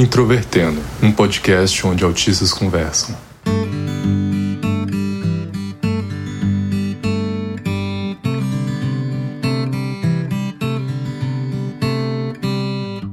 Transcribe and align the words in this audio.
Introvertendo, 0.00 0.80
um 1.02 1.12
podcast 1.12 1.86
onde 1.86 2.02
autistas 2.02 2.54
conversam. 2.54 3.14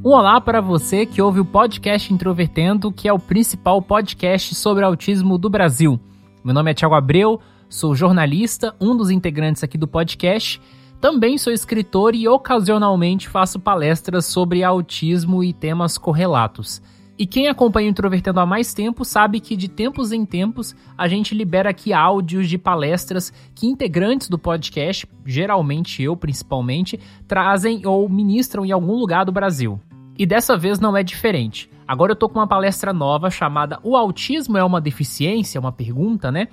Um 0.02 0.12
olá 0.12 0.40
para 0.40 0.62
você 0.62 1.06
que 1.06 1.22
ouve 1.22 1.42
o 1.42 1.46
podcast 1.46 2.14
Introvertendo, 2.14 2.90
que 2.90 3.10
é 3.10 3.12
o 3.12 3.20
principal 3.20 3.82
podcast 3.82 4.56
sobre 4.56 4.86
autismo 4.86 5.38
do 5.38 5.50
Brasil. 5.50 6.00
Meu 6.42 6.54
nome 6.54 6.72
é 6.72 6.74
Thiago 6.74 6.96
Abreu, 6.96 7.42
sou 7.68 7.94
jornalista, 7.96 8.74
um 8.80 8.96
dos 8.96 9.10
integrantes 9.10 9.62
aqui 9.62 9.78
do 9.78 9.90
podcast 9.90 10.62
também 11.00 11.38
sou 11.38 11.54
escritor 11.54 12.16
e 12.16 12.28
ocasionalmente 12.28 13.30
faço 13.30 13.60
palestras 13.60 14.26
sobre 14.26 14.64
autismo 14.64 15.44
e 15.44 15.54
temas 15.54 15.98
correlatos. 15.98 16.82
E 17.20 17.26
quem 17.26 17.48
acompanha 17.48 17.88
o 17.88 17.92
Introvertendo 17.92 18.40
há 18.40 18.46
mais 18.46 18.76
tempo 18.76 19.04
sabe 19.04 19.40
que 19.40 19.56
de 19.56 19.68
tempos 19.68 20.12
em 20.12 20.24
tempos 20.24 20.76
a 20.96 21.08
gente 21.08 21.34
libera 21.34 21.72
aqui 21.72 21.92
áudios 21.92 22.48
de 22.48 22.60
palestras 22.60 23.34
que 23.56 23.66
integrantes 23.66 24.30
do 24.30 24.38
podcast, 24.38 25.08
geralmente 25.26 26.04
eu 26.04 26.16
principalmente, 26.16 27.00
trazem 27.28 27.88
ou 27.88 28.08
ministram 28.08 28.64
em 28.64 28.72
algum 28.72 28.94
lugar 28.94 29.26
do 29.26 29.32
Brasil. 29.32 29.80
E 30.18 30.28
dessa 30.28 30.56
vez 30.56 30.80
não 30.80 30.96
é 30.96 31.02
diferente. 31.02 31.70
Agora 31.88 32.12
eu 32.12 32.16
tô 32.16 32.28
com 32.30 32.38
uma 32.38 32.48
palestra 32.48 32.92
nova 32.92 33.32
chamada 33.32 33.80
O 33.82 33.96
Autismo 33.96 34.58
é 34.58 34.64
uma 34.64 34.82
Deficiência? 34.82 35.60
Uma 35.60 35.72
pergunta, 35.72 36.32
né? 36.32 36.48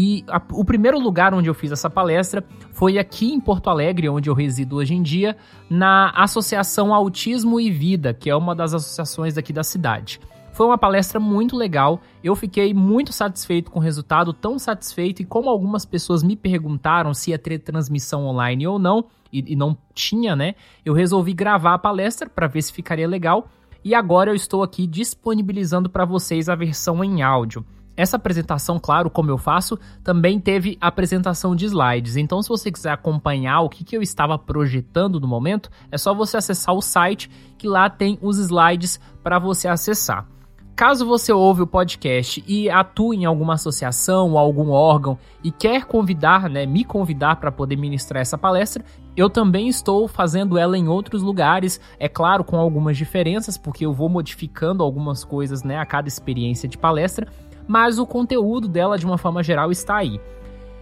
E 0.00 0.24
a, 0.28 0.40
o 0.52 0.64
primeiro 0.64 0.96
lugar 0.96 1.34
onde 1.34 1.50
eu 1.50 1.54
fiz 1.54 1.72
essa 1.72 1.90
palestra 1.90 2.44
foi 2.70 2.98
aqui 2.98 3.32
em 3.32 3.40
Porto 3.40 3.68
Alegre, 3.68 4.08
onde 4.08 4.30
eu 4.30 4.34
resido 4.34 4.76
hoje 4.76 4.94
em 4.94 5.02
dia, 5.02 5.36
na 5.68 6.10
Associação 6.10 6.94
Autismo 6.94 7.58
e 7.58 7.68
Vida, 7.68 8.14
que 8.14 8.30
é 8.30 8.36
uma 8.36 8.54
das 8.54 8.72
associações 8.72 9.34
daqui 9.34 9.52
da 9.52 9.64
cidade. 9.64 10.20
Foi 10.52 10.66
uma 10.66 10.78
palestra 10.78 11.18
muito 11.18 11.56
legal, 11.56 12.00
eu 12.22 12.36
fiquei 12.36 12.72
muito 12.72 13.12
satisfeito 13.12 13.72
com 13.72 13.80
o 13.80 13.82
resultado, 13.82 14.32
tão 14.32 14.56
satisfeito, 14.56 15.20
e 15.20 15.24
como 15.24 15.50
algumas 15.50 15.84
pessoas 15.84 16.22
me 16.22 16.36
perguntaram 16.36 17.12
se 17.12 17.32
ia 17.32 17.38
ter 17.38 17.58
transmissão 17.58 18.24
online 18.24 18.68
ou 18.68 18.78
não, 18.78 19.06
e, 19.32 19.52
e 19.52 19.56
não 19.56 19.76
tinha, 19.92 20.36
né? 20.36 20.54
Eu 20.84 20.94
resolvi 20.94 21.32
gravar 21.32 21.74
a 21.74 21.78
palestra 21.78 22.30
para 22.30 22.46
ver 22.46 22.62
se 22.62 22.72
ficaria 22.72 23.08
legal, 23.08 23.48
e 23.84 23.96
agora 23.96 24.30
eu 24.30 24.36
estou 24.36 24.62
aqui 24.62 24.86
disponibilizando 24.86 25.90
para 25.90 26.04
vocês 26.04 26.48
a 26.48 26.54
versão 26.54 27.02
em 27.02 27.20
áudio. 27.20 27.66
Essa 27.98 28.16
apresentação, 28.16 28.78
claro, 28.78 29.10
como 29.10 29.28
eu 29.28 29.36
faço, 29.36 29.76
também 30.04 30.38
teve 30.38 30.78
apresentação 30.80 31.56
de 31.56 31.64
slides. 31.64 32.16
Então, 32.16 32.40
se 32.40 32.48
você 32.48 32.70
quiser 32.70 32.92
acompanhar 32.92 33.62
o 33.62 33.68
que, 33.68 33.82
que 33.82 33.96
eu 33.96 34.00
estava 34.00 34.38
projetando 34.38 35.18
no 35.18 35.26
momento, 35.26 35.68
é 35.90 35.98
só 35.98 36.14
você 36.14 36.36
acessar 36.36 36.76
o 36.76 36.80
site, 36.80 37.28
que 37.58 37.66
lá 37.66 37.90
tem 37.90 38.16
os 38.22 38.38
slides 38.38 39.00
para 39.20 39.40
você 39.40 39.66
acessar. 39.66 40.28
Caso 40.76 41.04
você 41.04 41.32
ouve 41.32 41.62
o 41.62 41.66
podcast 41.66 42.44
e 42.46 42.70
atue 42.70 43.16
em 43.16 43.24
alguma 43.24 43.54
associação 43.54 44.30
ou 44.30 44.38
algum 44.38 44.70
órgão 44.70 45.18
e 45.42 45.50
quer 45.50 45.84
convidar, 45.84 46.48
né, 46.48 46.66
me 46.66 46.84
convidar 46.84 47.34
para 47.40 47.50
poder 47.50 47.74
ministrar 47.74 48.22
essa 48.22 48.38
palestra, 48.38 48.84
eu 49.16 49.28
também 49.28 49.66
estou 49.66 50.06
fazendo 50.06 50.56
ela 50.56 50.78
em 50.78 50.86
outros 50.86 51.20
lugares, 51.20 51.80
é 51.98 52.08
claro, 52.08 52.44
com 52.44 52.56
algumas 52.56 52.96
diferenças, 52.96 53.58
porque 53.58 53.84
eu 53.84 53.92
vou 53.92 54.08
modificando 54.08 54.84
algumas 54.84 55.24
coisas, 55.24 55.64
né, 55.64 55.78
a 55.78 55.84
cada 55.84 56.06
experiência 56.06 56.68
de 56.68 56.78
palestra 56.78 57.26
mas 57.68 57.98
o 57.98 58.06
conteúdo 58.06 58.66
dela, 58.66 58.98
de 58.98 59.06
uma 59.06 59.18
forma 59.18 59.42
geral, 59.42 59.70
está 59.70 59.98
aí. 59.98 60.18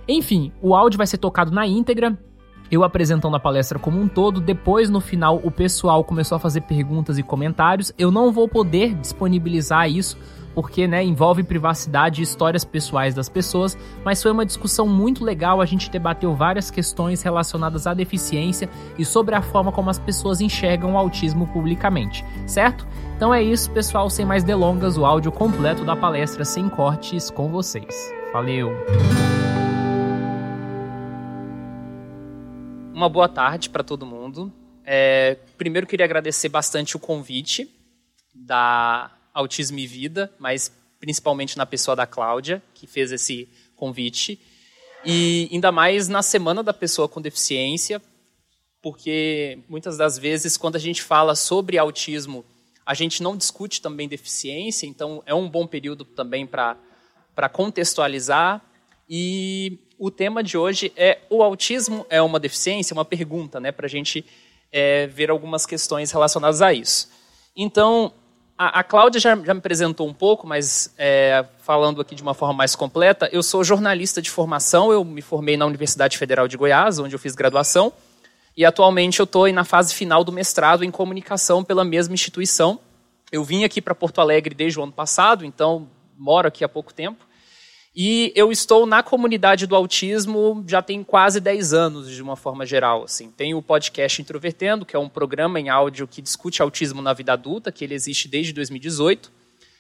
Enfim, 0.09 0.53
o 0.63 0.75
áudio 0.75 0.97
vai 0.97 1.07
ser 1.07 1.19
tocado 1.19 1.51
na 1.51 1.67
íntegra, 1.67 2.17
eu 2.71 2.83
apresentando 2.83 3.37
a 3.37 3.41
palestra 3.41 3.79
como 3.79 4.01
um 4.01 4.09
todo, 4.09 4.41
depois 4.41 4.89
no 4.89 5.01
final 5.01 5.41
o 5.43 5.51
pessoal 5.51 6.03
começou 6.03 6.37
a 6.37 6.39
fazer 6.39 6.63
perguntas 6.63 7.19
e 7.19 7.23
comentários. 7.23 7.93
Eu 7.99 8.11
não 8.11 8.33
vou 8.33 8.49
poder 8.49 8.95
disponibilizar 8.95 9.91
isso 9.91 10.17
porque 10.57 10.87
né, 10.89 11.05
envolve 11.05 11.43
privacidade 11.43 12.23
e 12.23 12.25
histórias 12.25 12.65
pessoais 12.65 13.15
das 13.15 13.29
pessoas, 13.29 13.77
mas 14.03 14.23
foi 14.23 14.33
uma 14.33 14.47
discussão 14.47 14.89
muito 14.89 15.23
legal. 15.23 15.61
A 15.61 15.67
gente 15.67 15.91
debateu 15.91 16.35
várias 16.35 16.71
questões 16.71 17.21
relacionadas 17.21 17.87
à 17.87 17.93
deficiência 17.93 18.67
e 18.99 19.05
sobre 19.05 19.35
a 19.35 19.43
forma 19.43 19.71
como 19.71 19.91
as 19.91 19.99
pessoas 19.99 20.41
enxergam 20.41 20.95
o 20.95 20.97
autismo 20.97 21.47
publicamente, 21.49 22.25
certo? 22.47 22.87
Então 23.15 23.35
é 23.35 23.43
isso, 23.43 23.71
pessoal. 23.71 24.09
Sem 24.09 24.25
mais 24.25 24.43
delongas, 24.43 24.97
o 24.97 25.05
áudio 25.05 25.31
completo 25.31 25.85
da 25.85 25.95
palestra 25.95 26.43
sem 26.43 26.71
cortes 26.71 27.29
com 27.29 27.51
vocês. 27.51 28.11
Valeu! 28.33 28.73
Uma 32.95 33.11
boa 33.11 33.29
tarde 33.29 33.69
para 33.69 33.85
todo 33.85 34.07
mundo. 34.07 34.51
É, 34.87 35.37
primeiro 35.59 35.87
queria 35.87 36.07
agradecer 36.07 36.49
bastante 36.49 36.97
o 36.97 36.99
convite 36.99 37.71
da 38.35 39.16
Autismo 39.37 39.79
e 39.79 39.87
Vida, 39.87 40.33
mas 40.39 40.73
principalmente 40.99 41.59
na 41.59 41.67
pessoa 41.67 41.95
da 41.95 42.07
Cláudia, 42.07 42.63
que 42.75 42.87
fez 42.87 43.13
esse 43.13 43.47
convite. 43.77 44.41
E 45.05 45.49
ainda 45.53 45.71
mais 45.71 46.09
na 46.09 46.23
Semana 46.23 46.63
da 46.63 46.73
Pessoa 46.73 47.07
com 47.07 47.21
Deficiência, 47.21 48.01
porque 48.83 49.59
muitas 49.69 49.99
das 49.99 50.17
vezes, 50.17 50.57
quando 50.57 50.77
a 50.77 50.81
gente 50.81 51.03
fala 51.03 51.35
sobre 51.35 51.77
autismo, 51.77 52.45
a 52.85 52.95
gente 52.95 53.23
não 53.23 53.37
discute 53.37 53.83
também 53.83 54.09
deficiência, 54.09 54.87
então 54.87 55.23
é 55.27 55.35
um 55.35 55.49
bom 55.49 55.67
período 55.67 56.05
também 56.05 56.47
para 56.47 56.79
contextualizar. 57.53 58.65
E 59.09 59.79
o 59.99 60.11
tema 60.11 60.43
de 60.43 60.57
hoje 60.57 60.93
é: 60.97 61.19
o 61.29 61.43
autismo 61.43 62.07
é 62.09 62.23
uma 62.23 62.41
deficiência? 62.41 62.95
Uma 62.95 63.05
pergunta, 63.05 63.61
né, 63.61 63.71
para 63.71 63.87
a 63.87 63.91
gente 63.91 64.25
é, 64.73 65.07
ver 65.09 65.31
algumas 65.31 65.67
questões 65.67 66.11
relacionadas 66.11 66.63
a 66.63 66.73
isso. 66.73 67.11
Então, 67.55 68.13
a, 68.59 68.81
a 68.81 68.85
Cláudia 68.85 69.21
já, 69.21 69.37
já, 69.37 69.53
me 69.55 69.59
apresentou 69.59 70.09
um 70.09 70.15
pouco, 70.15 70.47
mas 70.47 70.93
é, 70.97 71.45
falando 71.59 72.01
aqui 72.01 72.15
de 72.15 72.23
uma 72.23 72.35
forma 72.35 72.55
mais 72.55 72.75
completa, 72.75 73.29
eu 73.33 73.43
sou 73.43 73.63
jornalista 73.63 74.23
de 74.23 74.31
formação, 74.31 74.91
eu 74.91 75.05
me 75.05 75.21
formei 75.21 75.57
na 75.57 75.67
Universidade 75.67 76.17
Federal 76.17 76.49
de 76.49 76.57
Goiás, 76.57 76.99
onde 76.99 77.15
eu 77.15 77.19
fiz 77.19 77.35
graduação, 77.35 77.93
e 78.57 78.65
atualmente 78.65 79.21
eu 79.21 79.25
estou 79.25 79.51
na 79.53 79.65
fase 79.65 79.95
final 79.95 80.25
do 80.25 80.33
mestrado 80.33 80.85
em 80.85 80.91
comunicação 80.91 81.63
pela 81.63 81.85
mesma 81.85 82.15
instituição. 82.15 82.81
Eu 83.31 83.45
vim 83.45 83.65
aqui 83.65 83.83
para 83.83 83.95
Porto 83.95 84.21
Alegre 84.21 84.55
desde 84.55 84.81
o 84.81 84.83
ano 84.83 84.93
passado, 84.93 85.45
então 85.45 85.87
moro 86.17 86.49
aqui 86.49 86.65
há 86.65 86.69
pouco 86.69 86.95
tempo. 86.95 87.26
E 87.99 88.31
eu 88.37 88.53
estou 88.53 88.85
na 88.85 89.03
comunidade 89.03 89.67
do 89.67 89.75
autismo 89.75 90.63
já 90.69 90.83
tem 90.83 91.03
quase 91.03 91.41
10 91.41 91.73
anos, 91.73 92.11
de 92.11 92.23
uma 92.23 92.37
forma 92.37 92.67
geral. 92.67 93.05
Assim. 93.05 93.31
Tem 93.31 93.55
o 93.55 93.63
podcast 93.63 94.21
Introvertendo, 94.21 94.85
que 94.85 94.95
é 94.95 94.99
um 94.99 95.09
programa 95.09 95.59
em 95.59 95.71
áudio 95.71 96.07
que 96.07 96.21
discute 96.21 96.61
autismo 96.61 97.01
na 97.01 97.15
vida 97.15 97.33
adulta, 97.33 97.73
que 97.73 97.83
ele 97.83 97.95
existe 97.95 98.29
desde 98.29 98.53
2018. 98.53 99.33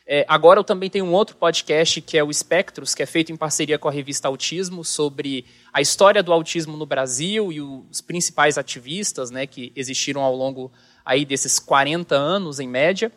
É, 0.06 0.24
agora 0.28 0.58
eu 0.58 0.64
também 0.64 0.88
tenho 0.88 1.04
um 1.04 1.12
outro 1.12 1.36
podcast, 1.36 2.00
que 2.00 2.16
é 2.16 2.24
o 2.24 2.30
Espectros, 2.30 2.94
que 2.94 3.02
é 3.02 3.06
feito 3.06 3.32
em 3.32 3.36
parceria 3.36 3.78
com 3.78 3.88
a 3.88 3.92
revista 3.92 4.28
Autismo, 4.28 4.82
sobre 4.82 5.44
a 5.70 5.82
história 5.82 6.22
do 6.22 6.32
autismo 6.32 6.74
no 6.74 6.86
Brasil 6.86 7.52
e 7.52 7.60
os 7.60 8.00
principais 8.00 8.56
ativistas 8.56 9.30
né, 9.30 9.46
que 9.46 9.72
existiram 9.76 10.22
ao 10.22 10.34
longo 10.34 10.72
aí 11.04 11.26
desses 11.26 11.58
40 11.58 12.14
anos, 12.14 12.60
em 12.60 12.68
média. 12.68 13.12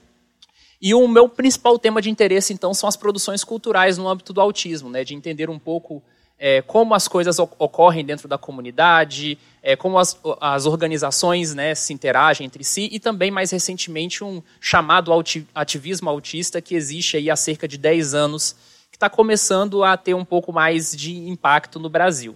E 0.82 0.94
o 0.94 1.08
meu 1.08 1.28
principal 1.28 1.78
tema 1.78 2.02
de 2.02 2.10
interesse, 2.10 2.54
então, 2.54 2.74
são 2.74 2.88
as 2.88 2.96
produções 2.96 3.44
culturais 3.44 3.98
no 3.98 4.08
âmbito 4.08 4.32
do 4.32 4.40
autismo, 4.40 4.90
né, 4.90 5.04
de 5.04 5.14
entender 5.14 5.50
um 5.50 5.60
pouco 5.60 6.02
é, 6.40 6.62
como 6.62 6.94
as 6.94 7.06
coisas 7.06 7.38
ocorrem 7.38 8.06
dentro 8.06 8.28
da 8.28 8.38
comunidade, 8.38 9.38
é, 9.62 9.76
como 9.76 10.00
as, 10.00 10.18
as 10.40 10.66
organizações 10.66 11.54
né, 11.54 11.76
se 11.76 11.92
interagem 11.92 12.46
entre 12.46 12.64
si, 12.64 12.88
e 12.92 12.98
também, 13.00 13.30
mais 13.30 13.52
recentemente, 13.52 14.24
um 14.24 14.42
chamado 14.62 15.12
ativismo 15.54 16.10
autista 16.10 16.62
que 16.62 16.76
existe 16.76 17.18
aí 17.18 17.30
há 17.30 17.36
cerca 17.36 17.68
de 17.68 17.78
10 17.78 18.14
anos, 18.14 18.56
que 18.90 18.96
está 18.96 19.10
começando 19.10 19.84
a 19.84 19.98
ter 19.98 20.14
um 20.14 20.24
pouco 20.24 20.54
mais 20.54 20.96
de 20.96 21.14
impacto 21.14 21.78
no 21.78 21.90
Brasil. 21.90 22.36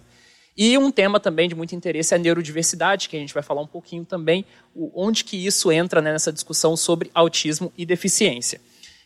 E 0.56 0.78
um 0.78 0.90
tema 0.90 1.18
também 1.18 1.48
de 1.48 1.54
muito 1.54 1.74
interesse 1.74 2.14
é 2.14 2.16
a 2.16 2.20
neurodiversidade, 2.20 3.08
que 3.08 3.16
a 3.16 3.18
gente 3.20 3.34
vai 3.34 3.42
falar 3.42 3.60
um 3.60 3.66
pouquinho 3.66 4.04
também, 4.04 4.44
onde 4.94 5.24
que 5.24 5.36
isso 5.36 5.72
entra 5.72 6.00
né, 6.00 6.12
nessa 6.12 6.32
discussão 6.32 6.76
sobre 6.76 7.10
autismo 7.12 7.72
e 7.76 7.84
deficiência. 7.84 8.60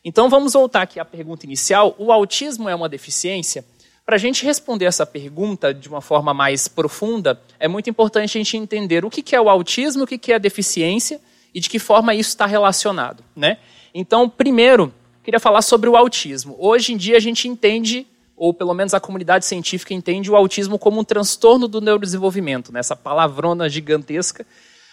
Então 0.05 0.29
vamos 0.29 0.53
voltar 0.53 0.83
aqui 0.83 1.01
à 1.01 1.05
pergunta 1.05 1.47
inicial. 1.47 1.95
O 1.99 2.13
autismo 2.13 2.69
é 2.69 2.75
uma 2.75 2.89
deficiência? 2.89 3.65
Para 4.05 4.17
a 4.17 4.19
gente 4.19 4.45
responder 4.45 4.85
essa 4.85 5.05
pergunta 5.05 5.73
de 5.73 5.89
uma 5.89 6.01
forma 6.01 6.33
mais 6.33 6.69
profunda, 6.69 7.41
é 7.59 7.69
muito 7.69 7.91
importante 7.91 8.37
a 8.37 8.41
gente 8.41 8.57
entender 8.57 9.05
o 9.05 9.11
que 9.11 9.35
é 9.35 9.41
o 9.41 9.51
autismo, 9.51 10.05
o 10.05 10.07
que 10.07 10.33
é 10.33 10.37
a 10.37 10.39
deficiência 10.39 11.21
e 11.55 11.61
de 11.61 11.69
que 11.69 11.79
forma 11.79 12.15
isso 12.15 12.31
está 12.31 12.47
relacionado. 12.47 13.25
Né? 13.35 13.59
Então, 13.93 14.29
primeiro, 14.29 14.95
queria 15.25 15.41
falar 15.41 15.63
sobre 15.63 15.89
o 15.89 15.97
autismo. 15.97 16.57
Hoje 16.59 16.93
em 16.93 16.97
dia 16.97 17.17
a 17.17 17.21
gente 17.21 17.49
entende 17.49 18.07
ou 18.39 18.55
pelo 18.55 18.73
menos 18.73 18.95
a 18.95 19.01
comunidade 19.01 19.45
científica 19.45 19.93
entende 19.93 20.31
o 20.31 20.37
autismo 20.37 20.79
como 20.79 21.01
um 21.01 21.05
transtorno 21.05 21.67
do 21.67 21.81
neurodesenvolvimento, 21.81 22.73
né? 22.73 22.81
essa 22.81 22.97
palavrona 22.97 23.69
gigantesca. 23.69 24.47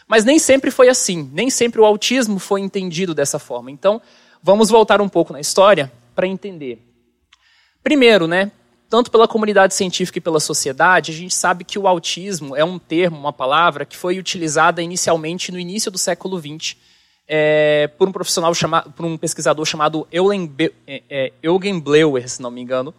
Mas 0.08 0.24
nem 0.24 0.38
sempre 0.38 0.70
foi 0.70 0.90
assim, 0.90 1.30
nem 1.34 1.50
sempre 1.50 1.80
o 1.80 1.86
autismo 1.86 2.40
foi 2.40 2.62
entendido 2.62 3.14
dessa 3.14 3.40
forma. 3.40 3.72
Então, 3.72 4.02
vamos 4.42 4.70
voltar 4.70 5.02
um 5.02 5.10
pouco 5.10 5.34
na 5.34 5.40
história 5.40 5.92
para 6.14 6.28
entender. 6.28 6.80
Primeiro, 7.84 8.28
né, 8.28 8.52
tanto 8.90 9.10
pela 9.10 9.28
comunidade 9.28 9.74
científica 9.74 10.20
e 10.20 10.22
pela 10.22 10.40
sociedade, 10.40 11.12
a 11.12 11.16
gente 11.16 11.34
sabe 11.34 11.64
que 11.64 11.80
o 11.80 11.88
autismo 11.88 12.56
é 12.56 12.64
um 12.64 12.78
termo, 12.78 13.18
uma 13.18 13.34
palavra 13.34 13.86
que 13.86 13.98
foi 13.98 14.20
utilizada 14.20 14.82
inicialmente 14.82 15.52
no 15.52 15.60
início 15.60 15.90
do 15.90 15.98
século 15.98 16.40
XX 16.40 16.76
é, 17.28 17.90
por 17.98 18.08
um 18.08 18.12
profissional 18.12 18.54
chamado, 18.54 18.92
por 18.92 19.06
um 19.06 19.18
pesquisador 19.18 19.66
chamado 19.66 20.08
é, 20.88 21.04
é, 21.10 21.34
Eugen 21.42 21.80
Bleuer, 21.80 22.30
se 22.30 22.42
não 22.42 22.52
me 22.52 22.62
engano. 22.62 22.94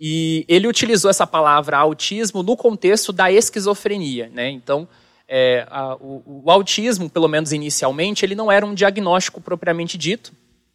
E 0.00 0.44
ele 0.48 0.68
utilizou 0.68 1.10
essa 1.10 1.26
palavra 1.26 1.76
autismo 1.76 2.42
no 2.42 2.56
contexto 2.56 3.12
da 3.12 3.30
esquizofrenia. 3.32 4.30
Né? 4.32 4.50
Então, 4.50 4.88
é, 5.26 5.66
a, 5.70 5.94
o, 5.96 6.42
o, 6.44 6.50
autismo, 6.50 7.10
pelo 7.10 7.28
menos 7.28 7.52
inicialmente, 7.52 8.24
ele 8.24 8.34
não 8.34 8.50
era 8.50 8.64
um 8.64 8.74
diagnóstico 8.74 9.40
propriamente 9.40 9.98
dito. 9.98 10.32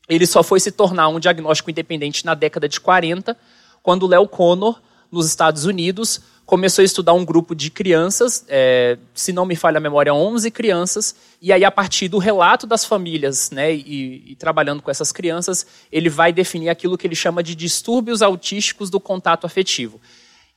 Ele 0.09 0.27
só 0.27 0.43
foi 0.43 0.59
se 0.59 0.71
tornar 0.71 1.07
um 1.07 1.19
diagnóstico 1.19 1.71
independente 1.71 2.25
na 2.25 2.33
década 2.33 2.67
de 2.67 2.79
40, 2.79 3.37
quando 3.81 4.07
Léo 4.07 4.27
Connor, 4.27 4.81
nos 5.11 5.27
Estados 5.27 5.65
Unidos, 5.65 6.21
começou 6.45 6.81
a 6.81 6.85
estudar 6.85 7.13
um 7.13 7.23
grupo 7.23 7.55
de 7.55 7.69
crianças, 7.69 8.45
é, 8.47 8.97
se 9.13 9.31
não 9.31 9.45
me 9.45 9.55
falha 9.55 9.77
a 9.77 9.81
memória, 9.81 10.13
11 10.13 10.51
crianças, 10.51 11.15
e 11.41 11.53
aí 11.53 11.63
a 11.63 11.71
partir 11.71 12.07
do 12.07 12.17
relato 12.17 12.67
das 12.67 12.83
famílias, 12.83 13.49
né, 13.49 13.73
e, 13.73 14.31
e, 14.31 14.35
trabalhando 14.35 14.81
com 14.81 14.91
essas 14.91 15.11
crianças, 15.11 15.65
ele 15.91 16.09
vai 16.09 16.33
definir 16.33 16.69
aquilo 16.69 16.97
que 16.97 17.07
ele 17.07 17.15
chama 17.15 17.41
de 17.41 17.55
distúrbios 17.55 18.21
autísticos 18.21 18.89
do 18.89 18.99
contato 18.99 19.45
afetivo. 19.45 19.99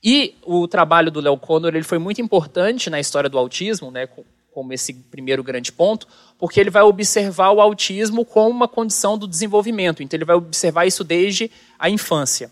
E 0.03 0.35
o 0.45 0.67
trabalho 0.67 1.09
do 1.09 1.21
Léo 1.21 1.37
Connor 1.37 1.73
ele 1.73 1.83
foi 1.83 1.97
muito 1.97 2.21
importante 2.21 2.89
na 2.89 2.99
história 2.99 3.29
do 3.29 3.37
autismo, 3.37 3.89
né, 3.89 4.07
como 4.53 4.73
esse 4.73 4.93
primeiro 4.93 5.43
grande 5.43 5.71
ponto, 5.71 6.07
porque 6.37 6.59
ele 6.59 6.69
vai 6.69 6.81
observar 6.83 7.51
o 7.51 7.61
autismo 7.61 8.25
como 8.25 8.49
uma 8.49 8.67
condição 8.67 9.17
do 9.17 9.27
desenvolvimento. 9.27 10.03
Então 10.03 10.17
ele 10.17 10.25
vai 10.25 10.35
observar 10.35 10.85
isso 10.85 11.03
desde 11.03 11.49
a 11.79 11.89
infância. 11.89 12.51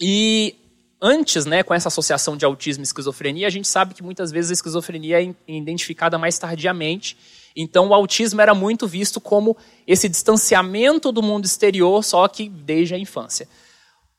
E 0.00 0.54
antes, 1.00 1.46
né, 1.46 1.62
com 1.62 1.72
essa 1.72 1.88
associação 1.88 2.36
de 2.36 2.44
autismo 2.44 2.82
e 2.82 2.84
esquizofrenia, 2.84 3.46
a 3.46 3.50
gente 3.50 3.68
sabe 3.68 3.94
que 3.94 4.02
muitas 4.02 4.30
vezes 4.30 4.50
a 4.50 4.54
esquizofrenia 4.54 5.22
é 5.22 5.34
identificada 5.46 6.18
mais 6.18 6.38
tardiamente. 6.38 7.16
Então, 7.56 7.88
o 7.88 7.94
autismo 7.94 8.40
era 8.40 8.54
muito 8.54 8.86
visto 8.86 9.20
como 9.20 9.56
esse 9.86 10.08
distanciamento 10.08 11.10
do 11.10 11.22
mundo 11.22 11.44
exterior, 11.44 12.04
só 12.04 12.26
que 12.28 12.48
desde 12.48 12.94
a 12.94 12.98
infância. 12.98 13.48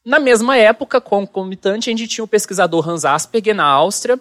Na 0.06 0.20
mesma 0.20 0.58
época, 0.58 1.00
concomitante, 1.00 1.90
a 1.90 1.94
gente 1.94 2.08
tinha 2.08 2.24
o 2.24 2.28
pesquisador 2.28 2.88
Hans 2.88 3.06
Asperger, 3.06 3.56
na 3.56 3.66
Áustria, 3.66 4.20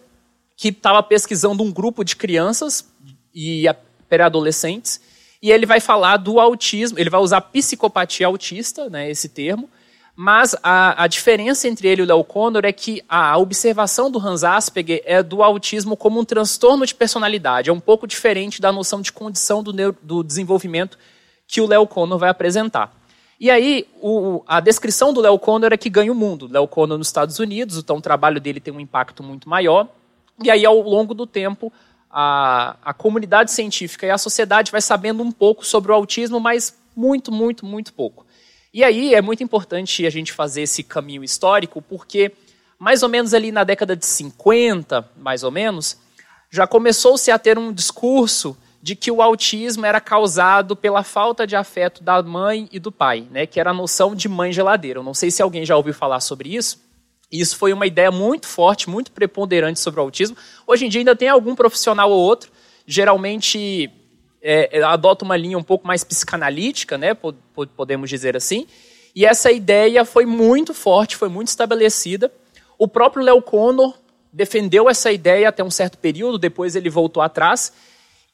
que 0.56 0.68
estava 0.68 1.02
pesquisando 1.02 1.62
um 1.62 1.72
grupo 1.72 2.04
de 2.04 2.16
crianças 2.16 2.86
e 3.34 3.64
pré-adolescentes, 4.08 5.00
e 5.40 5.52
ele 5.52 5.64
vai 5.64 5.78
falar 5.78 6.16
do 6.16 6.40
autismo, 6.40 6.98
ele 6.98 7.10
vai 7.10 7.20
usar 7.20 7.40
psicopatia 7.40 8.26
autista, 8.26 8.90
né, 8.90 9.08
esse 9.08 9.28
termo, 9.28 9.70
mas 10.20 10.52
a, 10.64 11.04
a, 11.04 11.06
diferença 11.06 11.68
entre 11.68 11.86
ele 11.86 12.02
e 12.02 12.04
o 12.04 12.06
Léo 12.08 12.24
Connor 12.24 12.64
é 12.64 12.72
que 12.72 13.00
a 13.08 13.38
observação 13.38 14.10
do 14.10 14.18
Hans 14.18 14.42
Asperger 14.42 15.00
é 15.04 15.22
do 15.22 15.44
autismo 15.44 15.96
como 15.96 16.18
um 16.18 16.24
transtorno 16.24 16.84
de 16.84 16.92
personalidade. 16.92 17.70
É 17.70 17.72
um 17.72 17.78
pouco 17.78 18.04
diferente 18.04 18.60
da 18.60 18.72
noção 18.72 19.00
de 19.00 19.12
condição 19.12 19.62
do, 19.62 19.72
neuro, 19.72 19.96
do 20.02 20.24
desenvolvimento 20.24 20.98
que 21.46 21.60
o 21.60 21.68
Léo 21.68 21.86
Connor 21.86 22.18
vai 22.18 22.30
apresentar. 22.30 22.92
E 23.38 23.48
aí, 23.48 23.86
o, 24.02 24.42
a 24.44 24.58
descrição 24.58 25.12
do 25.12 25.20
Léo 25.20 25.38
Connor 25.38 25.72
é 25.72 25.76
que 25.76 25.88
ganha 25.88 26.10
o 26.10 26.16
mundo. 26.16 26.48
Léo 26.50 26.66
Connor 26.66 26.98
nos 26.98 27.06
Estados 27.06 27.38
Unidos, 27.38 27.76
então 27.78 27.98
o 27.98 28.02
trabalho 28.02 28.40
dele 28.40 28.58
tem 28.58 28.74
um 28.74 28.80
impacto 28.80 29.22
muito 29.22 29.48
maior. 29.48 29.86
E 30.42 30.50
aí, 30.50 30.66
ao 30.66 30.80
longo 30.80 31.14
do 31.14 31.28
tempo, 31.28 31.72
a, 32.10 32.74
a 32.84 32.92
comunidade 32.92 33.52
científica 33.52 34.04
e 34.04 34.10
a 34.10 34.18
sociedade 34.18 34.72
vai 34.72 34.82
sabendo 34.82 35.22
um 35.22 35.30
pouco 35.30 35.64
sobre 35.64 35.92
o 35.92 35.94
autismo, 35.94 36.40
mas 36.40 36.76
muito, 36.96 37.30
muito, 37.30 37.64
muito 37.64 37.92
pouco. 37.94 38.26
E 38.78 38.84
aí 38.84 39.12
é 39.12 39.20
muito 39.20 39.42
importante 39.42 40.06
a 40.06 40.10
gente 40.10 40.32
fazer 40.32 40.62
esse 40.62 40.84
caminho 40.84 41.24
histórico, 41.24 41.82
porque 41.82 42.30
mais 42.78 43.02
ou 43.02 43.08
menos 43.08 43.34
ali 43.34 43.50
na 43.50 43.64
década 43.64 43.96
de 43.96 44.06
50, 44.06 45.10
mais 45.16 45.42
ou 45.42 45.50
menos, 45.50 45.98
já 46.48 46.64
começou-se 46.64 47.28
a 47.28 47.36
ter 47.40 47.58
um 47.58 47.72
discurso 47.72 48.56
de 48.80 48.94
que 48.94 49.10
o 49.10 49.20
autismo 49.20 49.84
era 49.84 50.00
causado 50.00 50.76
pela 50.76 51.02
falta 51.02 51.44
de 51.44 51.56
afeto 51.56 52.04
da 52.04 52.22
mãe 52.22 52.68
e 52.70 52.78
do 52.78 52.92
pai, 52.92 53.26
né, 53.32 53.46
que 53.46 53.58
era 53.58 53.70
a 53.70 53.74
noção 53.74 54.14
de 54.14 54.28
mãe 54.28 54.52
geladeira. 54.52 55.00
Eu 55.00 55.04
não 55.04 55.12
sei 55.12 55.32
se 55.32 55.42
alguém 55.42 55.66
já 55.66 55.76
ouviu 55.76 55.92
falar 55.92 56.20
sobre 56.20 56.54
isso. 56.54 56.80
Isso 57.32 57.56
foi 57.56 57.72
uma 57.72 57.84
ideia 57.84 58.12
muito 58.12 58.46
forte, 58.46 58.88
muito 58.88 59.10
preponderante 59.10 59.80
sobre 59.80 59.98
o 59.98 60.04
autismo. 60.04 60.36
Hoje 60.64 60.86
em 60.86 60.88
dia 60.88 61.00
ainda 61.00 61.16
tem 61.16 61.28
algum 61.28 61.56
profissional 61.56 62.12
ou 62.12 62.20
outro, 62.20 62.52
geralmente 62.86 63.90
é, 64.42 64.78
é, 64.78 64.82
adota 64.82 65.24
uma 65.24 65.36
linha 65.36 65.58
um 65.58 65.62
pouco 65.62 65.86
mais 65.86 66.04
psicanalítica, 66.04 66.96
né, 66.96 67.16
podemos 67.76 68.08
dizer 68.08 68.36
assim. 68.36 68.66
E 69.14 69.24
essa 69.24 69.50
ideia 69.50 70.04
foi 70.04 70.24
muito 70.24 70.72
forte, 70.72 71.16
foi 71.16 71.28
muito 71.28 71.48
estabelecida. 71.48 72.32
O 72.78 72.86
próprio 72.86 73.24
Léo 73.24 73.42
Connor 73.42 73.94
defendeu 74.32 74.88
essa 74.88 75.10
ideia 75.10 75.48
até 75.48 75.64
um 75.64 75.70
certo 75.70 75.98
período, 75.98 76.38
depois 76.38 76.76
ele 76.76 76.88
voltou 76.88 77.22
atrás. 77.22 77.72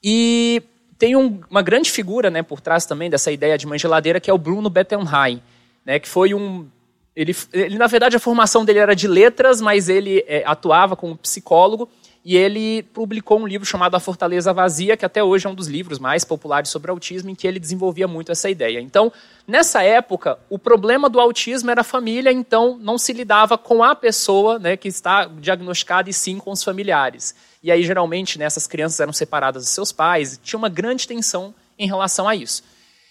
E 0.03 0.61
tem 0.97 1.15
um, 1.15 1.41
uma 1.49 1.61
grande 1.61 1.89
figura 1.89 2.29
né, 2.29 2.43
por 2.43 2.61
trás 2.61 2.85
também 2.85 3.09
dessa 3.09 3.31
ideia 3.31 3.57
de 3.57 3.65
mãe 3.65 3.79
geladeira, 3.79 4.19
que 4.19 4.29
é 4.29 4.33
o 4.33 4.37
Bruno 4.37 4.69
Bettelheim, 4.69 5.41
né, 5.83 5.99
que 5.99 6.07
foi 6.07 6.33
um... 6.33 6.67
Ele, 7.15 7.33
ele, 7.53 7.77
na 7.77 7.87
verdade, 7.87 8.17
a 8.17 8.19
formação 8.19 8.65
dele 8.65 8.79
era 8.79 8.93
de 8.93 9.07
letras, 9.07 9.61
mas 9.61 9.87
ele 9.87 10.23
é, 10.27 10.43
atuava 10.45 10.97
como 10.97 11.17
psicólogo 11.17 11.89
e 12.25 12.35
ele 12.35 12.81
publicou 12.81 13.39
um 13.39 13.45
livro 13.45 13.67
chamado 13.67 13.93
A 13.93 13.99
Fortaleza 13.99 14.51
Vazia, 14.51 14.97
que 14.97 15.05
até 15.05 15.23
hoje 15.23 15.45
é 15.45 15.49
um 15.49 15.53
dos 15.53 15.67
livros 15.67 15.99
mais 15.99 16.23
populares 16.23 16.71
sobre 16.71 16.89
autismo, 16.89 17.29
em 17.29 17.35
que 17.35 17.47
ele 17.47 17.59
desenvolvia 17.59 18.07
muito 18.07 18.31
essa 18.31 18.49
ideia. 18.49 18.81
Então, 18.81 19.13
nessa 19.47 19.83
época, 19.83 20.39
o 20.49 20.57
problema 20.57 21.07
do 21.07 21.19
autismo 21.19 21.69
era 21.69 21.81
a 21.81 21.83
família, 21.83 22.31
então 22.31 22.79
não 22.81 22.97
se 22.97 23.13
lidava 23.13 23.59
com 23.59 23.83
a 23.83 23.93
pessoa 23.93 24.57
né, 24.57 24.75
que 24.75 24.87
está 24.87 25.25
diagnosticada, 25.25 26.09
e 26.09 26.13
sim 26.13 26.39
com 26.39 26.49
os 26.49 26.63
familiares. 26.63 27.35
E 27.61 27.71
aí, 27.71 27.83
geralmente, 27.83 28.39
né, 28.39 28.45
essas 28.45 28.65
crianças 28.65 28.99
eram 28.99 29.13
separadas 29.13 29.65
de 29.65 29.69
seus 29.69 29.91
pais, 29.91 30.39
tinha 30.41 30.57
uma 30.57 30.69
grande 30.69 31.07
tensão 31.07 31.53
em 31.77 31.85
relação 31.85 32.27
a 32.27 32.35
isso. 32.35 32.63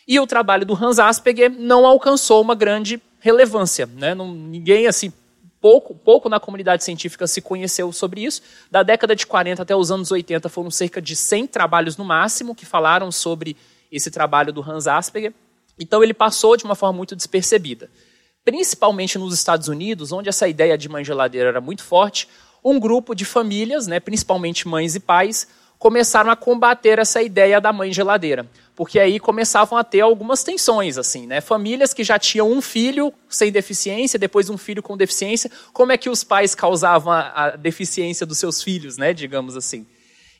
E 0.08 0.18
o 0.18 0.26
trabalho 0.26 0.66
do 0.66 0.74
Hans 0.74 0.98
Asperger 0.98 1.52
não 1.56 1.86
alcançou 1.86 2.42
uma 2.42 2.56
grande 2.56 3.00
relevância. 3.20 3.86
Né? 3.86 4.12
Não, 4.12 4.34
ninguém 4.34 4.88
assim 4.88 5.12
pouco, 5.64 5.94
pouco 5.94 6.28
na 6.28 6.38
comunidade 6.38 6.84
científica 6.84 7.26
se 7.26 7.40
conheceu 7.40 7.90
sobre 7.90 8.22
isso. 8.22 8.42
Da 8.70 8.82
década 8.82 9.16
de 9.16 9.26
40 9.26 9.62
até 9.62 9.74
os 9.74 9.90
anos 9.90 10.10
80 10.10 10.46
foram 10.50 10.70
cerca 10.70 11.00
de 11.00 11.16
100 11.16 11.46
trabalhos 11.46 11.96
no 11.96 12.04
máximo 12.04 12.54
que 12.54 12.66
falaram 12.66 13.10
sobre 13.10 13.56
esse 13.90 14.10
trabalho 14.10 14.52
do 14.52 14.60
Hans 14.60 14.86
Asperger. 14.86 15.32
Então 15.78 16.02
ele 16.02 16.12
passou 16.12 16.54
de 16.54 16.64
uma 16.64 16.74
forma 16.74 16.98
muito 16.98 17.16
despercebida. 17.16 17.88
Principalmente 18.44 19.16
nos 19.16 19.32
Estados 19.32 19.66
Unidos, 19.66 20.12
onde 20.12 20.28
essa 20.28 20.46
ideia 20.46 20.76
de 20.76 20.86
mãe 20.86 21.02
geladeira 21.02 21.48
era 21.48 21.62
muito 21.62 21.82
forte, 21.82 22.28
um 22.62 22.78
grupo 22.78 23.14
de 23.14 23.24
famílias, 23.24 23.86
né, 23.86 23.98
principalmente 23.98 24.68
mães 24.68 24.94
e 24.94 25.00
pais, 25.00 25.48
começaram 25.84 26.30
a 26.30 26.36
combater 26.36 26.98
essa 26.98 27.20
ideia 27.20 27.60
da 27.60 27.70
mãe 27.70 27.92
geladeira 27.92 28.48
porque 28.74 28.98
aí 28.98 29.20
começavam 29.20 29.78
a 29.78 29.84
ter 29.84 30.00
algumas 30.00 30.42
tensões, 30.42 30.98
assim, 30.98 31.28
né? 31.28 31.40
Famílias 31.40 31.94
que 31.94 32.02
já 32.02 32.18
tinham 32.18 32.50
um 32.50 32.60
filho 32.60 33.12
sem 33.28 33.52
deficiência, 33.52 34.18
depois 34.18 34.50
um 34.50 34.58
filho 34.58 34.82
com 34.82 34.96
deficiência, 34.96 35.48
como 35.72 35.92
é 35.92 35.96
que 35.96 36.10
os 36.10 36.24
pais 36.24 36.56
causavam 36.56 37.12
a, 37.12 37.20
a 37.20 37.50
deficiência 37.50 38.26
dos 38.26 38.38
seus 38.38 38.62
filhos, 38.62 38.96
né? 38.96 39.12
Digamos 39.12 39.56
assim. 39.56 39.86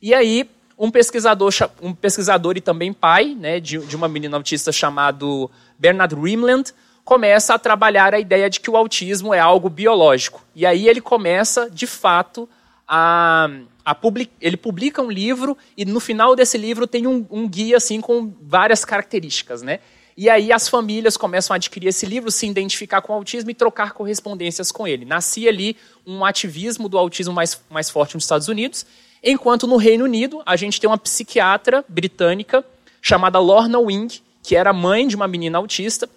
E 0.02 0.12
aí 0.12 0.50
um 0.76 0.90
pesquisador, 0.90 1.52
um 1.80 1.94
pesquisador 1.94 2.56
e 2.56 2.60
também 2.60 2.92
pai, 2.92 3.36
né, 3.38 3.60
de, 3.60 3.78
de 3.78 3.94
uma 3.94 4.08
menina 4.08 4.36
autista 4.36 4.72
chamado 4.72 5.48
Bernard 5.78 6.16
Rimland, 6.16 6.72
começa 7.04 7.54
a 7.54 7.58
trabalhar 7.58 8.14
a 8.14 8.18
ideia 8.18 8.50
de 8.50 8.58
que 8.58 8.70
o 8.70 8.76
autismo 8.76 9.32
é 9.32 9.38
algo 9.38 9.68
biológico. 9.68 10.42
E 10.56 10.66
aí 10.66 10.88
ele 10.88 11.00
começa, 11.00 11.70
de 11.70 11.86
fato, 11.86 12.48
a 12.86 13.94
public, 14.00 14.30
ele 14.40 14.56
publica 14.56 15.02
um 15.02 15.10
livro 15.10 15.56
e 15.76 15.84
no 15.84 16.00
final 16.00 16.34
desse 16.34 16.56
livro 16.56 16.86
tem 16.86 17.06
um, 17.06 17.26
um, 17.30 17.48
guia 17.48 17.76
assim 17.76 18.00
com 18.00 18.32
várias 18.42 18.84
características, 18.84 19.62
né? 19.62 19.80
E 20.16 20.30
aí 20.30 20.52
as 20.52 20.68
famílias 20.68 21.16
começam 21.16 21.54
a 21.54 21.56
adquirir 21.56 21.88
esse 21.88 22.06
livro, 22.06 22.30
se 22.30 22.46
identificar 22.46 23.02
com 23.02 23.12
o 23.12 23.16
autismo 23.16 23.50
e 23.50 23.54
trocar 23.54 23.92
correspondências 23.92 24.70
com 24.70 24.86
ele. 24.86 25.04
Nascia 25.04 25.50
ali 25.50 25.76
um 26.06 26.24
ativismo 26.24 26.88
do 26.88 26.96
autismo 26.96 27.34
mais, 27.34 27.60
mais 27.68 27.90
forte 27.90 28.14
nos 28.14 28.24
Estados 28.24 28.48
Unidos, 28.48 28.86
enquanto 29.22 29.66
no 29.66 29.76
Reino 29.76 30.04
Unido 30.04 30.40
a 30.46 30.54
gente 30.54 30.80
tem 30.80 30.88
uma 30.88 30.98
psiquiatra 30.98 31.84
britânica 31.88 32.64
chamada 33.02 33.38
Lorna 33.38 33.78
Wing, 33.78 34.22
que 34.42 34.54
era 34.54 34.72
mãe 34.72 35.08
de 35.08 35.16
uma 35.16 35.26
menina 35.26 35.58
autista 35.58 36.08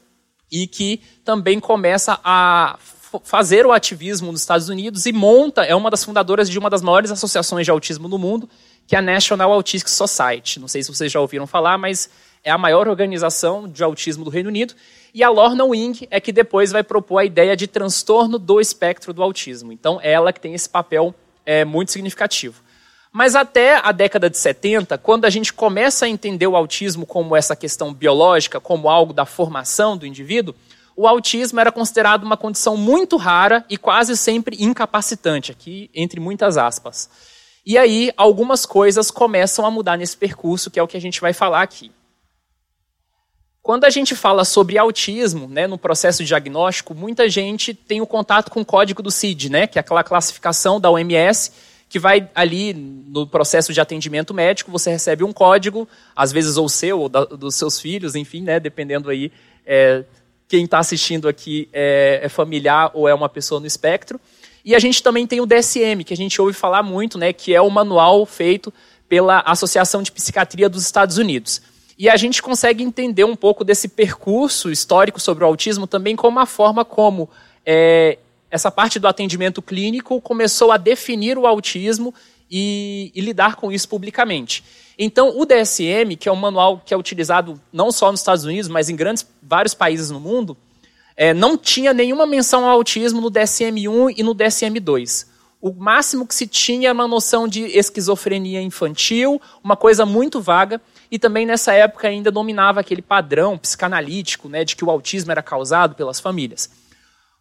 e 0.52 0.68
que 0.68 1.02
também 1.26 1.60
começa 1.60 2.20
a 2.24 2.78
fazer 3.24 3.66
o 3.66 3.72
ativismo 3.72 4.32
nos 4.32 4.42
Estados 4.42 4.70
Unidos 4.70 5.06
e 5.06 5.14
monta, 5.14 5.64
é 5.64 5.76
uma 5.76 5.90
das 5.90 6.04
fundadoras 6.04 6.50
de 6.50 6.58
uma 6.60 6.70
das 6.70 6.82
maiores 6.82 7.12
associações 7.12 7.66
de 7.66 7.72
autismo 7.72 8.08
no 8.08 8.18
mundo, 8.18 8.50
que 8.86 8.96
é 8.96 9.00
a 9.00 9.02
National 9.02 9.52
Autistic 9.52 9.90
Society. 9.90 10.60
Não 10.60 10.68
sei 10.68 10.84
se 10.84 10.90
vocês 10.90 11.12
já 11.12 11.20
ouviram 11.20 11.48
falar, 11.48 11.78
mas 11.78 12.10
é 12.44 12.52
a 12.52 12.58
maior 12.58 12.88
organização 12.88 13.68
de 13.68 13.84
autismo 13.84 14.24
do 14.24 14.30
Reino 14.30 14.50
Unido. 14.50 14.74
E 15.14 15.24
a 15.24 15.30
Lorna 15.30 15.66
Wing 15.66 16.08
é 16.12 16.20
que 16.20 16.32
depois 16.32 16.72
vai 16.72 16.84
propor 16.84 17.20
a 17.20 17.26
ideia 17.26 17.56
de 17.56 17.68
transtorno 17.68 18.38
do 18.38 18.62
espectro 18.62 19.14
do 19.14 19.24
autismo. 19.24 19.72
Então, 19.72 20.00
é 20.02 20.12
ela 20.12 20.32
que 20.32 20.40
tem 20.40 20.54
esse 20.54 20.70
papel 20.70 21.14
é, 21.46 21.66
muito 21.66 21.92
significativo. 21.92 22.62
Mas 23.12 23.36
até 23.36 23.82
a 23.84 23.92
década 23.92 24.30
de 24.30 24.38
70, 24.38 24.98
quando 24.98 25.26
a 25.26 25.30
gente 25.30 25.52
começa 25.52 26.06
a 26.06 26.10
entender 26.10 26.46
o 26.46 26.56
autismo 26.56 27.06
como 27.06 27.36
essa 27.36 27.56
questão 27.56 27.94
biológica, 27.94 28.60
como 28.60 28.90
algo 28.90 29.12
da 29.12 29.26
formação 29.26 29.98
do 29.98 30.06
indivíduo, 30.06 30.54
o 30.98 31.08
autismo 31.08 31.60
era 31.60 31.72
considerado 31.72 32.24
uma 32.24 32.36
condição 32.36 32.76
muito 32.76 33.18
rara 33.18 33.64
e 33.70 33.78
quase 33.78 34.18
sempre 34.18 34.58
incapacitante, 34.60 35.52
aqui 35.52 35.92
entre 35.94 36.20
muitas 36.20 36.58
aspas. 36.58 37.08
E 37.64 37.78
aí, 37.78 38.12
algumas 38.18 38.66
coisas 38.66 39.12
começam 39.12 39.64
a 39.64 39.70
mudar 39.70 39.96
nesse 39.96 40.18
percurso, 40.18 40.72
que 40.72 40.80
é 40.80 40.84
o 40.84 40.88
que 40.88 40.98
a 40.98 41.02
gente 41.02 41.22
vai 41.22 41.34
falar 41.34 41.62
aqui. 41.62 41.92
Quando 43.62 43.84
a 43.84 43.92
gente 43.92 44.16
fala 44.16 44.44
sobre 44.44 44.78
autismo, 44.78 45.48
né, 45.48 45.68
no 45.68 45.78
processo 45.78 46.24
diagnóstico, 46.24 46.96
muita 46.96 47.30
gente 47.30 47.76
tem 47.76 48.02
o 48.02 48.08
contato 48.08 48.50
com 48.50 48.62
o 48.62 48.66
código 48.66 49.04
do 49.04 49.12
CID, 49.12 49.52
né, 49.52 49.68
que 49.68 49.78
é 49.78 49.82
aquela 49.82 50.04
classificação 50.04 50.80
da 50.80 50.90
OMS, 50.90 51.52
que 51.90 52.00
vai 52.00 52.28
ali 52.34 52.74
no 52.74 53.28
processo 53.28 53.72
de 53.72 53.80
atendimento 53.80 54.34
médico, 54.34 54.72
você 54.72 54.90
recebe 54.90 55.24
um 55.24 55.32
código, 55.32 55.88
às 56.16 56.32
vezes 56.32 56.58
ou 56.58 56.68
seu, 56.68 57.02
ou 57.02 57.10
da, 57.10 57.24
dos 57.24 57.54
seus 57.56 57.80
filhos, 57.80 58.16
enfim, 58.16 58.42
né, 58.42 58.60
dependendo 58.60 59.10
aí 59.10 59.32
é, 59.66 60.04
quem 60.48 60.66
está 60.66 60.80
assistindo 60.80 61.28
aqui 61.28 61.68
é, 61.74 62.22
é, 62.24 62.30
familiar 62.30 62.92
ou 62.94 63.08
é 63.08 63.14
uma 63.14 63.28
pessoa 63.28 63.60
no 63.60 63.68
espectro. 63.68 64.20
E 64.64 64.76
a 64.76 64.80
gente 64.80 65.02
também 65.02 65.26
tem 65.26 65.42
o 65.42 65.46
DSM, 65.46 66.04
que 66.06 66.14
a 66.14 66.18
gente 66.18 66.42
ouve 66.42 66.54
falar 66.54 66.84
muito, 66.84 67.18
né, 67.18 67.32
que 67.34 67.54
é 67.54 67.62
o 67.62 67.70
manual 67.70 68.26
feito 68.26 68.74
pela 69.08 69.40
Associação 69.42 70.02
de 70.02 70.12
Psiquiatria 70.12 70.68
dos 70.68 70.84
Estados 70.84 71.18
Unidos. 71.18 71.62
E 71.98 72.10
a 72.10 72.16
gente 72.16 72.42
consegue 72.42 72.84
entender 72.84 73.24
um 73.24 73.36
pouco 73.36 73.64
desse 73.64 73.88
percurso 73.88 74.70
histórico 74.70 75.20
sobre 75.20 75.44
o 75.44 75.48
autismo 75.48 75.88
também 75.88 76.16
como 76.16 76.40
a 76.40 76.46
forma 76.46 76.86
como 76.86 77.30
é, 77.66 78.18
essa 78.52 78.70
parte 78.70 79.00
do 79.00 79.08
atendimento 79.08 79.62
clínico 79.62 80.22
começou 80.22 80.72
a 80.72 80.78
definir 80.78 81.38
o 81.38 81.48
autismo 81.48 82.14
e, 82.50 83.12
e, 83.14 83.22
lidar 83.22 83.56
com 83.56 83.72
isso 83.72 83.88
publicamente. 83.88 84.64
Então, 84.98 85.38
o 85.38 85.46
DSM, 85.46 86.16
que 86.20 86.28
é 86.28 86.32
um 86.32 86.36
manual 86.36 86.82
que 86.84 86.94
é 86.94 86.98
utilizado 86.98 87.60
não 87.72 87.92
só 87.92 88.12
nos 88.12 88.22
Estados 88.22 88.46
Unidos, 88.46 88.70
mas 88.70 88.90
em 88.90 88.96
grandes, 88.96 89.26
vários 89.42 89.74
países 89.74 90.10
no 90.10 90.20
mundo, 90.20 90.58
é, 91.16 91.34
não 91.34 91.58
tinha 91.58 91.94
nenhuma 91.94 92.26
menção 92.26 92.66
ao 92.66 92.72
autismo 92.72 93.20
no 93.20 93.30
DSM-1 93.30 94.14
e 94.18 94.24
no 94.24 94.34
DSM-2. 94.34 95.28
O 95.60 95.74
máximo 95.74 96.28
que 96.28 96.36
se 96.36 96.46
tinha 96.46 96.90
era 96.90 96.94
uma 96.94 97.08
noção 97.08 97.48
de 97.48 97.64
esquizofrenia 97.64 98.62
infantil, 98.62 99.42
uma 99.64 99.76
coisa 99.76 100.06
muito 100.06 100.40
vaga, 100.40 100.80
e 101.10 101.18
também 101.18 101.46
nessa 101.46 101.74
época 101.74 102.08
ainda 102.08 102.30
dominava 102.30 102.80
aquele 102.80 103.02
padrão 103.02 103.58
psicanalítico 103.58 104.48
né, 104.48 104.64
de 104.64 104.76
que 104.76 104.86
o 104.86 104.92
autismo 104.92 105.32
era 105.32 105.42
causado 105.42 105.96
pelas 105.96 106.20
famílias. 106.20 106.70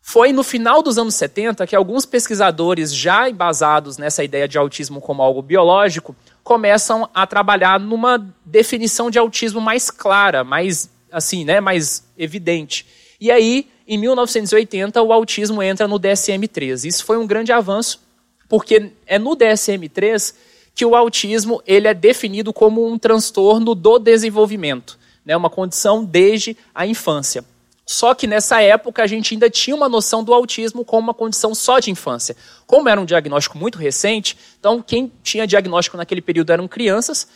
Foi 0.08 0.32
no 0.32 0.44
final 0.44 0.84
dos 0.84 0.98
anos 0.98 1.16
70 1.16 1.66
que 1.66 1.74
alguns 1.74 2.06
pesquisadores, 2.06 2.94
já 2.94 3.28
embasados 3.28 3.98
nessa 3.98 4.22
ideia 4.22 4.46
de 4.46 4.56
autismo 4.56 5.00
como 5.00 5.20
algo 5.20 5.42
biológico, 5.42 6.14
começam 6.44 7.10
a 7.12 7.26
trabalhar 7.26 7.80
numa 7.80 8.24
definição 8.44 9.10
de 9.10 9.18
autismo 9.18 9.60
mais 9.60 9.90
clara, 9.90 10.44
mais 10.44 10.88
assim, 11.10 11.44
né, 11.44 11.60
mais 11.60 12.04
evidente. 12.16 12.86
E 13.20 13.32
aí, 13.32 13.66
em 13.84 13.98
1980, 13.98 15.02
o 15.02 15.12
autismo 15.12 15.60
entra 15.60 15.88
no 15.88 15.98
DSM-3. 15.98 16.84
Isso 16.84 17.04
foi 17.04 17.18
um 17.18 17.26
grande 17.26 17.50
avanço, 17.50 18.00
porque 18.48 18.92
é 19.08 19.18
no 19.18 19.36
DSM-3 19.36 20.36
que 20.72 20.84
o 20.84 20.94
autismo 20.94 21.60
ele 21.66 21.88
é 21.88 21.94
definido 21.94 22.52
como 22.52 22.86
um 22.86 22.96
transtorno 22.96 23.74
do 23.74 23.98
desenvolvimento, 23.98 25.00
né, 25.24 25.36
uma 25.36 25.50
condição 25.50 26.04
desde 26.04 26.56
a 26.72 26.86
infância. 26.86 27.44
Só 27.86 28.14
que 28.14 28.26
nessa 28.26 28.60
época 28.60 29.04
a 29.04 29.06
gente 29.06 29.32
ainda 29.32 29.48
tinha 29.48 29.76
uma 29.76 29.88
noção 29.88 30.24
do 30.24 30.34
autismo 30.34 30.84
como 30.84 31.04
uma 31.04 31.14
condição 31.14 31.54
só 31.54 31.78
de 31.78 31.88
infância. 31.88 32.36
Como 32.66 32.88
era 32.88 33.00
um 33.00 33.04
diagnóstico 33.04 33.56
muito 33.56 33.78
recente, 33.78 34.36
então 34.58 34.82
quem 34.82 35.12
tinha 35.22 35.46
diagnóstico 35.46 35.96
naquele 35.96 36.20
período 36.20 36.50
eram 36.50 36.66
crianças. 36.66 37.28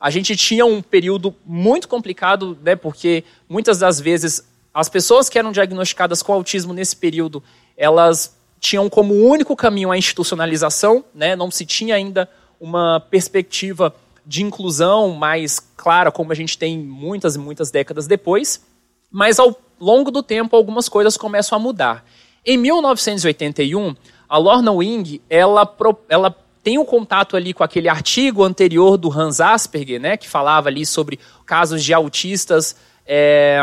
A 0.00 0.08
gente 0.08 0.34
tinha 0.34 0.64
um 0.64 0.80
período 0.80 1.34
muito 1.44 1.86
complicado, 1.86 2.56
né, 2.62 2.74
porque 2.74 3.22
muitas 3.46 3.78
das 3.78 4.00
vezes 4.00 4.42
as 4.72 4.88
pessoas 4.88 5.28
que 5.28 5.38
eram 5.38 5.52
diagnosticadas 5.52 6.22
com 6.22 6.32
autismo 6.32 6.72
nesse 6.72 6.96
período, 6.96 7.42
elas 7.76 8.34
tinham 8.58 8.88
como 8.88 9.12
único 9.14 9.54
caminho 9.54 9.90
a 9.90 9.98
institucionalização, 9.98 11.04
né, 11.14 11.36
não 11.36 11.50
se 11.50 11.66
tinha 11.66 11.94
ainda 11.94 12.28
uma 12.58 12.98
perspectiva 12.98 13.94
de 14.24 14.42
inclusão 14.42 15.10
mais 15.10 15.60
clara, 15.76 16.10
como 16.10 16.32
a 16.32 16.34
gente 16.34 16.56
tem 16.56 16.78
muitas 16.78 17.34
e 17.34 17.38
muitas 17.38 17.70
décadas 17.70 18.06
depois. 18.06 18.62
Mas 19.10 19.38
ao 19.38 19.58
longo 19.80 20.10
do 20.10 20.22
tempo, 20.22 20.56
algumas 20.56 20.88
coisas 20.88 21.16
começam 21.16 21.56
a 21.56 21.60
mudar. 21.60 22.04
Em 22.44 22.56
1981, 22.56 23.94
a 24.28 24.38
Lorna 24.38 24.72
Wing, 24.72 25.20
ela, 25.28 25.76
ela 26.08 26.36
tem 26.62 26.78
um 26.78 26.84
contato 26.84 27.36
ali 27.36 27.54
com 27.54 27.64
aquele 27.64 27.88
artigo 27.88 28.44
anterior 28.44 28.96
do 28.96 29.10
Hans 29.10 29.40
Asperger, 29.40 30.00
né, 30.00 30.16
que 30.16 30.28
falava 30.28 30.68
ali 30.68 30.84
sobre 30.84 31.18
casos 31.46 31.82
de 31.82 31.94
autistas 31.94 32.76
é, 33.06 33.58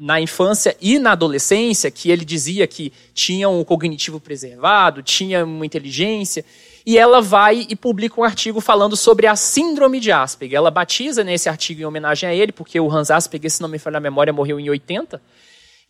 na 0.00 0.18
infância 0.20 0.74
e 0.80 0.98
na 0.98 1.12
adolescência, 1.12 1.90
que 1.90 2.10
ele 2.10 2.24
dizia 2.24 2.66
que 2.66 2.90
tinham 3.12 3.60
o 3.60 3.64
cognitivo 3.64 4.18
preservado, 4.18 5.02
tinha 5.02 5.44
uma 5.44 5.66
inteligência, 5.66 6.42
e 6.86 6.96
ela 6.96 7.20
vai 7.20 7.66
e 7.68 7.74
publica 7.74 8.20
um 8.20 8.22
artigo 8.22 8.60
falando 8.60 8.96
sobre 8.96 9.26
a 9.26 9.34
síndrome 9.34 9.98
de 9.98 10.12
Asperger. 10.12 10.56
Ela 10.56 10.70
batiza 10.70 11.24
nesse 11.24 11.48
artigo 11.48 11.80
em 11.80 11.84
homenagem 11.84 12.28
a 12.28 12.32
ele, 12.32 12.52
porque 12.52 12.78
o 12.78 12.88
Hans 12.88 13.10
Asperger, 13.10 13.50
se 13.50 13.60
não 13.60 13.68
me 13.68 13.76
falha 13.76 13.96
a 13.96 14.00
memória, 14.00 14.32
morreu 14.32 14.60
em 14.60 14.70
80, 14.70 15.20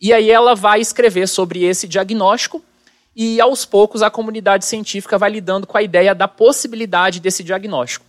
e 0.01 0.11
aí 0.11 0.31
ela 0.31 0.55
vai 0.55 0.81
escrever 0.81 1.27
sobre 1.27 1.63
esse 1.63 1.87
diagnóstico 1.87 2.63
e 3.15 3.39
aos 3.39 3.63
poucos 3.63 4.01
a 4.01 4.09
comunidade 4.09 4.65
científica 4.65 5.19
vai 5.19 5.29
lidando 5.29 5.67
com 5.67 5.77
a 5.77 5.83
ideia 5.83 6.15
da 6.15 6.27
possibilidade 6.27 7.19
desse 7.19 7.43
diagnóstico. 7.43 8.06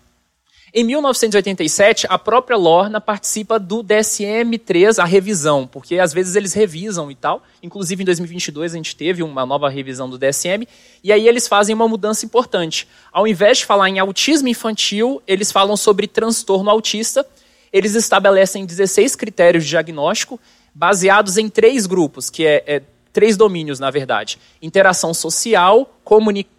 Em 0.72 0.84
1987, 0.84 2.06
a 2.10 2.18
própria 2.18 2.56
Lorna 2.56 3.00
participa 3.00 3.58
do 3.58 3.82
DSM-3, 3.82 4.98
a 4.98 5.04
revisão, 5.04 5.66
porque 5.66 5.98
às 5.98 6.12
vezes 6.12 6.36
eles 6.36 6.52
revisam 6.52 7.10
e 7.10 7.14
tal. 7.14 7.42
Inclusive 7.62 8.02
em 8.02 8.04
2022 8.04 8.74
a 8.74 8.76
gente 8.76 8.94
teve 8.94 9.22
uma 9.22 9.46
nova 9.46 9.70
revisão 9.70 10.10
do 10.10 10.18
DSM, 10.18 10.68
e 11.02 11.10
aí 11.10 11.26
eles 11.26 11.48
fazem 11.48 11.74
uma 11.74 11.88
mudança 11.88 12.26
importante. 12.26 12.86
Ao 13.10 13.26
invés 13.26 13.58
de 13.58 13.64
falar 13.64 13.88
em 13.88 13.98
autismo 13.98 14.48
infantil, 14.48 15.22
eles 15.26 15.50
falam 15.50 15.76
sobre 15.76 16.06
transtorno 16.06 16.68
autista. 16.68 17.26
Eles 17.72 17.94
estabelecem 17.94 18.66
16 18.66 19.16
critérios 19.16 19.64
de 19.64 19.70
diagnóstico 19.70 20.38
baseados 20.74 21.38
em 21.38 21.48
três 21.48 21.86
grupos, 21.86 22.28
que 22.28 22.46
é, 22.46 22.62
é 22.66 22.82
três 23.18 23.36
domínios, 23.36 23.80
na 23.80 23.90
verdade: 23.90 24.38
interação 24.62 25.12
social, 25.12 25.92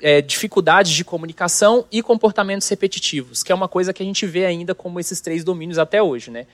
é, 0.02 0.22
dificuldades 0.22 0.92
de 0.92 1.06
comunicação 1.06 1.86
e 1.90 2.04
comportamentos 2.04 2.68
repetitivos, 2.68 3.42
que 3.44 3.54
é 3.54 3.56
uma 3.56 3.70
coisa 3.70 3.94
que 3.94 4.04
a 4.04 4.06
gente 4.06 4.26
vê 4.26 4.46
ainda 4.46 4.76
como 4.76 5.00
esses 5.00 5.22
três 5.22 5.42
domínios 5.42 5.78
até 5.80 6.04
hoje. 6.04 6.30
Né? 6.30 6.48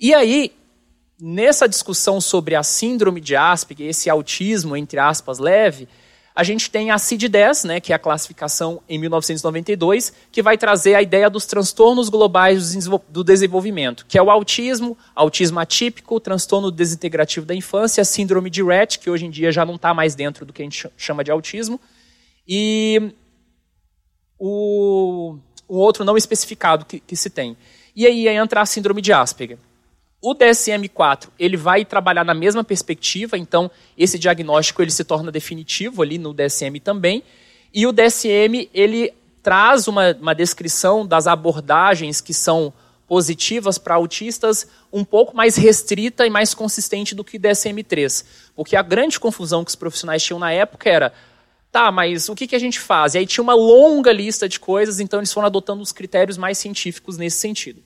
E 0.00 0.14
aí, 0.14 0.52
nessa 1.20 1.68
discussão 1.68 2.18
sobre 2.18 2.54
a 2.54 2.62
síndrome 2.62 3.20
de 3.20 3.36
Asperger, 3.36 3.90
esse 3.90 4.08
autismo, 4.08 4.74
entre 4.74 4.98
aspas, 4.98 5.38
leve, 5.38 5.86
a 6.34 6.42
gente 6.42 6.70
tem 6.70 6.90
a 6.90 6.96
CID-10, 6.96 7.66
né, 7.66 7.80
que 7.80 7.92
é 7.92 7.96
a 7.96 7.98
classificação 7.98 8.82
em 8.88 8.98
1992, 8.98 10.12
que 10.30 10.42
vai 10.42 10.56
trazer 10.56 10.94
a 10.94 11.02
ideia 11.02 11.28
dos 11.28 11.44
transtornos 11.44 12.08
globais 12.08 12.74
do 13.08 13.22
desenvolvimento, 13.22 14.06
que 14.06 14.16
é 14.16 14.22
o 14.22 14.30
autismo, 14.30 14.96
autismo 15.14 15.60
atípico, 15.60 16.18
transtorno 16.18 16.70
desintegrativo 16.70 17.44
da 17.44 17.54
infância, 17.54 18.04
síndrome 18.04 18.48
de 18.48 18.62
Rett, 18.62 18.98
que 18.98 19.10
hoje 19.10 19.26
em 19.26 19.30
dia 19.30 19.52
já 19.52 19.64
não 19.64 19.74
está 19.74 19.92
mais 19.92 20.14
dentro 20.14 20.46
do 20.46 20.52
que 20.52 20.62
a 20.62 20.64
gente 20.64 20.88
chama 20.96 21.22
de 21.22 21.30
autismo, 21.30 21.78
e 22.48 23.12
o, 24.38 25.36
o 25.68 25.76
outro 25.76 26.04
não 26.04 26.16
especificado 26.16 26.84
que, 26.84 26.98
que 26.98 27.14
se 27.14 27.28
tem. 27.28 27.56
E 27.94 28.06
aí 28.06 28.26
entra 28.26 28.62
a 28.62 28.66
síndrome 28.66 29.02
de 29.02 29.12
Asperger. 29.12 29.58
O 30.24 30.36
DSM-4 30.36 31.30
ele 31.36 31.56
vai 31.56 31.84
trabalhar 31.84 32.24
na 32.24 32.32
mesma 32.32 32.62
perspectiva, 32.62 33.36
então 33.36 33.68
esse 33.98 34.16
diagnóstico 34.16 34.80
ele 34.80 34.92
se 34.92 35.02
torna 35.02 35.32
definitivo 35.32 36.00
ali 36.00 36.16
no 36.16 36.32
DSM 36.32 36.78
também. 36.82 37.24
E 37.74 37.88
o 37.88 37.92
DSM 37.92 38.70
ele 38.72 39.12
traz 39.42 39.88
uma, 39.88 40.12
uma 40.12 40.32
descrição 40.32 41.04
das 41.04 41.26
abordagens 41.26 42.20
que 42.20 42.32
são 42.32 42.72
positivas 43.08 43.78
para 43.78 43.96
autistas 43.96 44.68
um 44.92 45.04
pouco 45.04 45.36
mais 45.36 45.56
restrita 45.56 46.24
e 46.24 46.30
mais 46.30 46.54
consistente 46.54 47.16
do 47.16 47.24
que 47.24 47.36
o 47.36 47.40
DSM-3. 47.40 48.24
Porque 48.54 48.76
a 48.76 48.82
grande 48.82 49.18
confusão 49.18 49.64
que 49.64 49.70
os 49.70 49.76
profissionais 49.76 50.22
tinham 50.22 50.38
na 50.38 50.52
época 50.52 50.88
era 50.88 51.12
tá, 51.72 51.90
mas 51.90 52.28
o 52.28 52.34
que, 52.36 52.46
que 52.46 52.54
a 52.54 52.60
gente 52.60 52.78
faz? 52.78 53.14
E 53.14 53.18
aí 53.18 53.26
tinha 53.26 53.42
uma 53.42 53.54
longa 53.54 54.12
lista 54.12 54.48
de 54.48 54.60
coisas, 54.60 55.00
então 55.00 55.18
eles 55.18 55.32
foram 55.32 55.46
adotando 55.46 55.82
os 55.82 55.90
critérios 55.90 56.38
mais 56.38 56.58
científicos 56.58 57.16
nesse 57.16 57.38
sentido. 57.38 57.82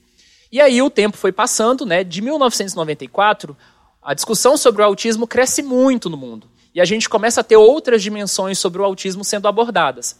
E 0.50 0.60
aí 0.60 0.80
o 0.80 0.90
tempo 0.90 1.16
foi 1.16 1.32
passando, 1.32 1.84
né? 1.84 2.04
De 2.04 2.22
1994, 2.22 3.56
a 4.02 4.14
discussão 4.14 4.56
sobre 4.56 4.82
o 4.82 4.84
autismo 4.84 5.26
cresce 5.26 5.62
muito 5.62 6.08
no 6.08 6.16
mundo. 6.16 6.48
E 6.74 6.80
a 6.80 6.84
gente 6.84 7.08
começa 7.08 7.40
a 7.40 7.44
ter 7.44 7.56
outras 7.56 8.02
dimensões 8.02 8.58
sobre 8.58 8.80
o 8.80 8.84
autismo 8.84 9.24
sendo 9.24 9.48
abordadas. 9.48 10.18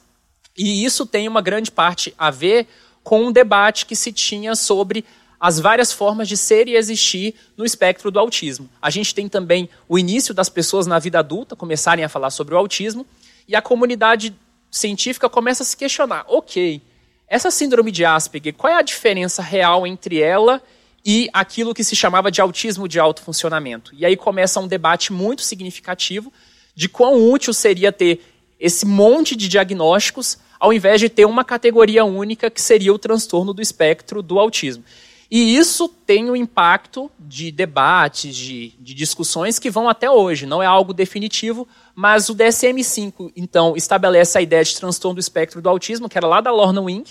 E 0.56 0.84
isso 0.84 1.04
tem 1.04 1.28
uma 1.28 1.40
grande 1.40 1.70
parte 1.70 2.14
a 2.16 2.30
ver 2.30 2.66
com 3.04 3.26
um 3.26 3.32
debate 3.32 3.86
que 3.86 3.94
se 3.94 4.10
tinha 4.12 4.56
sobre 4.56 5.04
as 5.38 5.60
várias 5.60 5.92
formas 5.92 6.28
de 6.28 6.36
ser 6.36 6.66
e 6.66 6.76
existir 6.76 7.34
no 7.56 7.64
espectro 7.64 8.10
do 8.10 8.18
autismo. 8.18 8.68
A 8.80 8.90
gente 8.90 9.14
tem 9.14 9.28
também 9.28 9.68
o 9.88 9.98
início 9.98 10.34
das 10.34 10.48
pessoas 10.48 10.86
na 10.86 10.98
vida 10.98 11.18
adulta 11.18 11.54
começarem 11.54 12.04
a 12.04 12.08
falar 12.08 12.30
sobre 12.30 12.54
o 12.54 12.58
autismo, 12.58 13.06
e 13.46 13.54
a 13.54 13.62
comunidade 13.62 14.34
científica 14.70 15.28
começa 15.28 15.62
a 15.62 15.66
se 15.66 15.76
questionar: 15.76 16.24
ok, 16.26 16.82
essa 17.28 17.50
síndrome 17.50 17.90
de 17.90 18.04
Asperger, 18.04 18.54
qual 18.54 18.72
é 18.72 18.76
a 18.76 18.82
diferença 18.82 19.42
real 19.42 19.86
entre 19.86 20.20
ela 20.20 20.62
e 21.04 21.28
aquilo 21.32 21.74
que 21.74 21.82
se 21.82 21.96
chamava 21.96 22.30
de 22.30 22.40
autismo 22.40 22.88
de 22.88 23.00
alto 23.00 23.22
funcionamento? 23.22 23.92
E 23.94 24.06
aí 24.06 24.16
começa 24.16 24.60
um 24.60 24.68
debate 24.68 25.12
muito 25.12 25.42
significativo 25.42 26.32
de 26.74 26.88
quão 26.88 27.30
útil 27.30 27.52
seria 27.52 27.90
ter 27.90 28.20
esse 28.60 28.86
monte 28.86 29.34
de 29.34 29.48
diagnósticos 29.48 30.38
ao 30.58 30.72
invés 30.72 31.00
de 31.00 31.08
ter 31.08 31.26
uma 31.26 31.44
categoria 31.44 32.04
única 32.04 32.50
que 32.50 32.60
seria 32.60 32.92
o 32.92 32.98
transtorno 32.98 33.52
do 33.52 33.60
espectro 33.60 34.22
do 34.22 34.38
autismo. 34.38 34.84
E 35.30 35.56
isso 35.56 35.88
tem 35.88 36.30
um 36.30 36.36
impacto 36.36 37.10
de 37.18 37.50
debates, 37.50 38.36
de, 38.36 38.72
de, 38.78 38.94
discussões 38.94 39.58
que 39.58 39.70
vão 39.70 39.88
até 39.88 40.08
hoje. 40.08 40.46
Não 40.46 40.62
é 40.62 40.66
algo 40.66 40.94
definitivo, 40.94 41.66
mas 41.94 42.28
o 42.28 42.34
DSM-5, 42.34 43.32
então, 43.36 43.76
estabelece 43.76 44.38
a 44.38 44.40
ideia 44.40 44.64
de 44.64 44.76
transtorno 44.76 45.16
do 45.16 45.20
espectro 45.20 45.60
do 45.60 45.68
autismo, 45.68 46.08
que 46.08 46.16
era 46.16 46.28
lá 46.28 46.40
da 46.40 46.52
Lorna 46.52 46.80
Wing. 46.80 47.04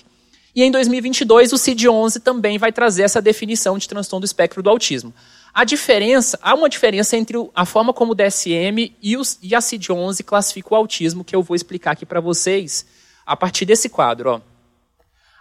E 0.56 0.64
em 0.64 0.72
2022, 0.72 1.52
o 1.52 1.58
CID-11 1.58 2.22
também 2.22 2.58
vai 2.58 2.72
trazer 2.72 3.04
essa 3.04 3.22
definição 3.22 3.78
de 3.78 3.90
transtorno 3.90 4.22
do 4.22 4.26
espectro 4.26 4.64
do 4.64 4.70
autismo. 4.70 5.14
A 5.54 5.66
diferença, 5.66 6.40
há 6.42 6.54
uma 6.54 6.70
diferença 6.70 7.18
entre 7.18 7.38
a 7.54 7.66
forma 7.66 7.94
como 7.94 8.14
o 8.14 8.16
DSM 8.16 8.94
e, 9.02 9.18
os, 9.18 9.38
e 9.42 9.54
a 9.54 9.60
CID-11 9.60 10.24
classifica 10.24 10.74
o 10.74 10.78
autismo, 10.78 11.26
que 11.26 11.36
eu 11.36 11.44
vou 11.44 11.56
explicar 11.56 11.92
aqui 11.92 12.06
para 12.06 12.22
vocês 12.22 12.86
a 13.26 13.36
partir 13.36 13.66
desse 13.66 13.90
quadro. 13.90 14.30
Ó. 14.30 14.55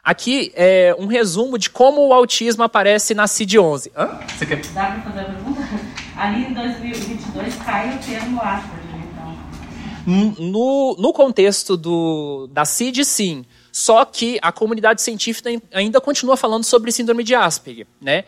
Aqui 0.04 0.52
é 0.54 0.94
um 0.98 1.06
resumo 1.06 1.56
de 1.56 1.70
como 1.70 2.06
o 2.06 2.12
autismo 2.12 2.62
aparece 2.62 3.14
na 3.14 3.24
CID-11. 3.24 3.90
Você 4.36 4.44
quer... 4.44 4.60
Dá 4.66 4.86
para 4.86 5.00
fazer 5.00 5.20
a 5.20 5.24
pergunta? 5.24 5.62
Ali 6.14 6.44
em 6.44 6.52
2022 6.52 7.54
cai 7.56 7.96
o 7.96 7.98
termo 7.98 8.38
Asperger, 8.38 9.00
então. 9.10 10.34
No, 10.38 10.94
no 10.98 11.10
contexto 11.10 11.74
do, 11.74 12.46
da 12.52 12.66
CID, 12.66 13.02
sim. 13.02 13.46
Só 13.72 14.04
que 14.04 14.38
a 14.42 14.52
comunidade 14.52 15.00
científica 15.00 15.48
ainda 15.72 16.02
continua 16.02 16.36
falando 16.36 16.64
sobre 16.64 16.92
síndrome 16.92 17.24
de 17.24 17.34
Asperger. 17.34 17.86
Né? 17.98 18.24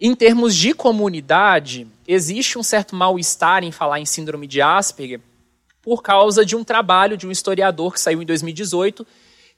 Em 0.00 0.14
termos 0.14 0.56
de 0.56 0.72
comunidade, 0.72 1.86
existe 2.06 2.58
um 2.58 2.62
certo 2.62 2.96
mal-estar 2.96 3.62
em 3.62 3.70
falar 3.70 4.00
em 4.00 4.06
síndrome 4.06 4.46
de 4.46 4.62
Asperger 4.62 5.20
por 5.82 6.02
causa 6.02 6.42
de 6.44 6.56
um 6.56 6.64
trabalho 6.64 7.18
de 7.18 7.26
um 7.26 7.30
historiador 7.30 7.92
que 7.92 8.00
saiu 8.00 8.22
em 8.22 8.26
2018 8.26 9.06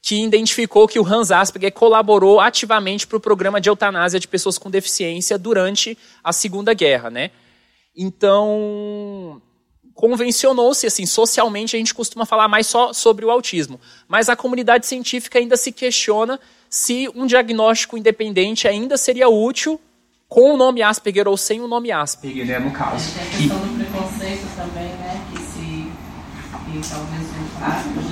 que 0.02 0.23
identificou 0.25 0.88
que 0.88 0.99
o 0.99 1.07
Hans 1.07 1.30
Asperger 1.30 1.73
colaborou 1.73 2.40
ativamente 2.40 3.07
para 3.07 3.16
o 3.16 3.21
programa 3.21 3.61
de 3.61 3.69
eutanásia 3.69 4.19
de 4.19 4.26
pessoas 4.26 4.57
com 4.57 4.71
deficiência 4.71 5.38
durante 5.38 5.97
a 6.25 6.33
Segunda 6.33 6.73
Guerra, 6.73 7.11
né? 7.11 7.30
Então, 7.95 9.42
convencionou-se, 9.95 10.87
assim, 10.87 11.04
socialmente 11.04 11.76
a 11.76 11.78
gente 11.78 11.92
costuma 11.92 12.25
falar 12.25 12.49
mais 12.49 12.66
só 12.66 12.92
sobre 12.92 13.25
o 13.25 13.30
autismo, 13.30 13.78
mas 14.09 14.30
a 14.30 14.37
comunidade 14.37 14.87
científica 14.87 15.38
ainda 15.38 15.57
se 15.57 15.71
questiona 15.71 16.40
se 16.71 17.11
um 17.14 17.26
diagnóstico 17.26 17.99
independente 17.99 18.66
ainda 18.66 18.97
seria 18.97 19.28
útil 19.28 19.78
com 20.28 20.54
o 20.54 20.57
nome 20.57 20.80
Asperger 20.80 21.28
ou 21.28 21.37
sem 21.37 21.61
o 21.61 21.66
nome 21.66 21.90
Asperger, 21.90 22.47
né, 22.47 22.59
no 22.59 22.71
caso. 22.71 23.12
Tem 23.12 23.23
a 23.23 23.26
questão 23.26 23.59
do 23.59 23.76
preconceito 23.76 24.57
também, 24.57 24.88
né, 24.88 25.26
que 25.30 25.38
se 25.38 25.61
que 26.71 26.88
talvez 26.88 27.26
o 27.28 27.33
vem 27.33 28.10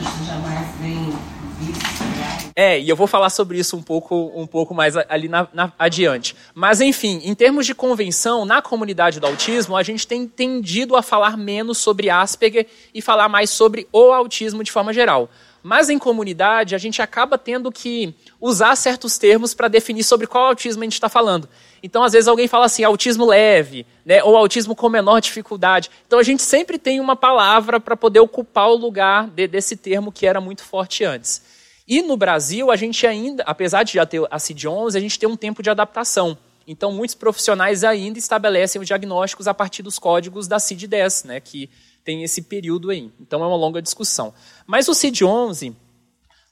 é, 2.60 2.76
e 2.76 2.88
eu 2.88 2.96
vou 2.96 3.06
falar 3.06 3.30
sobre 3.30 3.56
isso 3.56 3.76
um 3.76 3.82
pouco, 3.82 4.32
um 4.34 4.44
pouco 4.44 4.74
mais 4.74 4.96
ali 4.96 5.28
na, 5.28 5.46
na, 5.54 5.72
adiante. 5.78 6.34
Mas, 6.52 6.80
enfim, 6.80 7.20
em 7.22 7.32
termos 7.32 7.64
de 7.64 7.72
convenção, 7.72 8.44
na 8.44 8.60
comunidade 8.60 9.20
do 9.20 9.28
autismo, 9.28 9.76
a 9.76 9.82
gente 9.84 10.04
tem 10.04 10.26
tendido 10.26 10.96
a 10.96 11.02
falar 11.02 11.36
menos 11.36 11.78
sobre 11.78 12.10
Asperger 12.10 12.66
e 12.92 13.00
falar 13.00 13.28
mais 13.28 13.50
sobre 13.50 13.86
o 13.92 14.12
autismo 14.12 14.64
de 14.64 14.72
forma 14.72 14.92
geral. 14.92 15.30
Mas 15.62 15.88
em 15.88 16.00
comunidade, 16.00 16.74
a 16.74 16.78
gente 16.78 17.00
acaba 17.00 17.38
tendo 17.38 17.70
que 17.70 18.12
usar 18.40 18.74
certos 18.74 19.18
termos 19.18 19.54
para 19.54 19.68
definir 19.68 20.02
sobre 20.02 20.26
qual 20.26 20.46
autismo 20.46 20.82
a 20.82 20.86
gente 20.86 20.94
está 20.94 21.08
falando. 21.08 21.48
Então, 21.80 22.02
às 22.02 22.12
vezes, 22.12 22.26
alguém 22.26 22.48
fala 22.48 22.66
assim, 22.66 22.82
autismo 22.82 23.24
leve, 23.24 23.86
né, 24.04 24.20
ou 24.24 24.36
autismo 24.36 24.74
com 24.74 24.88
menor 24.88 25.20
dificuldade. 25.20 25.88
Então, 26.08 26.18
a 26.18 26.24
gente 26.24 26.42
sempre 26.42 26.76
tem 26.76 26.98
uma 26.98 27.14
palavra 27.14 27.78
para 27.78 27.96
poder 27.96 28.18
ocupar 28.18 28.68
o 28.68 28.74
lugar 28.74 29.28
de, 29.28 29.46
desse 29.46 29.76
termo 29.76 30.10
que 30.10 30.26
era 30.26 30.40
muito 30.40 30.64
forte 30.64 31.04
antes. 31.04 31.56
E 31.88 32.02
no 32.02 32.18
Brasil, 32.18 32.70
a 32.70 32.76
gente 32.76 33.06
ainda, 33.06 33.42
apesar 33.44 33.82
de 33.82 33.94
já 33.94 34.04
ter 34.04 34.22
a 34.30 34.36
CID-11, 34.36 34.94
a 34.94 35.00
gente 35.00 35.18
tem 35.18 35.26
um 35.26 35.36
tempo 35.36 35.62
de 35.62 35.70
adaptação. 35.70 36.36
Então, 36.66 36.92
muitos 36.92 37.14
profissionais 37.14 37.82
ainda 37.82 38.18
estabelecem 38.18 38.78
os 38.78 38.86
diagnósticos 38.86 39.48
a 39.48 39.54
partir 39.54 39.82
dos 39.82 39.98
códigos 39.98 40.46
da 40.46 40.58
CID-10, 40.58 41.24
né, 41.24 41.40
que 41.40 41.70
tem 42.04 42.22
esse 42.22 42.42
período 42.42 42.90
aí. 42.90 43.10
Então, 43.18 43.42
é 43.42 43.46
uma 43.46 43.56
longa 43.56 43.80
discussão. 43.80 44.34
Mas 44.66 44.86
o 44.86 44.92
CID-11, 44.92 45.74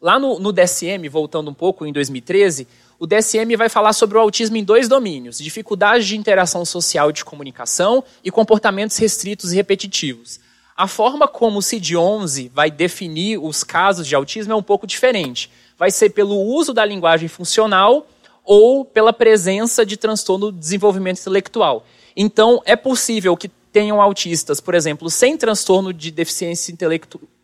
lá 0.01 0.18
no, 0.18 0.38
no 0.38 0.55
DSM, 0.55 1.07
voltando 1.11 1.51
um 1.51 1.55
pouco, 1.55 1.85
em 1.85 1.92
2013, 1.92 2.66
o 2.99 3.07
DSM 3.07 3.55
vai 3.59 3.68
falar 3.68 3.92
sobre 3.92 4.16
o 4.16 4.20
autismo 4.22 4.57
em 4.57 4.64
dois 4.64 4.88
domínios: 4.88 5.37
dificuldade 5.37 6.07
de 6.07 6.16
interação 6.16 6.64
social 6.64 7.11
e 7.11 7.12
de 7.12 7.22
comunicação 7.22 8.03
e 8.25 8.31
comportamentos 8.31 8.96
restritos 8.96 9.53
e 9.53 9.57
repetitivos. 9.57 10.40
A 10.77 10.87
forma 10.87 11.27
como 11.27 11.59
o 11.59 11.62
CID-11 11.62 12.51
vai 12.53 12.71
definir 12.71 13.39
os 13.39 13.65
casos 13.65 14.07
de 14.07 14.15
autismo 14.15 14.53
é 14.53 14.57
um 14.57 14.62
pouco 14.62 14.87
diferente. 14.87 15.51
Vai 15.79 15.91
ser 15.91 16.11
pelo 16.11 16.39
uso 16.39 16.75
da 16.75 16.85
linguagem 16.85 17.29
funcional 17.29 18.07
ou 18.45 18.85
pela 18.85 19.12
presença 19.12 19.87
de 19.87 19.97
transtorno 19.97 20.53
do 20.53 20.59
desenvolvimento 20.59 21.19
intelectual. 21.19 21.87
Então, 22.15 22.61
é 22.67 22.77
possível 22.77 23.35
que 23.39 23.49
tenham 23.73 24.03
autistas, 24.03 24.61
por 24.61 24.75
exemplo, 24.75 25.09
sem 25.09 25.37
transtorno 25.39 25.95
de 25.95 26.11
deficiência 26.11 26.77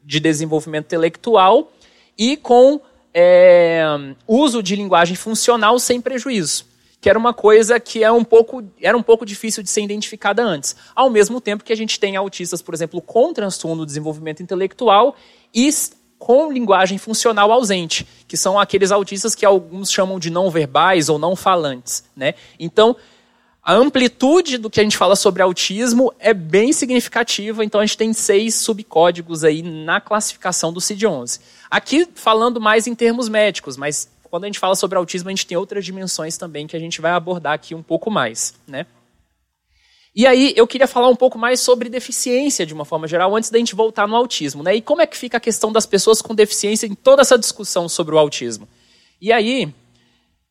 de 0.04 0.20
desenvolvimento 0.20 0.86
intelectual 0.86 1.72
e 2.18 2.36
com 2.36 2.80
é, 3.14 3.82
uso 4.28 4.62
de 4.62 4.76
linguagem 4.76 5.16
funcional 5.16 5.78
sem 5.78 6.02
prejuízo 6.02 6.71
que 7.02 7.10
era 7.10 7.18
uma 7.18 7.34
coisa 7.34 7.80
que 7.80 8.04
é 8.04 8.12
um 8.12 8.22
pouco, 8.22 8.62
era 8.80 8.96
um 8.96 9.02
pouco 9.02 9.26
difícil 9.26 9.60
de 9.60 9.68
ser 9.68 9.82
identificada 9.82 10.40
antes. 10.40 10.76
Ao 10.94 11.10
mesmo 11.10 11.40
tempo 11.40 11.64
que 11.64 11.72
a 11.72 11.76
gente 11.76 11.98
tem 11.98 12.14
autistas, 12.14 12.62
por 12.62 12.72
exemplo, 12.72 13.02
com 13.02 13.32
transtorno 13.34 13.78
do 13.78 13.86
desenvolvimento 13.86 14.40
intelectual 14.40 15.16
e 15.52 15.68
com 16.16 16.52
linguagem 16.52 16.98
funcional 16.98 17.50
ausente, 17.50 18.06
que 18.28 18.36
são 18.36 18.56
aqueles 18.56 18.92
autistas 18.92 19.34
que 19.34 19.44
alguns 19.44 19.90
chamam 19.90 20.20
de 20.20 20.30
não 20.30 20.48
verbais 20.48 21.08
ou 21.08 21.18
não 21.18 21.34
falantes. 21.34 22.04
Né? 22.14 22.34
Então, 22.56 22.94
a 23.64 23.74
amplitude 23.74 24.56
do 24.56 24.70
que 24.70 24.78
a 24.78 24.84
gente 24.84 24.96
fala 24.96 25.16
sobre 25.16 25.42
autismo 25.42 26.14
é 26.20 26.32
bem 26.32 26.72
significativa, 26.72 27.64
então 27.64 27.80
a 27.80 27.84
gente 27.84 27.98
tem 27.98 28.12
seis 28.12 28.54
subcódigos 28.54 29.42
aí 29.42 29.60
na 29.60 30.00
classificação 30.00 30.72
do 30.72 30.80
CID-11. 30.80 31.40
Aqui 31.68 32.06
falando 32.14 32.60
mais 32.60 32.86
em 32.86 32.94
termos 32.94 33.28
médicos, 33.28 33.76
mas 33.76 34.08
quando 34.32 34.44
a 34.44 34.46
gente 34.46 34.58
fala 34.58 34.74
sobre 34.74 34.96
autismo, 34.96 35.28
a 35.28 35.32
gente 35.32 35.46
tem 35.46 35.58
outras 35.58 35.84
dimensões 35.84 36.38
também 36.38 36.66
que 36.66 36.74
a 36.74 36.80
gente 36.80 37.02
vai 37.02 37.12
abordar 37.12 37.52
aqui 37.52 37.74
um 37.74 37.82
pouco 37.82 38.10
mais, 38.10 38.54
né? 38.66 38.86
E 40.16 40.26
aí, 40.26 40.54
eu 40.56 40.66
queria 40.66 40.86
falar 40.86 41.08
um 41.10 41.14
pouco 41.14 41.36
mais 41.38 41.60
sobre 41.60 41.90
deficiência 41.90 42.64
de 42.64 42.72
uma 42.72 42.86
forma 42.86 43.06
geral, 43.06 43.36
antes 43.36 43.50
da 43.50 43.58
gente 43.58 43.74
voltar 43.74 44.08
no 44.08 44.16
autismo, 44.16 44.62
né? 44.62 44.74
E 44.74 44.80
como 44.80 45.02
é 45.02 45.06
que 45.06 45.18
fica 45.18 45.36
a 45.36 45.40
questão 45.40 45.70
das 45.70 45.84
pessoas 45.84 46.22
com 46.22 46.34
deficiência 46.34 46.86
em 46.86 46.94
toda 46.94 47.20
essa 47.20 47.38
discussão 47.38 47.90
sobre 47.90 48.14
o 48.14 48.18
autismo? 48.18 48.66
E 49.20 49.30
aí, 49.30 49.70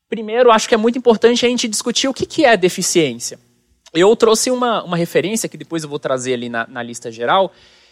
primeiro, 0.07 0.51
acho 0.51 0.69
que 0.69 0.75
é 0.75 0.77
muito 0.77 0.99
importante 0.99 1.43
a 1.43 1.49
gente 1.49 1.67
discutir 1.67 2.07
o 2.07 2.13
que, 2.13 2.27
que 2.27 2.45
é 2.45 2.55
deficiência. 2.55 3.39
Eu 3.91 4.15
trouxe 4.15 4.51
uma, 4.51 4.83
uma 4.83 4.95
referência 4.95 5.49
que 5.49 5.57
depois 5.57 5.81
eu 5.81 5.89
vou 5.89 5.97
trazer 5.97 6.35
ali 6.35 6.49
na, 6.49 6.67
na 6.67 6.83
lista 6.83 7.11
geral, 7.11 7.51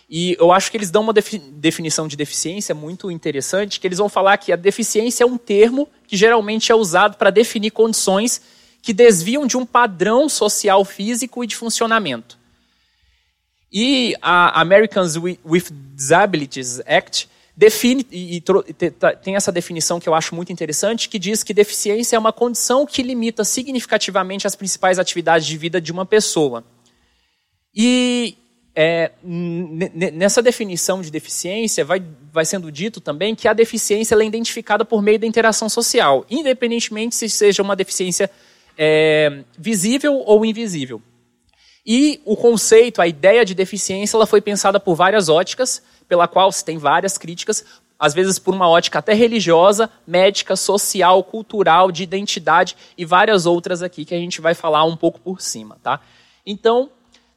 e 0.10 0.36
eu 0.40 0.52
acho 0.52 0.72
que 0.72 0.78
eles 0.78 0.90
dão 0.90 1.04
uma 1.04 1.14
definição 1.14 2.08
de 2.08 2.18
deficiência 2.18 2.74
muito 2.74 3.12
interessante, 3.12 3.80
que 3.80 3.86
eles 3.86 4.00
vão 4.00 4.10
falar 4.10 4.38
que 4.38 4.52
a 4.52 4.56
deficiência 4.56 5.24
é 5.24 5.28
um 5.28 5.38
termo 5.38 5.88
que 6.08 6.18
geralmente 6.18 6.72
é 6.72 6.76
usado 6.76 7.16
para 7.16 7.30
definir 7.30 7.70
condições 7.70 8.42
que 8.82 8.92
desviam 8.92 9.46
de 9.46 9.56
um 9.56 9.66
padrão 9.66 10.28
social 10.28 10.84
físico 10.84 11.44
e 11.44 11.48
de 11.48 11.56
funcionamento. 11.56 12.40
E 13.72 14.16
a 14.20 14.60
Americans 14.60 15.16
with 15.16 15.66
Disabilities 15.94 16.80
Act 16.88 17.30
define 17.56 18.04
e, 18.10 18.42
tem 19.22 19.36
essa 19.36 19.52
definição 19.52 20.00
que 20.00 20.10
eu 20.10 20.16
acho 20.16 20.34
muito 20.34 20.52
interessante, 20.52 21.08
que 21.08 21.20
diz 21.20 21.44
que 21.44 21.54
deficiência 21.54 22.16
é 22.16 22.20
uma 22.20 22.34
condição 22.34 22.84
que 22.84 23.04
limita 23.04 23.44
significativamente 23.44 24.48
as 24.48 24.56
principais 24.56 24.98
atividades 24.98 25.46
de 25.46 25.56
vida 25.56 25.80
de 25.80 25.92
uma 25.92 26.06
pessoa. 26.06 26.64
E 27.76 28.36
é, 28.82 29.12
nessa 29.22 30.42
definição 30.42 31.02
de 31.02 31.12
deficiência, 31.12 31.84
vai, 31.84 32.02
vai 32.32 32.46
sendo 32.46 32.72
dito 32.72 33.02
também 33.02 33.36
que 33.36 33.46
a 33.46 33.52
deficiência 33.52 34.16
é 34.16 34.26
identificada 34.26 34.86
por 34.86 35.02
meio 35.02 35.20
da 35.20 35.28
interação 35.28 35.68
social, 35.68 36.26
independentemente 36.30 37.14
se 37.14 37.28
seja 37.28 37.62
uma 37.62 37.76
deficiência 37.76 38.32
é, 38.78 39.44
visível 39.58 40.24
ou 40.26 40.46
invisível. 40.46 41.02
E 41.86 42.22
o 42.24 42.38
conceito, 42.38 43.02
a 43.02 43.08
ideia 43.08 43.44
de 43.44 43.54
deficiência, 43.54 44.16
ela 44.16 44.26
foi 44.26 44.40
pensada 44.40 44.80
por 44.80 44.96
várias 44.96 45.28
óticas, 45.28 45.84
pela 46.08 46.26
qual 46.26 46.50
se 46.50 46.64
tem 46.64 46.78
várias 46.78 47.18
críticas, 47.18 47.66
às 48.00 48.14
vezes 48.14 48.40
por 48.40 48.54
uma 48.54 48.70
ótica 48.70 49.00
até 49.00 49.14
religiosa, 49.14 49.90
médica, 50.08 50.56
social, 50.56 51.22
cultural, 51.22 51.92
de 51.92 52.04
identidade 52.04 52.78
e 52.98 53.04
várias 53.04 53.46
outras 53.46 53.84
aqui 53.84 54.06
que 54.06 54.16
a 54.16 54.20
gente 54.20 54.40
vai 54.40 54.54
falar 54.54 54.86
um 54.86 54.96
pouco 54.96 55.20
por 55.20 55.42
cima, 55.42 55.78
tá? 55.84 56.00
Então, 56.46 56.90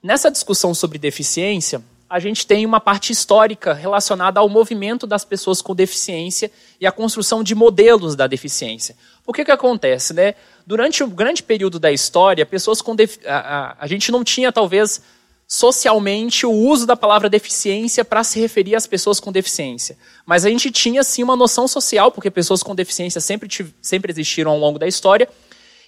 Nessa 0.03 0.33
discussão 0.33 0.75
sobre 0.75 0.99
deficiência, 0.99 1.81
a 2.11 2.19
gente 2.19 2.45
tem 2.45 2.67
uma 2.67 2.81
parte 2.81 3.13
histórica 3.13 3.73
relacionada 3.73 4.41
ao 4.41 4.49
movimento 4.49 5.07
das 5.07 5.25
pessoas 5.25 5.63
com 5.63 5.77
deficiência 5.77 6.51
e 6.81 6.87
à 6.87 6.91
construção 6.91 7.43
de 7.45 7.55
modelos 7.55 8.17
da 8.17 8.27
deficiência. 8.27 8.97
O 9.25 9.33
que, 9.33 9.45
que 9.45 9.53
acontece? 9.53 10.13
Né? 10.13 10.35
Durante 10.67 11.05
um 11.05 11.09
grande 11.09 11.43
período 11.43 11.79
da 11.79 11.93
história, 11.93 12.45
pessoas 12.45 12.83
com 12.83 12.97
a, 13.25 13.37
a, 13.37 13.77
a 13.79 13.87
gente 13.87 14.11
não 14.11 14.25
tinha, 14.25 14.51
talvez, 14.51 15.01
socialmente 15.47 16.45
o 16.45 16.51
uso 16.51 16.85
da 16.85 16.97
palavra 16.97 17.31
deficiência 17.31 18.05
para 18.05 18.25
se 18.25 18.41
referir 18.41 18.75
às 18.75 18.89
pessoas 18.89 19.21
com 19.21 19.31
deficiência. 19.31 19.97
Mas 20.27 20.45
a 20.45 20.51
gente 20.51 20.71
tinha, 20.73 21.05
sim, 21.05 21.23
uma 21.23 21.37
noção 21.37 21.69
social, 21.69 22.11
porque 22.11 22.29
pessoas 22.29 22.61
com 22.63 22.75
deficiência 22.75 23.21
sempre, 23.21 23.49
sempre 23.81 24.11
existiram 24.11 24.51
ao 24.51 24.59
longo 24.59 24.79
da 24.79 24.89
história, 24.89 25.29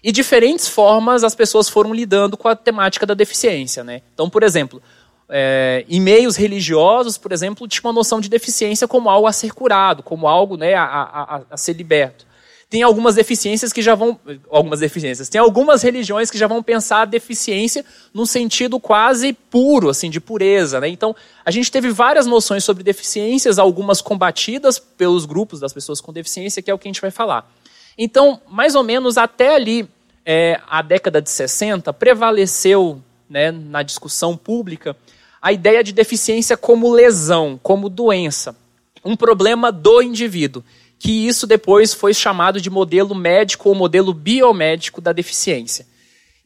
E 0.04 0.12
diferentes 0.12 0.68
formas 0.68 1.24
as 1.24 1.34
pessoas 1.34 1.66
foram 1.66 1.94
lidando 1.94 2.36
com 2.36 2.46
a 2.46 2.54
temática 2.54 3.06
da 3.06 3.14
deficiência. 3.14 3.82
Né? 3.82 4.02
Então, 4.12 4.28
por 4.28 4.42
exemplo, 4.42 4.82
é, 5.30 5.86
em 5.88 5.98
meios 5.98 6.36
religiosos, 6.36 7.16
por 7.16 7.32
exemplo, 7.32 7.66
tinha 7.66 7.80
uma 7.84 7.92
noção 7.92 8.20
de 8.20 8.28
deficiência 8.28 8.86
como 8.86 9.08
algo 9.08 9.26
a 9.26 9.32
ser 9.32 9.54
curado, 9.54 10.02
como 10.02 10.28
algo 10.28 10.58
né, 10.58 10.74
a, 10.74 10.84
a, 10.84 11.40
a 11.50 11.56
ser 11.56 11.72
liberto. 11.72 12.26
Tem 12.68 12.82
algumas 12.82 13.14
deficiências 13.14 13.72
que 13.72 13.80
já 13.80 13.94
vão. 13.94 14.18
Algumas 14.50 14.80
deficiências. 14.80 15.28
Tem 15.28 15.40
algumas 15.40 15.80
religiões 15.82 16.30
que 16.30 16.36
já 16.36 16.46
vão 16.46 16.62
pensar 16.62 17.02
a 17.02 17.04
deficiência 17.04 17.84
num 18.12 18.26
sentido 18.26 18.78
quase 18.80 19.32
puro, 19.32 19.88
assim, 19.88 20.10
de 20.10 20.20
pureza. 20.20 20.80
Né? 20.80 20.88
Então, 20.88 21.14
a 21.44 21.50
gente 21.50 21.70
teve 21.70 21.90
várias 21.90 22.26
noções 22.26 22.64
sobre 22.64 22.82
deficiências, 22.82 23.58
algumas 23.58 24.02
combatidas 24.02 24.78
pelos 24.78 25.24
grupos 25.24 25.60
das 25.60 25.72
pessoas 25.72 26.00
com 26.00 26.12
deficiência, 26.12 26.60
que 26.60 26.70
é 26.70 26.74
o 26.74 26.78
que 26.78 26.88
a 26.88 26.90
gente 26.90 27.00
vai 27.00 27.12
falar. 27.12 27.48
Então, 27.96 28.40
mais 28.48 28.74
ou 28.74 28.82
menos 28.82 29.16
até 29.16 29.54
ali, 29.54 29.88
é, 30.24 30.60
a 30.68 30.82
década 30.82 31.20
de 31.20 31.30
60, 31.30 31.92
prevaleceu 31.92 33.02
né, 33.28 33.50
na 33.50 33.82
discussão 33.82 34.36
pública 34.36 34.96
a 35.40 35.52
ideia 35.52 35.84
de 35.84 35.92
deficiência 35.92 36.56
como 36.56 36.92
lesão, 36.92 37.60
como 37.62 37.88
doença, 37.88 38.56
um 39.04 39.14
problema 39.14 39.70
do 39.70 40.00
indivíduo, 40.00 40.64
que 40.98 41.26
isso 41.26 41.46
depois 41.46 41.92
foi 41.92 42.14
chamado 42.14 42.60
de 42.60 42.70
modelo 42.70 43.14
médico 43.14 43.68
ou 43.68 43.74
modelo 43.74 44.14
biomédico 44.14 45.02
da 45.02 45.12
deficiência. 45.12 45.86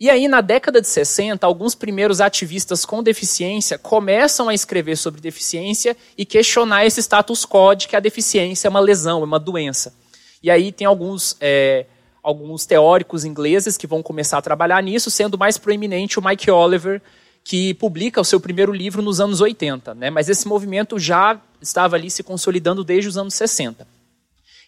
E 0.00 0.08
aí, 0.08 0.28
na 0.28 0.40
década 0.40 0.80
de 0.80 0.86
60, 0.86 1.44
alguns 1.44 1.74
primeiros 1.74 2.20
ativistas 2.20 2.84
com 2.84 3.02
deficiência 3.02 3.76
começam 3.78 4.48
a 4.48 4.54
escrever 4.54 4.96
sobre 4.96 5.20
deficiência 5.20 5.96
e 6.16 6.24
questionar 6.24 6.86
esse 6.86 7.00
status 7.02 7.44
quo 7.44 7.74
de 7.74 7.88
que 7.88 7.96
a 7.96 8.00
deficiência 8.00 8.68
é 8.68 8.70
uma 8.70 8.78
lesão, 8.78 9.22
é 9.22 9.24
uma 9.24 9.40
doença. 9.40 9.92
E 10.40 10.52
aí 10.52 10.70
tem 10.70 10.86
alguns, 10.86 11.36
é, 11.40 11.86
alguns 12.28 12.66
teóricos 12.66 13.24
ingleses 13.24 13.78
que 13.78 13.86
vão 13.86 14.02
começar 14.02 14.36
a 14.36 14.42
trabalhar 14.42 14.82
nisso, 14.82 15.10
sendo 15.10 15.38
mais 15.38 15.56
proeminente 15.56 16.18
o 16.18 16.22
Mike 16.22 16.50
Oliver, 16.50 17.00
que 17.42 17.72
publica 17.74 18.20
o 18.20 18.24
seu 18.24 18.38
primeiro 18.38 18.70
livro 18.70 19.00
nos 19.00 19.18
anos 19.18 19.40
80, 19.40 19.94
né? 19.94 20.10
mas 20.10 20.28
esse 20.28 20.46
movimento 20.46 20.98
já 20.98 21.40
estava 21.58 21.96
ali 21.96 22.10
se 22.10 22.22
consolidando 22.22 22.84
desde 22.84 23.08
os 23.08 23.16
anos 23.16 23.32
60. 23.32 23.88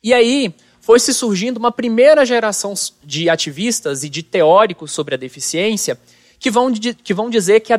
E 0.03 0.15
aí 0.15 0.55
foi 0.81 0.99
se 0.99 1.13
surgindo 1.13 1.59
uma 1.59 1.71
primeira 1.71 2.25
geração 2.25 2.73
de 3.05 3.29
ativistas 3.29 4.05
e 4.05 4.09
de 4.09 4.23
teóricos 4.23 4.91
sobre 4.93 5.15
a 5.15 5.19
deficiência 5.19 6.01
que 6.39 6.51
vão, 6.51 6.73
que 6.73 7.13
vão 7.13 7.29
dizer 7.29 7.61
que, 7.61 7.75
a 7.75 7.79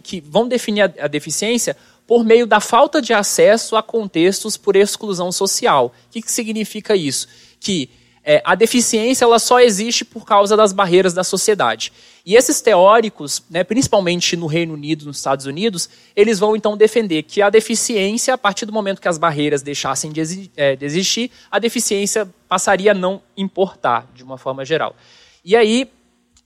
que 0.00 0.20
vão 0.20 0.46
definir 0.46 0.82
a, 0.82 1.06
a 1.06 1.08
deficiência 1.08 1.76
por 2.06 2.24
meio 2.24 2.46
da 2.46 2.60
falta 2.60 3.02
de 3.02 3.12
acesso 3.12 3.74
a 3.74 3.82
contextos 3.82 4.56
por 4.56 4.76
exclusão 4.76 5.32
social. 5.32 5.86
O 6.06 6.12
que, 6.12 6.22
que 6.22 6.30
significa 6.30 6.94
isso? 6.94 7.26
Que 7.58 7.90
é, 8.30 8.42
a 8.44 8.54
deficiência 8.54 9.24
ela 9.24 9.38
só 9.38 9.58
existe 9.58 10.04
por 10.04 10.26
causa 10.26 10.54
das 10.54 10.70
barreiras 10.70 11.14
da 11.14 11.24
sociedade. 11.24 11.90
E 12.26 12.36
esses 12.36 12.60
teóricos, 12.60 13.42
né, 13.48 13.64
principalmente 13.64 14.36
no 14.36 14.46
Reino 14.46 14.74
Unido, 14.74 15.06
nos 15.06 15.16
Estados 15.16 15.46
Unidos, 15.46 15.88
eles 16.14 16.38
vão 16.38 16.54
então 16.54 16.76
defender 16.76 17.22
que 17.22 17.40
a 17.40 17.48
deficiência, 17.48 18.34
a 18.34 18.36
partir 18.36 18.66
do 18.66 18.72
momento 18.72 19.00
que 19.00 19.08
as 19.08 19.16
barreiras 19.16 19.62
deixassem 19.62 20.12
de, 20.12 20.50
é, 20.58 20.76
existir, 20.78 21.30
a 21.50 21.58
deficiência 21.58 22.28
passaria 22.46 22.90
a 22.90 22.94
não 22.94 23.22
importar, 23.34 24.06
de 24.14 24.22
uma 24.22 24.36
forma 24.36 24.62
geral. 24.62 24.94
E 25.42 25.56
aí, 25.56 25.90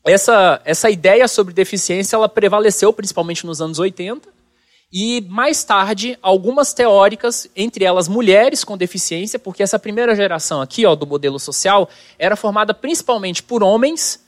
essa, 0.05 0.63
essa 0.65 0.89
ideia 0.89 1.27
sobre 1.27 1.53
deficiência, 1.53 2.15
ela 2.15 2.29
prevaleceu 2.29 2.93
principalmente 2.93 3.45
nos 3.45 3.61
anos 3.61 3.81
80, 3.81 4.29
e 4.93 5.25
mais 5.27 5.65
tarde, 5.65 6.19
algumas 6.21 6.75
teóricas, 6.75 7.49
entre 7.57 7.83
elas 7.83 8.09
mulheres 8.09 8.63
com 8.63 8.77
deficiência, 8.77 9.39
porque 9.39 9.63
essa 9.63 9.79
primeira 9.79 10.15
geração 10.15 10.61
aqui 10.61 10.85
ó, 10.85 10.95
do 10.95 11.07
modelo 11.07 11.39
social 11.39 11.89
era 12.19 12.37
formada 12.37 12.75
principalmente 12.75 13.43
por 13.43 13.63
homens, 13.63 14.23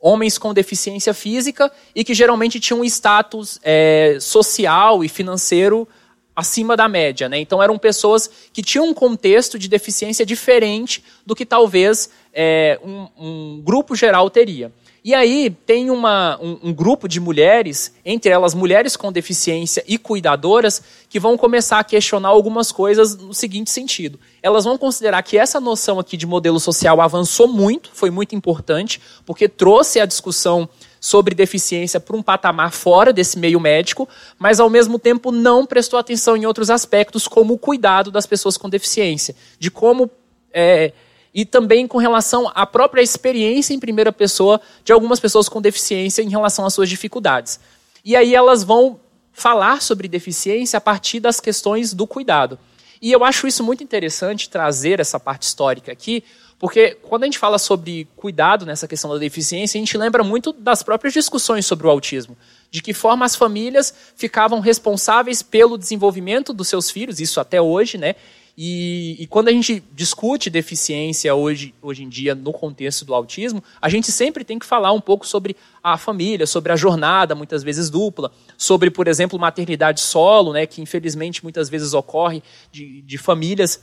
homens 0.00 0.36
com 0.36 0.52
deficiência 0.52 1.14
física 1.14 1.70
e 1.94 2.02
que 2.02 2.14
geralmente 2.14 2.58
tinham 2.58 2.80
um 2.80 2.84
status 2.84 3.60
é, 3.62 4.18
social 4.20 5.04
e 5.04 5.08
financeiro 5.08 5.86
acima 6.34 6.76
da 6.76 6.88
média. 6.88 7.28
Né? 7.28 7.38
Então 7.38 7.62
eram 7.62 7.78
pessoas 7.78 8.28
que 8.52 8.62
tinham 8.62 8.88
um 8.88 8.94
contexto 8.94 9.56
de 9.56 9.68
deficiência 9.68 10.26
diferente 10.26 11.04
do 11.24 11.36
que 11.36 11.46
talvez 11.46 12.10
é, 12.34 12.80
um, 12.82 13.08
um 13.16 13.62
grupo 13.62 13.94
geral 13.94 14.28
teria. 14.28 14.72
E 15.08 15.14
aí 15.14 15.48
tem 15.48 15.88
uma, 15.88 16.38
um, 16.38 16.58
um, 16.64 16.74
grupo 16.74 17.08
de 17.08 17.18
mulheres, 17.18 17.94
entre 18.04 18.30
elas 18.30 18.52
mulheres 18.52 18.94
com 18.94 19.10
deficiência 19.10 19.82
e 19.88 19.96
cuidadoras, 19.96 20.82
que 21.08 21.18
vão 21.18 21.34
começar 21.34 21.78
a 21.78 21.82
questionar 21.82 22.28
algumas 22.28 22.70
coisas 22.70 23.16
no 23.16 23.32
seguinte 23.32 23.70
sentido. 23.70 24.20
Elas 24.42 24.64
vão 24.64 24.76
considerar 24.76 25.22
que 25.22 25.38
essa 25.38 25.58
noção 25.58 25.98
aqui 25.98 26.14
de 26.14 26.26
modelo 26.26 26.60
social 26.60 27.00
avançou 27.00 27.48
muito, 27.48 27.88
foi 27.94 28.10
muito 28.10 28.34
importante, 28.34 29.00
porque 29.24 29.48
trouxe 29.48 29.98
a 29.98 30.04
discussão 30.04 30.68
sobre 31.00 31.34
deficiência 31.34 31.98
para 31.98 32.14
um 32.14 32.22
patamar 32.22 32.70
fora 32.70 33.10
desse 33.10 33.38
meio 33.38 33.58
médico, 33.58 34.06
mas 34.38 34.60
ao 34.60 34.68
mesmo 34.68 34.98
tempo 34.98 35.32
não 35.32 35.64
prestou 35.64 35.98
atenção 35.98 36.36
em 36.36 36.44
outros 36.44 36.68
aspectos, 36.68 37.26
como 37.26 37.54
o 37.54 37.58
cuidado 37.58 38.10
das 38.10 38.26
pessoas 38.26 38.58
com 38.58 38.68
deficiência, 38.68 39.34
de 39.58 39.70
como. 39.70 40.10
É, 40.52 40.92
e 41.38 41.44
também 41.44 41.86
com 41.86 41.98
relação 41.98 42.50
à 42.52 42.66
própria 42.66 43.00
experiência 43.00 43.72
em 43.72 43.78
primeira 43.78 44.10
pessoa 44.10 44.60
de 44.82 44.92
algumas 44.92 45.20
pessoas 45.20 45.48
com 45.48 45.62
deficiência 45.62 46.20
em 46.20 46.28
relação 46.28 46.66
às 46.66 46.74
suas 46.74 46.88
dificuldades. 46.88 47.60
E 48.04 48.16
aí 48.16 48.34
elas 48.34 48.64
vão 48.64 48.98
falar 49.32 49.80
sobre 49.80 50.08
deficiência 50.08 50.78
a 50.78 50.80
partir 50.80 51.20
das 51.20 51.38
questões 51.38 51.94
do 51.94 52.08
cuidado. 52.08 52.58
E 53.00 53.12
eu 53.12 53.22
acho 53.22 53.46
isso 53.46 53.62
muito 53.62 53.84
interessante 53.84 54.50
trazer 54.50 54.98
essa 54.98 55.20
parte 55.20 55.44
histórica 55.44 55.92
aqui, 55.92 56.24
porque 56.58 56.96
quando 57.02 57.22
a 57.22 57.26
gente 57.26 57.38
fala 57.38 57.56
sobre 57.56 58.08
cuidado 58.16 58.66
nessa 58.66 58.88
questão 58.88 59.08
da 59.08 59.18
deficiência, 59.18 59.78
a 59.78 59.80
gente 59.80 59.96
lembra 59.96 60.24
muito 60.24 60.52
das 60.52 60.82
próprias 60.82 61.14
discussões 61.14 61.64
sobre 61.64 61.86
o 61.86 61.90
autismo. 61.90 62.36
De 62.68 62.82
que 62.82 62.92
forma 62.92 63.24
as 63.24 63.36
famílias 63.36 63.94
ficavam 64.16 64.58
responsáveis 64.58 65.40
pelo 65.40 65.78
desenvolvimento 65.78 66.52
dos 66.52 66.66
seus 66.66 66.90
filhos, 66.90 67.20
isso 67.20 67.38
até 67.38 67.62
hoje, 67.62 67.96
né? 67.96 68.16
E, 68.60 69.14
e, 69.20 69.26
quando 69.28 69.46
a 69.46 69.52
gente 69.52 69.80
discute 69.94 70.50
deficiência 70.50 71.32
hoje, 71.32 71.72
hoje 71.80 72.02
em 72.02 72.08
dia 72.08 72.34
no 72.34 72.52
contexto 72.52 73.04
do 73.04 73.14
autismo, 73.14 73.62
a 73.80 73.88
gente 73.88 74.10
sempre 74.10 74.42
tem 74.42 74.58
que 74.58 74.66
falar 74.66 74.90
um 74.90 75.00
pouco 75.00 75.24
sobre 75.24 75.54
a 75.80 75.96
família, 75.96 76.44
sobre 76.44 76.72
a 76.72 76.76
jornada, 76.76 77.36
muitas 77.36 77.62
vezes 77.62 77.88
dupla, 77.88 78.32
sobre, 78.56 78.90
por 78.90 79.06
exemplo, 79.06 79.38
maternidade 79.38 80.00
solo, 80.00 80.52
né, 80.52 80.66
que 80.66 80.82
infelizmente 80.82 81.40
muitas 81.44 81.68
vezes 81.68 81.94
ocorre 81.94 82.42
de, 82.72 83.00
de 83.02 83.16
famílias 83.16 83.80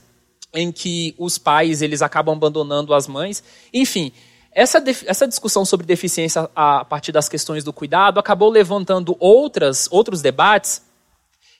em 0.52 0.70
que 0.70 1.14
os 1.16 1.38
pais 1.38 1.80
eles 1.80 2.02
acabam 2.02 2.36
abandonando 2.36 2.92
as 2.92 3.08
mães. 3.08 3.42
Enfim, 3.72 4.12
essa, 4.52 4.84
essa 5.06 5.26
discussão 5.26 5.64
sobre 5.64 5.86
deficiência 5.86 6.50
a 6.54 6.84
partir 6.84 7.12
das 7.12 7.30
questões 7.30 7.64
do 7.64 7.72
cuidado 7.72 8.20
acabou 8.20 8.50
levantando 8.50 9.16
outras, 9.18 9.88
outros 9.90 10.20
debates 10.20 10.82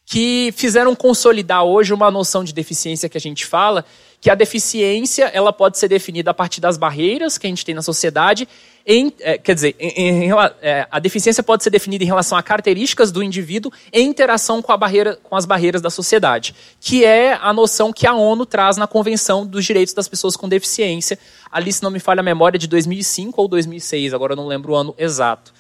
que 0.07 0.55
fizeram 0.57 0.95
consolidar 0.95 1.65
hoje 1.65 1.93
uma 1.93 2.13
noção 2.13 2.45
de 2.45 2.55
deficiência 2.55 3.09
que 3.09 3.19
a 3.19 3.21
gente 3.21 3.45
fala, 3.45 3.85
que 4.21 4.31
a 4.31 4.37
deficiência 4.37 5.25
ela 5.25 5.53
pode 5.53 5.79
ser 5.79 5.89
definida 5.89 6.31
a 6.31 6.35
partir 6.35 6.61
das 6.61 6.79
barreiras 6.79 7.37
que 7.37 7.47
a 7.47 7.51
gente 7.51 7.65
tem 7.65 7.75
na 7.75 7.83
sociedade, 7.83 8.49
em, 8.87 9.13
é, 9.19 9.37
quer 9.37 9.53
dizer, 9.53 9.75
em, 9.81 10.27
em, 10.27 10.31
é, 10.63 10.87
a 10.89 11.01
deficiência 11.01 11.43
pode 11.43 11.65
ser 11.65 11.71
definida 11.71 12.05
em 12.05 12.07
relação 12.07 12.39
a 12.39 12.43
características 12.43 13.11
do 13.11 13.21
indivíduo 13.21 13.73
em 13.93 14.09
interação 14.09 14.63
com, 14.63 14.71
a 14.71 14.77
barreira, 14.77 15.19
com 15.25 15.35
as 15.35 15.45
barreiras 15.45 15.83
da 15.83 15.91
sociedade, 15.91 16.55
que 16.81 17.05
é 17.05 17.35
a 17.35 17.53
noção 17.53 17.93
que 17.93 18.07
a 18.07 18.15
ONU 18.15 18.47
traz 18.47 18.77
na 18.77 18.87
Convenção 18.87 19.45
dos 19.45 19.65
Direitos 19.65 19.93
das 19.93 20.07
Pessoas 20.07 20.37
com 20.37 20.49
Deficiência, 20.49 21.19
ali, 21.51 21.73
se 21.73 21.83
não 21.83 21.91
me 21.91 21.99
falha 21.99 22.21
a 22.21 22.23
memória, 22.23 22.61
de 22.61 22.69
2005 22.69 23.43
ou 23.43 23.49
2006, 23.49 24.15
agora 24.15 24.35
eu 24.35 24.37
não 24.37 24.47
lembro 24.47 24.73
o 24.73 24.77
ano 24.77 24.95
exato. 24.97 25.53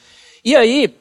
E 0.45 0.55
aí, 0.55 0.95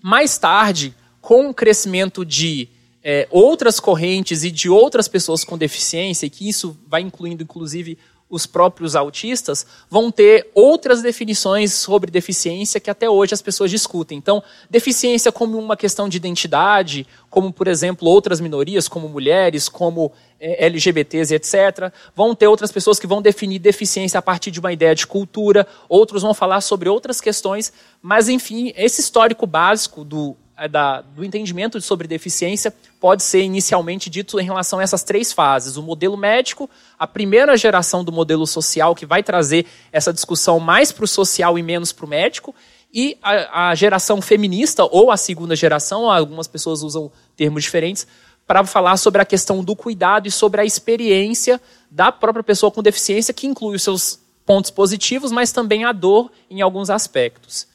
mais 0.00 0.38
tarde, 0.38 0.94
com 1.20 1.50
o 1.50 1.54
crescimento 1.54 2.24
de 2.24 2.68
é, 3.04 3.26
outras 3.30 3.80
correntes 3.80 4.44
e 4.44 4.50
de 4.50 4.68
outras 4.68 5.08
pessoas 5.08 5.44
com 5.44 5.58
deficiência, 5.58 6.26
e 6.26 6.30
que 6.30 6.48
isso 6.48 6.78
vai 6.86 7.00
incluindo 7.02 7.42
inclusive 7.42 7.98
os 8.32 8.46
próprios 8.46 8.96
autistas, 8.96 9.66
vão 9.90 10.10
ter 10.10 10.50
outras 10.54 11.02
definições 11.02 11.74
sobre 11.74 12.10
deficiência 12.10 12.80
que 12.80 12.88
até 12.88 13.08
hoje 13.08 13.34
as 13.34 13.42
pessoas 13.42 13.70
discutem. 13.70 14.16
Então, 14.16 14.42
deficiência 14.70 15.30
como 15.30 15.58
uma 15.58 15.76
questão 15.76 16.08
de 16.08 16.16
identidade, 16.16 17.06
como, 17.28 17.52
por 17.52 17.68
exemplo, 17.68 18.08
outras 18.08 18.40
minorias, 18.40 18.88
como 18.88 19.06
mulheres, 19.06 19.68
como 19.68 20.12
é, 20.40 20.64
LGBTs 20.64 21.34
etc. 21.34 21.92
Vão 22.16 22.34
ter 22.34 22.46
outras 22.46 22.72
pessoas 22.72 22.98
que 22.98 23.06
vão 23.06 23.20
definir 23.20 23.58
deficiência 23.58 24.16
a 24.16 24.22
partir 24.22 24.50
de 24.50 24.60
uma 24.60 24.72
ideia 24.72 24.94
de 24.94 25.06
cultura, 25.06 25.66
outros 25.86 26.22
vão 26.22 26.32
falar 26.32 26.62
sobre 26.62 26.88
outras 26.88 27.20
questões, 27.20 27.70
mas, 28.00 28.30
enfim, 28.30 28.72
esse 28.78 29.02
histórico 29.02 29.46
básico 29.46 30.06
do 30.06 30.34
da, 30.70 31.00
do 31.00 31.24
entendimento 31.24 31.80
sobre 31.80 32.06
deficiência 32.06 32.72
pode 33.00 33.22
ser 33.22 33.42
inicialmente 33.42 34.08
dito 34.08 34.38
em 34.38 34.44
relação 34.44 34.78
a 34.78 34.82
essas 34.82 35.02
três 35.02 35.32
fases: 35.32 35.76
o 35.76 35.82
modelo 35.82 36.16
médico, 36.16 36.68
a 36.98 37.06
primeira 37.06 37.56
geração 37.56 38.04
do 38.04 38.12
modelo 38.12 38.46
social, 38.46 38.94
que 38.94 39.06
vai 39.06 39.22
trazer 39.22 39.66
essa 39.90 40.12
discussão 40.12 40.60
mais 40.60 40.92
para 40.92 41.04
o 41.04 41.08
social 41.08 41.58
e 41.58 41.62
menos 41.62 41.92
para 41.92 42.06
o 42.06 42.08
médico, 42.08 42.54
e 42.92 43.16
a, 43.22 43.70
a, 43.70 43.74
geração 43.74 44.20
feminista, 44.20 44.84
ou 44.84 45.10
a 45.10 45.16
segunda 45.16 45.56
geração, 45.56 46.10
algumas 46.10 46.46
pessoas 46.46 46.82
usam 46.82 47.10
termos 47.36 47.62
diferentes, 47.62 48.06
para 48.46 48.64
falar 48.64 48.96
sobre 48.98 49.22
a 49.22 49.24
questão 49.24 49.64
do 49.64 49.74
cuidado 49.74 50.28
e 50.28 50.30
sobre 50.30 50.60
a 50.60 50.64
experiência 50.64 51.60
da 51.90 52.12
própria 52.12 52.42
pessoa 52.42 52.70
com 52.70 52.82
deficiência, 52.82 53.32
que 53.32 53.46
inclui 53.46 53.76
os 53.76 53.82
seus 53.82 54.20
pontos 54.44 54.70
positivos, 54.70 55.32
mas 55.32 55.52
também 55.52 55.84
a 55.84 55.92
dor 55.92 56.30
em 56.50 56.60
alguns 56.60 56.90
aspectos. 56.90 57.66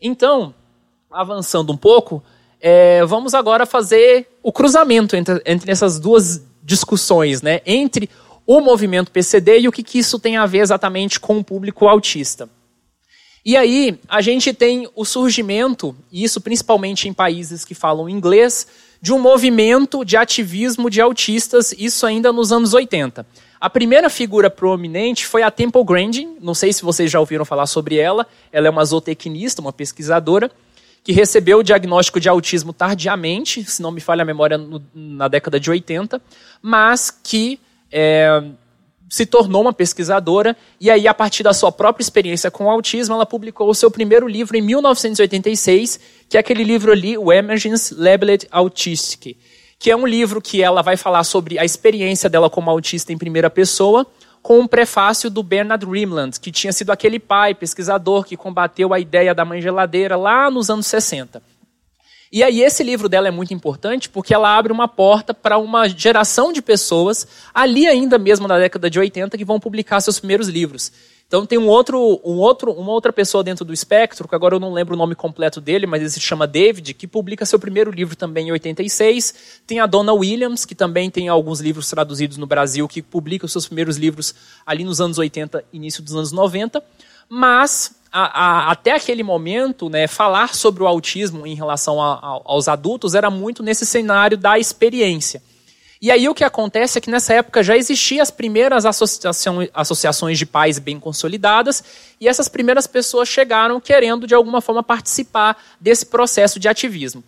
Então, 0.00 0.54
avançando 1.12 1.72
um 1.72 1.76
pouco, 1.76 2.22
é, 2.60 3.04
vamos 3.04 3.34
agora 3.34 3.66
fazer 3.66 4.28
o 4.42 4.52
cruzamento 4.52 5.16
entre, 5.16 5.42
entre, 5.44 5.70
essas 5.70 5.98
duas 5.98 6.42
discussões, 6.62 7.42
né? 7.42 7.60
Entre 7.66 8.08
o 8.46 8.60
movimento 8.60 9.10
PCD 9.10 9.60
e 9.60 9.68
o 9.68 9.72
que, 9.72 9.82
que 9.82 9.98
isso 9.98 10.18
tem 10.18 10.36
a 10.36 10.46
ver 10.46 10.58
exatamente 10.58 11.18
com 11.18 11.38
o 11.38 11.44
público 11.44 11.88
autista. 11.88 12.48
E 13.44 13.56
aí, 13.56 13.98
a 14.08 14.20
gente 14.20 14.52
tem 14.52 14.88
o 14.94 15.04
surgimento, 15.04 15.96
e 16.12 16.22
isso 16.22 16.40
principalmente 16.40 17.08
em 17.08 17.12
países 17.12 17.64
que 17.64 17.74
falam 17.74 18.08
inglês, 18.08 18.68
de 19.00 19.12
um 19.12 19.18
movimento 19.18 20.04
de 20.04 20.16
ativismo 20.16 20.88
de 20.88 21.00
autistas, 21.00 21.74
isso 21.76 22.06
ainda 22.06 22.32
nos 22.32 22.52
anos 22.52 22.72
80. 22.72 23.26
A 23.60 23.68
primeira 23.68 24.08
figura 24.08 24.48
proeminente 24.48 25.26
foi 25.26 25.42
a 25.42 25.50
Temple 25.50 25.82
Grandin, 25.84 26.36
não 26.40 26.54
sei 26.54 26.72
se 26.72 26.84
vocês 26.84 27.10
já 27.10 27.18
ouviram 27.18 27.44
falar 27.44 27.66
sobre 27.66 27.96
ela, 27.96 28.28
ela 28.52 28.68
é 28.68 28.70
uma 28.70 28.84
zootecnista, 28.84 29.60
uma 29.60 29.72
pesquisadora, 29.72 30.48
que 31.04 31.12
recebeu 31.12 31.58
o 31.58 31.62
diagnóstico 31.62 32.20
de 32.20 32.28
autismo 32.28 32.72
tardiamente, 32.72 33.64
se 33.64 33.82
não 33.82 33.90
me 33.90 34.00
falha 34.00 34.22
a 34.22 34.24
memória, 34.24 34.56
no, 34.56 34.82
na 34.94 35.28
década 35.28 35.58
de 35.58 35.68
80, 35.68 36.20
mas 36.60 37.10
que 37.10 37.58
é, 37.90 38.42
se 39.12 39.26
tornou 39.26 39.60
uma 39.62 39.72
pesquisadora 39.72 40.56
e 40.80 40.90
aí, 40.90 41.06
a 41.06 41.12
partir 41.12 41.42
da 41.42 41.52
sua 41.52 41.70
própria 41.70 42.02
experiência 42.02 42.50
com 42.50 42.64
o 42.64 42.70
autismo, 42.70 43.14
ela 43.14 43.26
publicou 43.26 43.68
o 43.68 43.74
seu 43.74 43.90
primeiro 43.90 44.26
livro 44.26 44.56
em 44.56 44.62
1986, 44.62 46.00
que 46.28 46.36
é 46.36 46.40
aquele 46.40 46.64
livro 46.64 46.92
ali, 46.92 47.18
o 47.18 47.32
Emergence 47.32 47.92
Labeled 47.94 48.48
Autistic, 48.50 49.36
que 49.78 49.90
é 49.90 49.96
um 49.96 50.06
livro 50.06 50.40
que 50.40 50.62
ela 50.62 50.80
vai 50.80 50.96
falar 50.96 51.24
sobre 51.24 51.58
a 51.58 51.64
experiência 51.64 52.30
dela 52.30 52.48
como 52.48 52.70
autista 52.70 53.12
em 53.12 53.18
primeira 53.18 53.50
pessoa, 53.50 54.06
com 54.42 54.58
um 54.58 54.66
prefácio 54.66 55.30
do 55.30 55.42
Bernard 55.42 55.86
Rimland, 55.86 56.40
que 56.40 56.50
tinha 56.50 56.72
sido 56.72 56.90
aquele 56.90 57.20
pai 57.20 57.54
pesquisador 57.54 58.24
que 58.24 58.36
combateu 58.36 58.92
a 58.92 58.98
ideia 58.98 59.34
da 59.34 59.44
mãe 59.44 59.62
geladeira 59.62 60.16
lá 60.16 60.50
nos 60.50 60.68
anos 60.68 60.86
60. 60.88 61.40
E 62.32 62.42
aí 62.42 62.62
esse 62.62 62.82
livro 62.82 63.08
dela 63.08 63.28
é 63.28 63.30
muito 63.30 63.52
importante 63.52 64.08
porque 64.08 64.32
ela 64.32 64.56
abre 64.56 64.72
uma 64.72 64.88
porta 64.88 65.34
para 65.34 65.58
uma 65.58 65.86
geração 65.86 66.52
de 66.52 66.62
pessoas, 66.62 67.28
ali 67.54 67.86
ainda 67.86 68.18
mesmo 68.18 68.48
na 68.48 68.58
década 68.58 68.88
de 68.88 68.98
80, 68.98 69.36
que 69.36 69.44
vão 69.44 69.60
publicar 69.60 70.00
seus 70.00 70.18
primeiros 70.18 70.48
livros. 70.48 70.90
Então 71.32 71.46
tem 71.46 71.58
um 71.58 71.66
outro, 71.66 72.20
um 72.22 72.36
outro, 72.36 72.72
uma 72.72 72.92
outra 72.92 73.10
pessoa 73.10 73.42
dentro 73.42 73.64
do 73.64 73.72
espectro, 73.72 74.28
que 74.28 74.34
agora 74.34 74.54
eu 74.54 74.60
não 74.60 74.70
lembro 74.70 74.92
o 74.92 74.98
nome 74.98 75.14
completo 75.14 75.62
dele, 75.62 75.86
mas 75.86 76.02
ele 76.02 76.10
se 76.10 76.20
chama 76.20 76.46
David, 76.46 76.92
que 76.92 77.06
publica 77.06 77.46
seu 77.46 77.58
primeiro 77.58 77.90
livro 77.90 78.14
também 78.14 78.48
em 78.48 78.52
86. 78.52 79.62
Tem 79.66 79.80
a 79.80 79.86
Donna 79.86 80.12
Williams, 80.12 80.66
que 80.66 80.74
também 80.74 81.10
tem 81.10 81.30
alguns 81.30 81.58
livros 81.58 81.88
traduzidos 81.88 82.36
no 82.36 82.46
Brasil, 82.46 82.86
que 82.86 83.00
publica 83.00 83.46
os 83.46 83.52
seus 83.52 83.64
primeiros 83.64 83.96
livros 83.96 84.34
ali 84.66 84.84
nos 84.84 85.00
anos 85.00 85.16
80, 85.16 85.64
início 85.72 86.02
dos 86.02 86.14
anos 86.14 86.32
90. 86.32 86.84
Mas 87.30 87.96
a, 88.12 88.24
a, 88.24 88.70
até 88.70 88.94
aquele 88.94 89.22
momento, 89.22 89.88
né, 89.88 90.06
falar 90.06 90.54
sobre 90.54 90.82
o 90.82 90.86
autismo 90.86 91.46
em 91.46 91.54
relação 91.54 91.98
a, 91.98 92.42
aos 92.44 92.68
adultos 92.68 93.14
era 93.14 93.30
muito 93.30 93.62
nesse 93.62 93.86
cenário 93.86 94.36
da 94.36 94.58
experiência. 94.58 95.42
E 96.02 96.10
aí 96.10 96.28
o 96.28 96.34
que 96.34 96.42
acontece 96.42 96.98
é 96.98 97.00
que 97.00 97.08
nessa 97.08 97.32
época 97.32 97.62
já 97.62 97.76
existiam 97.76 98.20
as 98.20 98.30
primeiras 98.32 98.84
associações, 98.84 100.36
de 100.36 100.44
pais 100.44 100.80
bem 100.80 100.98
consolidadas, 100.98 101.84
e 102.20 102.26
essas 102.26 102.48
primeiras 102.48 102.88
pessoas 102.88 103.28
chegaram 103.28 103.80
querendo 103.80 104.26
de 104.26 104.34
alguma 104.34 104.60
forma 104.60 104.82
participar 104.82 105.56
desse 105.80 106.06
processo 106.06 106.58
de 106.58 106.66
ativismo. 106.66 107.22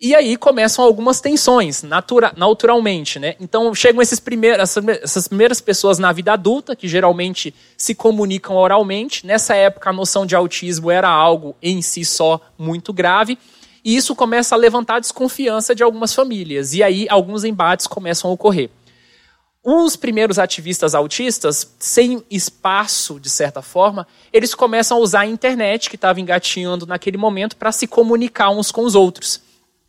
E 0.00 0.16
aí 0.16 0.36
começam 0.36 0.84
algumas 0.84 1.20
tensões, 1.20 1.84
natura, 1.84 2.32
naturalmente. 2.36 3.20
Né? 3.20 3.36
Então 3.38 3.72
chegam 3.72 4.02
esses 4.02 4.18
primeiros, 4.18 4.76
essas 5.00 5.28
primeiras 5.28 5.60
pessoas 5.60 6.00
na 6.00 6.10
vida 6.12 6.32
adulta, 6.32 6.74
que 6.74 6.88
geralmente 6.88 7.54
se 7.76 7.94
comunicam 7.94 8.56
oralmente. 8.56 9.24
Nessa 9.24 9.54
época, 9.54 9.90
a 9.90 9.92
noção 9.92 10.26
de 10.26 10.34
autismo 10.34 10.90
era 10.90 11.08
algo 11.08 11.54
em 11.62 11.80
si 11.82 12.04
só 12.04 12.40
muito 12.58 12.92
grave. 12.92 13.38
E 13.84 13.96
isso 13.96 14.14
começa 14.14 14.54
a 14.54 14.58
levantar 14.58 14.96
a 14.96 15.00
desconfiança 15.00 15.74
de 15.74 15.82
algumas 15.82 16.14
famílias. 16.14 16.74
E 16.74 16.82
aí 16.82 17.06
alguns 17.08 17.44
embates 17.44 17.86
começam 17.86 18.30
a 18.30 18.34
ocorrer. 18.34 18.70
Os 19.62 19.96
primeiros 19.96 20.38
ativistas 20.38 20.94
autistas, 20.94 21.74
sem 21.78 22.22
espaço, 22.30 23.18
de 23.20 23.28
certa 23.28 23.60
forma, 23.60 24.06
eles 24.32 24.54
começam 24.54 24.96
a 24.96 25.00
usar 25.00 25.20
a 25.20 25.26
internet, 25.26 25.90
que 25.90 25.96
estava 25.96 26.20
engatinhando 26.20 26.86
naquele 26.86 27.18
momento, 27.18 27.56
para 27.56 27.72
se 27.72 27.86
comunicar 27.86 28.50
uns 28.50 28.70
com 28.70 28.82
os 28.82 28.94
outros. 28.94 29.42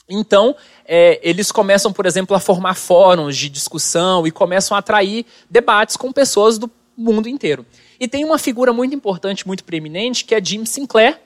Então, 0.10 0.56
é, 0.86 1.20
eles 1.22 1.52
começam, 1.52 1.94
por 1.94 2.06
exemplo, 2.08 2.36
a 2.36 2.40
formar 2.40 2.74
fóruns 2.74 3.38
de 3.38 3.48
discussão 3.48 4.26
e 4.26 4.32
começam 4.32 4.76
a 4.76 4.80
atrair 4.80 5.26
debates 5.50 5.96
com 5.96 6.12
pessoas 6.12 6.58
do 6.58 6.70
mundo 6.98 7.30
inteiro. 7.30 7.66
E 8.00 8.08
tem 8.08 8.26
uma 8.26 8.40
figura 8.40 8.74
muito 8.74 8.96
importante, 8.96 9.48
muito 9.48 9.64
preeminente, 9.64 10.26
que 10.26 10.34
é 10.34 10.44
Jim 10.44 10.66
Sinclair, 10.66 11.20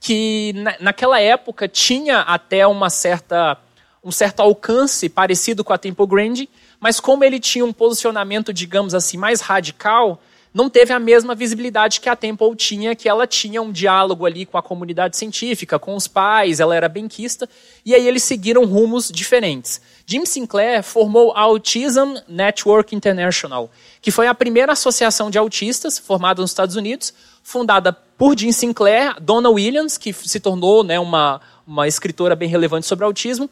que 0.00 0.52
na, 0.54 0.76
naquela 0.80 1.20
época 1.20 1.66
tinha 1.68 2.20
até 2.20 2.66
uma 2.66 2.90
certa, 2.90 3.58
um 4.02 4.12
certo 4.12 4.40
alcance 4.40 5.08
parecido 5.08 5.64
com 5.64 5.72
a 5.72 5.78
Temple 5.78 6.06
Grandin, 6.06 6.48
mas 6.80 7.00
como 7.00 7.24
ele 7.24 7.40
tinha 7.40 7.64
um 7.64 7.72
posicionamento, 7.72 8.52
digamos 8.52 8.94
assim, 8.94 9.16
mais 9.16 9.40
radical, 9.40 10.20
não 10.58 10.68
teve 10.68 10.92
a 10.92 10.98
mesma 10.98 11.36
visibilidade 11.36 12.00
que 12.00 12.08
a 12.08 12.16
Temple 12.16 12.56
tinha, 12.56 12.96
que 12.96 13.08
ela 13.08 13.28
tinha 13.28 13.62
um 13.62 13.70
diálogo 13.70 14.26
ali 14.26 14.44
com 14.44 14.58
a 14.58 14.62
comunidade 14.62 15.16
científica, 15.16 15.78
com 15.78 15.94
os 15.94 16.08
pais, 16.08 16.58
ela 16.58 16.74
era 16.74 16.88
benquista, 16.88 17.48
e 17.86 17.94
aí 17.94 18.08
eles 18.08 18.24
seguiram 18.24 18.64
rumos 18.64 19.08
diferentes. 19.08 19.80
Jim 20.04 20.26
Sinclair 20.26 20.82
formou 20.82 21.30
a 21.36 21.42
Autism 21.42 22.16
Network 22.26 22.92
International, 22.92 23.70
que 24.02 24.10
foi 24.10 24.26
a 24.26 24.34
primeira 24.34 24.72
associação 24.72 25.30
de 25.30 25.38
autistas 25.38 25.96
formada 25.96 26.42
nos 26.42 26.50
Estados 26.50 26.74
Unidos, 26.74 27.14
fundada 27.40 27.92
por 27.92 28.36
Jim 28.36 28.50
Sinclair, 28.50 29.14
Donna 29.20 29.50
Williams, 29.50 29.96
que 29.96 30.12
se 30.12 30.40
tornou 30.40 30.82
né, 30.82 30.98
uma, 30.98 31.40
uma 31.64 31.86
escritora 31.86 32.34
bem 32.34 32.48
relevante 32.48 32.84
sobre 32.84 33.04
autismo, 33.04 33.48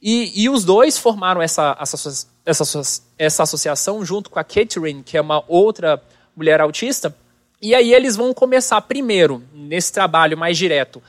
e, 0.00 0.44
e 0.44 0.48
os 0.48 0.64
dois 0.64 0.96
formaram 0.96 1.42
essa, 1.42 1.76
essa, 1.80 2.28
essa, 2.46 2.82
essa 3.18 3.42
associação 3.42 4.04
junto 4.04 4.30
com 4.30 4.38
a 4.38 4.44
Catherine, 4.44 5.02
que 5.02 5.16
é 5.16 5.20
uma 5.20 5.42
outra 5.48 6.00
mulher 6.36 6.60
autista. 6.60 7.14
E 7.60 7.74
aí 7.74 7.94
eles 7.94 8.16
vão 8.16 8.34
começar 8.34 8.80
primeiro, 8.82 9.42
nesse 9.52 9.92
trabalho 9.92 10.36
mais 10.36 10.58
direto, 10.58 11.02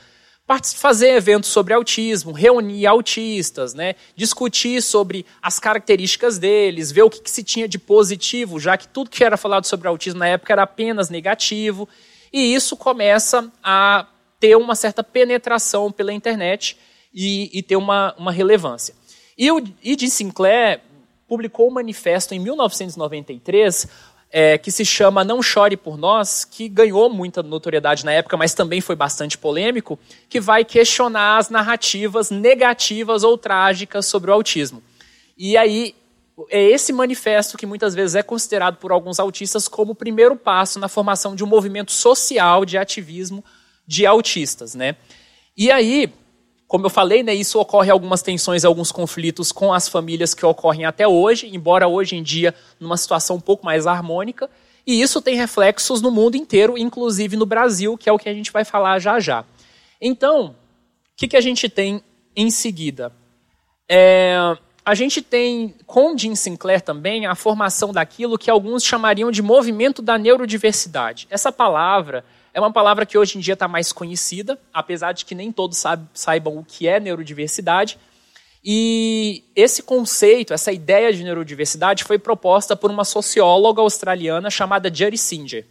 fazer 0.76 1.10
eventos 1.10 1.50
sobre 1.50 1.74
autismo, 1.74 2.32
reunir 2.32 2.86
autistas, 2.86 3.74
né, 3.74 3.94
discutir 4.14 4.80
sobre 4.80 5.26
as 5.42 5.58
características 5.58 6.38
deles, 6.38 6.92
ver 6.92 7.02
o 7.02 7.10
que, 7.10 7.20
que, 7.20 7.30
se 7.30 7.42
tinha 7.42 7.66
de 7.66 7.78
positivo, 7.78 8.60
já 8.60 8.76
que 8.76 8.86
tudo 8.86 9.10
que 9.10 9.24
era 9.24 9.36
falado 9.36 9.66
sobre 9.66 9.88
autismo 9.88 10.20
na 10.20 10.28
época 10.28 10.52
era 10.52 10.62
apenas 10.62 11.10
negativo. 11.10 11.88
E 12.32 12.54
isso 12.54 12.76
começa 12.76 13.50
a 13.62 14.06
ter 14.38 14.56
uma 14.56 14.76
certa 14.76 15.02
penetração 15.02 15.90
pela 15.90 16.12
internet 16.12 16.76
e, 17.12 17.50
e 17.52 17.62
ter 17.62 17.76
uma, 17.76 18.14
uma 18.16 18.30
relevância. 18.30 18.94
E 19.36 19.50
o 19.50 19.62
E. 19.82 20.08
Sinclair 20.08 20.80
publicou 21.26 21.68
um 21.68 21.72
manifesto 21.72 22.34
em 22.34 22.38
1993 22.38 23.88
é, 24.38 24.58
que 24.58 24.70
se 24.70 24.84
chama 24.84 25.24
Não 25.24 25.42
Chore 25.42 25.78
por 25.78 25.96
Nós, 25.96 26.44
que 26.44 26.68
ganhou 26.68 27.08
muita 27.08 27.42
notoriedade 27.42 28.04
na 28.04 28.12
época, 28.12 28.36
mas 28.36 28.52
também 28.52 28.82
foi 28.82 28.94
bastante 28.94 29.38
polêmico, 29.38 29.98
que 30.28 30.38
vai 30.38 30.62
questionar 30.62 31.38
as 31.38 31.48
narrativas 31.48 32.30
negativas 32.30 33.24
ou 33.24 33.38
trágicas 33.38 34.04
sobre 34.04 34.30
o 34.30 34.34
autismo. 34.34 34.82
E 35.38 35.56
aí 35.56 35.94
é 36.50 36.62
esse 36.62 36.92
manifesto 36.92 37.56
que 37.56 37.64
muitas 37.64 37.94
vezes 37.94 38.14
é 38.14 38.22
considerado 38.22 38.76
por 38.76 38.92
alguns 38.92 39.18
autistas 39.18 39.68
como 39.68 39.92
o 39.92 39.94
primeiro 39.94 40.36
passo 40.36 40.78
na 40.78 40.86
formação 40.86 41.34
de 41.34 41.42
um 41.42 41.46
movimento 41.46 41.90
social 41.90 42.66
de 42.66 42.76
ativismo 42.76 43.42
de 43.86 44.04
autistas, 44.04 44.74
né? 44.74 44.96
E 45.56 45.70
aí, 45.70 46.12
como 46.66 46.86
eu 46.86 46.90
falei, 46.90 47.22
né, 47.22 47.32
isso 47.32 47.60
ocorre 47.60 47.90
algumas 47.90 48.22
tensões, 48.22 48.64
alguns 48.64 48.90
conflitos 48.90 49.52
com 49.52 49.72
as 49.72 49.88
famílias 49.88 50.34
que 50.34 50.44
ocorrem 50.44 50.84
até 50.84 51.06
hoje, 51.06 51.48
embora 51.54 51.86
hoje 51.86 52.16
em 52.16 52.22
dia 52.22 52.54
numa 52.80 52.96
situação 52.96 53.36
um 53.36 53.40
pouco 53.40 53.64
mais 53.64 53.86
harmônica, 53.86 54.50
e 54.86 55.00
isso 55.00 55.20
tem 55.20 55.36
reflexos 55.36 56.00
no 56.00 56.10
mundo 56.10 56.36
inteiro, 56.36 56.76
inclusive 56.78 57.36
no 57.36 57.46
Brasil, 57.46 57.96
que 57.96 58.08
é 58.08 58.12
o 58.12 58.18
que 58.18 58.28
a 58.28 58.34
gente 58.34 58.52
vai 58.52 58.64
falar 58.64 58.98
já 58.98 59.18
já. 59.18 59.44
Então, 60.00 60.48
o 60.48 60.54
que, 61.16 61.28
que 61.28 61.36
a 61.36 61.40
gente 61.40 61.68
tem 61.68 62.02
em 62.34 62.50
seguida? 62.50 63.12
É, 63.88 64.56
a 64.84 64.94
gente 64.94 65.22
tem, 65.22 65.74
com 65.86 66.16
Jim 66.16 66.36
Sinclair 66.36 66.80
também, 66.80 67.26
a 67.26 67.34
formação 67.34 67.92
daquilo 67.92 68.38
que 68.38 68.50
alguns 68.50 68.84
chamariam 68.84 69.32
de 69.32 69.42
movimento 69.42 70.00
da 70.00 70.16
neurodiversidade. 70.16 71.26
Essa 71.30 71.50
palavra 71.50 72.24
é 72.56 72.58
uma 72.58 72.72
palavra 72.72 73.04
que 73.04 73.18
hoje 73.18 73.36
em 73.36 73.40
dia 73.42 73.52
está 73.52 73.68
mais 73.68 73.92
conhecida, 73.92 74.58
apesar 74.72 75.12
de 75.12 75.26
que 75.26 75.34
nem 75.34 75.52
todos 75.52 75.84
saibam 76.14 76.56
o 76.56 76.64
que 76.64 76.88
é 76.88 76.98
neurodiversidade. 76.98 77.98
E 78.64 79.44
esse 79.54 79.82
conceito, 79.82 80.54
essa 80.54 80.72
ideia 80.72 81.12
de 81.12 81.22
neurodiversidade 81.22 82.02
foi 82.02 82.18
proposta 82.18 82.74
por 82.74 82.90
uma 82.90 83.04
socióloga 83.04 83.82
australiana 83.82 84.48
chamada 84.48 84.88
Judy 84.88 85.18
Singer. 85.18 85.66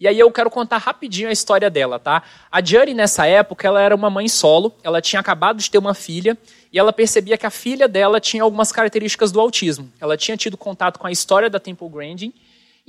E 0.00 0.08
aí 0.08 0.18
eu 0.18 0.32
quero 0.32 0.48
contar 0.48 0.78
rapidinho 0.78 1.28
a 1.28 1.32
história 1.32 1.68
dela, 1.68 1.98
tá? 1.98 2.22
A 2.50 2.64
Judy, 2.64 2.94
nessa 2.94 3.26
época, 3.26 3.68
ela 3.68 3.82
era 3.82 3.94
uma 3.94 4.08
mãe 4.08 4.26
solo, 4.26 4.74
ela 4.82 5.02
tinha 5.02 5.20
acabado 5.20 5.58
de 5.58 5.70
ter 5.70 5.76
uma 5.76 5.92
filha, 5.92 6.38
e 6.72 6.78
ela 6.78 6.90
percebia 6.90 7.36
que 7.36 7.44
a 7.44 7.50
filha 7.50 7.86
dela 7.86 8.18
tinha 8.18 8.42
algumas 8.42 8.72
características 8.72 9.30
do 9.30 9.38
autismo. 9.40 9.92
Ela 10.00 10.16
tinha 10.16 10.38
tido 10.38 10.56
contato 10.56 10.98
com 10.98 11.06
a 11.06 11.12
história 11.12 11.50
da 11.50 11.60
Temple 11.60 11.90
Grandin, 11.90 12.32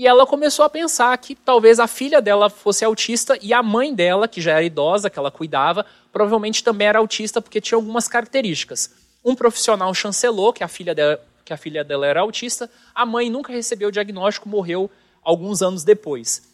E 0.01 0.07
ela 0.07 0.25
começou 0.25 0.65
a 0.65 0.69
pensar 0.69 1.15
que 1.19 1.35
talvez 1.35 1.79
a 1.79 1.85
filha 1.85 2.19
dela 2.19 2.49
fosse 2.49 2.83
autista 2.83 3.37
e 3.39 3.53
a 3.53 3.61
mãe 3.61 3.93
dela, 3.93 4.27
que 4.27 4.41
já 4.41 4.53
era 4.53 4.63
idosa, 4.63 5.11
que 5.11 5.19
ela 5.19 5.29
cuidava, 5.29 5.85
provavelmente 6.11 6.63
também 6.63 6.87
era 6.87 6.97
autista 6.97 7.39
porque 7.39 7.61
tinha 7.61 7.77
algumas 7.77 8.07
características. 8.07 8.89
Um 9.23 9.35
profissional 9.35 9.93
chancelou 9.93 10.51
que 10.53 10.63
a 10.63 10.67
filha 10.67 10.95
dela, 10.95 11.23
que 11.45 11.53
a 11.53 11.57
filha 11.57 11.83
dela 11.83 12.07
era 12.07 12.21
autista, 12.21 12.67
a 12.95 13.05
mãe 13.05 13.29
nunca 13.29 13.53
recebeu 13.53 13.89
o 13.89 13.91
diagnóstico, 13.91 14.49
morreu 14.49 14.89
alguns 15.21 15.61
anos 15.61 15.83
depois. 15.83 16.49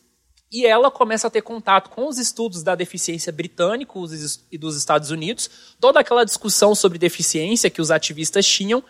E 0.51 0.65
ela 0.65 0.91
começa 0.91 1.27
a 1.27 1.31
ter 1.31 1.41
contato 1.41 1.89
com 1.89 2.05
os 2.05 2.17
estudos 2.17 2.63
da 2.63 2.75
deficiência 2.75 3.31
britânicos 3.31 4.41
e 4.51 4.57
dos 4.57 4.75
Estados 4.75 5.09
Unidos, 5.09 5.49
toda 5.79 6.01
aquela 6.01 6.25
discussão 6.25 6.75
sobre 6.75 6.97
deficiência 6.97 7.69
que 7.69 7.81
os 7.81 7.91
ativistas 7.91 8.45
tinham, 8.45 8.83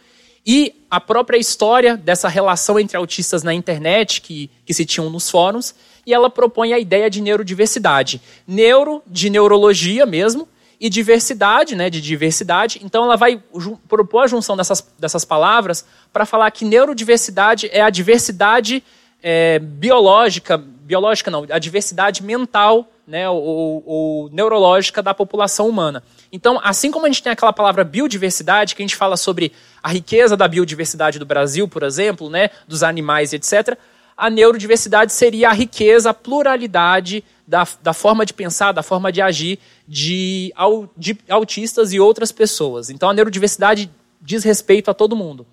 e 0.45 0.73
a 0.89 0.99
própria 0.99 1.37
história 1.37 1.97
dessa 1.97 2.27
relação 2.27 2.79
entre 2.79 2.95
autistas 2.97 3.43
na 3.43 3.53
internet, 3.53 4.21
que, 4.21 4.49
que 4.65 4.73
se 4.73 4.85
tinham 4.85 5.09
nos 5.09 5.29
fóruns, 5.29 5.75
e 6.05 6.13
ela 6.13 6.29
propõe 6.29 6.73
a 6.73 6.79
ideia 6.79 7.09
de 7.09 7.21
neurodiversidade. 7.21 8.21
Neuro, 8.47 9.03
de 9.05 9.29
neurologia 9.29 10.05
mesmo, 10.05 10.47
e 10.79 10.89
diversidade, 10.89 11.75
né, 11.75 11.89
de 11.89 11.99
diversidade. 11.99 12.79
Então 12.83 13.03
ela 13.03 13.17
vai 13.17 13.41
propor 13.87 14.23
a 14.23 14.27
junção 14.27 14.55
dessas, 14.55 14.87
dessas 14.97 15.25
palavras 15.25 15.85
para 16.13 16.25
falar 16.25 16.49
que 16.51 16.63
neurodiversidade 16.63 17.69
é 17.71 17.81
a 17.81 17.89
diversidade 17.89 18.83
é, 19.21 19.59
biológica, 19.59 20.57
biológica 20.57 21.31
não, 21.31 21.45
a 21.49 21.59
diversidade 21.59 22.23
mental 22.23 22.87
né, 23.07 23.29
ou, 23.29 23.81
ou, 23.85 24.29
neurológica 24.31 25.01
da 25.01 25.13
população 25.13 25.69
humana. 25.69 26.03
Então, 26.31 26.59
assim 26.61 26.91
como 26.91 27.05
a 27.05 27.09
gente 27.09 27.23
tem 27.23 27.31
aquela 27.31 27.53
palavra 27.53 27.85
biodiversidade, 27.85 28.75
que 28.75 28.83
a 28.83 28.85
gente 28.85 28.97
fala 28.97 29.15
sobre 29.15 29.53
a 29.81 29.89
riqueza 29.89 30.35
da 30.35 30.45
biodiversidade 30.45 31.17
do 31.17 31.25
Brasil, 31.25 31.67
por 31.69 31.83
exemplo, 31.83 32.29
né, 32.29 32.49
dos 32.67 32.83
animais, 32.83 33.31
etc., 33.31 33.77
a 34.17 34.29
neurodiversidade 34.29 35.13
seria 35.13 35.49
a 35.49 35.53
riqueza, 35.53 36.09
a 36.09 36.13
pluralidade 36.13 37.23
da, 37.47 37.65
da 37.81 37.93
forma 37.93 38.25
de 38.25 38.33
pensar, 38.33 38.71
da 38.71 38.81
forma 38.81 39.11
de 39.11 39.21
agir 39.21 39.59
de, 39.87 40.51
de 40.97 41.17
autistas 41.29 41.93
e 41.93 41.99
outras 41.99 42.31
pessoas. 42.31 42.89
Então, 42.89 43.09
a 43.09 43.13
neurodiversidade 43.13 43.89
diz 44.19 44.43
respeito 44.43 44.89
a 44.89 44.93
todo 44.93 45.15
mundo. 45.15 45.45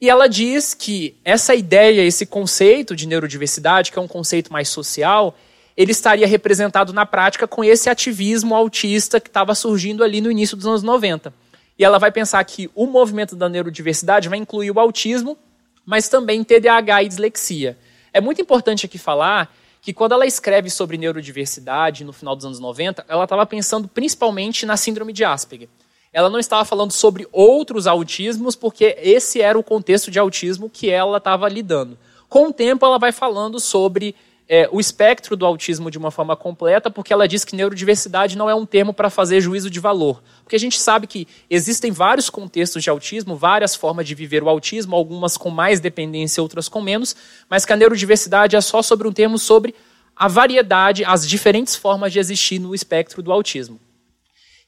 E 0.00 0.10
ela 0.10 0.28
diz 0.28 0.74
que 0.74 1.14
essa 1.24 1.54
ideia, 1.54 2.02
esse 2.02 2.26
conceito 2.26 2.96
de 2.96 3.06
neurodiversidade, 3.06 3.92
que 3.92 3.98
é 3.98 4.02
um 4.02 4.08
conceito 4.08 4.52
mais 4.52 4.68
social, 4.68 5.36
ele 5.80 5.92
estaria 5.92 6.26
representado 6.26 6.92
na 6.92 7.06
prática 7.06 7.48
com 7.48 7.64
esse 7.64 7.88
ativismo 7.88 8.54
autista 8.54 9.18
que 9.18 9.28
estava 9.28 9.54
surgindo 9.54 10.04
ali 10.04 10.20
no 10.20 10.30
início 10.30 10.54
dos 10.54 10.66
anos 10.66 10.82
90. 10.82 11.32
E 11.78 11.84
ela 11.84 11.98
vai 11.98 12.12
pensar 12.12 12.44
que 12.44 12.70
o 12.74 12.86
movimento 12.86 13.34
da 13.34 13.48
neurodiversidade 13.48 14.28
vai 14.28 14.38
incluir 14.38 14.70
o 14.70 14.78
autismo, 14.78 15.38
mas 15.86 16.08
também 16.08 16.44
TDAH 16.44 17.04
e 17.04 17.08
dislexia. 17.08 17.78
É 18.12 18.20
muito 18.20 18.42
importante 18.42 18.84
aqui 18.84 18.98
falar 18.98 19.56
que 19.80 19.94
quando 19.94 20.12
ela 20.12 20.26
escreve 20.26 20.68
sobre 20.68 20.98
neurodiversidade 20.98 22.04
no 22.04 22.12
final 22.12 22.36
dos 22.36 22.44
anos 22.44 22.60
90, 22.60 23.06
ela 23.08 23.24
estava 23.24 23.46
pensando 23.46 23.88
principalmente 23.88 24.66
na 24.66 24.76
síndrome 24.76 25.14
de 25.14 25.24
Asperger 25.24 25.68
ela 26.12 26.28
não 26.28 26.38
estava 26.38 26.64
falando 26.64 26.92
sobre 26.92 27.26
outros 27.30 27.86
autismos, 27.86 28.56
porque 28.56 28.96
esse 29.00 29.40
era 29.40 29.58
o 29.58 29.62
contexto 29.62 30.10
de 30.10 30.18
autismo 30.18 30.68
que 30.68 30.90
ela 30.90 31.18
estava 31.18 31.48
lidando. 31.48 31.96
Com 32.28 32.48
o 32.48 32.52
tempo, 32.52 32.84
ela 32.84 32.98
vai 32.98 33.12
falando 33.12 33.60
sobre 33.60 34.14
é, 34.52 34.68
o 34.72 34.80
espectro 34.80 35.36
do 35.36 35.46
autismo 35.46 35.92
de 35.92 35.96
uma 35.96 36.10
forma 36.10 36.34
completa, 36.34 36.90
porque 36.90 37.12
ela 37.12 37.28
diz 37.28 37.44
que 37.44 37.54
neurodiversidade 37.54 38.36
não 38.36 38.50
é 38.50 38.54
um 38.54 38.66
termo 38.66 38.92
para 38.92 39.08
fazer 39.08 39.40
juízo 39.40 39.70
de 39.70 39.78
valor. 39.78 40.20
Porque 40.42 40.56
a 40.56 40.58
gente 40.58 40.76
sabe 40.76 41.06
que 41.06 41.28
existem 41.48 41.92
vários 41.92 42.28
contextos 42.28 42.82
de 42.82 42.90
autismo, 42.90 43.36
várias 43.36 43.76
formas 43.76 44.08
de 44.08 44.12
viver 44.12 44.42
o 44.42 44.48
autismo, 44.48 44.96
algumas 44.96 45.36
com 45.36 45.50
mais 45.50 45.78
dependência, 45.78 46.42
outras 46.42 46.68
com 46.68 46.80
menos, 46.80 47.14
mas 47.48 47.64
que 47.64 47.72
a 47.72 47.76
neurodiversidade 47.76 48.56
é 48.56 48.60
só 48.60 48.82
sobre 48.82 49.06
um 49.06 49.12
termo 49.12 49.38
sobre 49.38 49.72
a 50.16 50.26
variedade, 50.26 51.04
as 51.04 51.28
diferentes 51.28 51.76
formas 51.76 52.12
de 52.12 52.18
existir 52.18 52.58
no 52.58 52.74
espectro 52.74 53.22
do 53.22 53.30
autismo. 53.30 53.78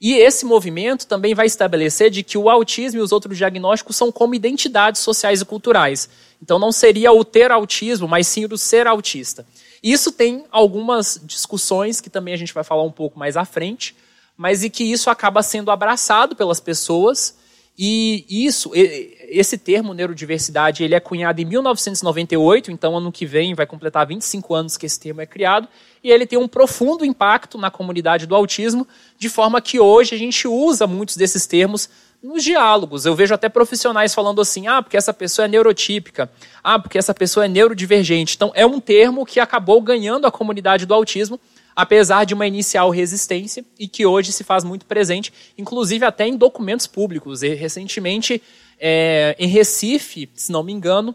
E 0.00 0.14
esse 0.14 0.44
movimento 0.44 1.08
também 1.08 1.34
vai 1.34 1.46
estabelecer 1.46 2.08
de 2.08 2.22
que 2.22 2.38
o 2.38 2.48
autismo 2.48 3.00
e 3.00 3.02
os 3.02 3.10
outros 3.10 3.36
diagnósticos 3.36 3.96
são 3.96 4.12
como 4.12 4.36
identidades 4.36 5.00
sociais 5.00 5.40
e 5.40 5.44
culturais. 5.44 6.08
Então 6.40 6.56
não 6.56 6.70
seria 6.70 7.12
o 7.12 7.24
ter 7.24 7.50
autismo, 7.50 8.06
mas 8.06 8.28
sim 8.28 8.44
o 8.44 8.56
ser 8.56 8.86
autista. 8.86 9.44
Isso 9.82 10.12
tem 10.12 10.44
algumas 10.50 11.20
discussões 11.24 12.00
que 12.00 12.08
também 12.08 12.32
a 12.32 12.36
gente 12.36 12.54
vai 12.54 12.62
falar 12.62 12.82
um 12.82 12.92
pouco 12.92 13.18
mais 13.18 13.36
à 13.36 13.44
frente, 13.44 13.96
mas 14.36 14.62
e 14.62 14.70
que 14.70 14.84
isso 14.84 15.10
acaba 15.10 15.42
sendo 15.42 15.70
abraçado 15.70 16.36
pelas 16.36 16.60
pessoas 16.60 17.36
e 17.78 18.26
isso, 18.28 18.70
esse 18.74 19.56
termo 19.56 19.94
neurodiversidade, 19.94 20.84
ele 20.84 20.94
é 20.94 21.00
cunhado 21.00 21.40
em 21.40 21.44
1998, 21.44 22.70
então 22.70 22.96
ano 22.96 23.10
que 23.10 23.24
vem 23.24 23.54
vai 23.54 23.64
completar 23.64 24.06
25 24.06 24.54
anos 24.54 24.76
que 24.76 24.84
esse 24.84 25.00
termo 25.00 25.22
é 25.22 25.26
criado, 25.26 25.66
e 26.04 26.10
ele 26.10 26.26
tem 26.26 26.38
um 26.38 26.46
profundo 26.46 27.04
impacto 27.04 27.56
na 27.56 27.70
comunidade 27.70 28.26
do 28.26 28.36
autismo, 28.36 28.86
de 29.18 29.28
forma 29.30 29.60
que 29.60 29.80
hoje 29.80 30.14
a 30.14 30.18
gente 30.18 30.46
usa 30.46 30.86
muitos 30.86 31.16
desses 31.16 31.46
termos 31.46 31.88
nos 32.22 32.44
diálogos. 32.44 33.04
Eu 33.04 33.14
vejo 33.14 33.34
até 33.34 33.48
profissionais 33.48 34.14
falando 34.14 34.40
assim: 34.40 34.66
ah, 34.66 34.82
porque 34.82 34.96
essa 34.96 35.12
pessoa 35.12 35.46
é 35.46 35.48
neurotípica, 35.48 36.30
ah, 36.62 36.78
porque 36.78 36.98
essa 36.98 37.12
pessoa 37.12 37.46
é 37.46 37.48
neurodivergente. 37.48 38.36
Então, 38.36 38.52
é 38.54 38.64
um 38.64 38.78
termo 38.78 39.26
que 39.26 39.40
acabou 39.40 39.80
ganhando 39.80 40.26
a 40.26 40.30
comunidade 40.30 40.86
do 40.86 40.94
autismo 40.94 41.40
apesar 41.74 42.24
de 42.24 42.34
uma 42.34 42.46
inicial 42.46 42.90
resistência 42.90 43.64
e 43.78 43.88
que 43.88 44.04
hoje 44.04 44.32
se 44.32 44.44
faz 44.44 44.62
muito 44.62 44.84
presente, 44.86 45.32
inclusive 45.56 46.04
até 46.04 46.26
em 46.26 46.36
documentos 46.36 46.86
públicos. 46.86 47.42
E, 47.42 47.54
recentemente, 47.54 48.42
é, 48.78 49.34
em 49.38 49.48
Recife, 49.48 50.28
se 50.34 50.52
não 50.52 50.62
me 50.62 50.72
engano, 50.72 51.14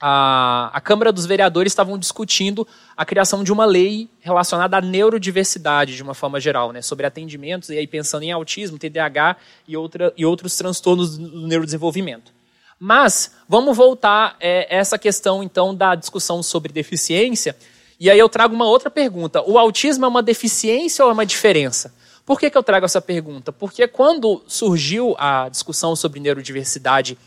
a, 0.00 0.70
a 0.72 0.80
Câmara 0.80 1.12
dos 1.12 1.26
Vereadores 1.26 1.72
estavam 1.72 1.98
discutindo 1.98 2.66
a 2.96 3.04
criação 3.04 3.44
de 3.44 3.52
uma 3.52 3.66
lei 3.66 4.08
relacionada 4.20 4.78
à 4.78 4.80
neurodiversidade, 4.80 5.94
de 5.94 6.02
uma 6.02 6.14
forma 6.14 6.40
geral, 6.40 6.72
né, 6.72 6.80
sobre 6.80 7.04
atendimentos, 7.04 7.68
e 7.68 7.76
aí 7.76 7.86
pensando 7.86 8.22
em 8.22 8.32
autismo, 8.32 8.78
TDAH 8.78 9.36
e, 9.68 9.76
outra, 9.76 10.12
e 10.16 10.24
outros 10.24 10.56
transtornos 10.56 11.18
do 11.18 11.46
neurodesenvolvimento. 11.46 12.32
Mas 12.78 13.32
vamos 13.46 13.76
voltar 13.76 14.36
é, 14.40 14.74
essa 14.74 14.98
questão, 14.98 15.42
então, 15.42 15.74
da 15.74 15.94
discussão 15.94 16.42
sobre 16.42 16.72
deficiência, 16.72 17.54
e 17.98 18.08
aí 18.08 18.18
eu 18.18 18.30
trago 18.30 18.54
uma 18.54 18.64
outra 18.64 18.90
pergunta. 18.90 19.42
O 19.42 19.58
autismo 19.58 20.06
é 20.06 20.08
uma 20.08 20.22
deficiência 20.22 21.04
ou 21.04 21.10
é 21.10 21.12
uma 21.12 21.26
diferença? 21.26 21.92
Por 22.24 22.40
que, 22.40 22.48
que 22.48 22.56
eu 22.56 22.62
trago 22.62 22.86
essa 22.86 23.02
pergunta? 23.02 23.52
Porque 23.52 23.86
quando 23.86 24.42
surgiu 24.46 25.14
a 25.18 25.50
discussão 25.50 25.94
sobre 25.94 26.20
neurodiversidade 26.20 27.18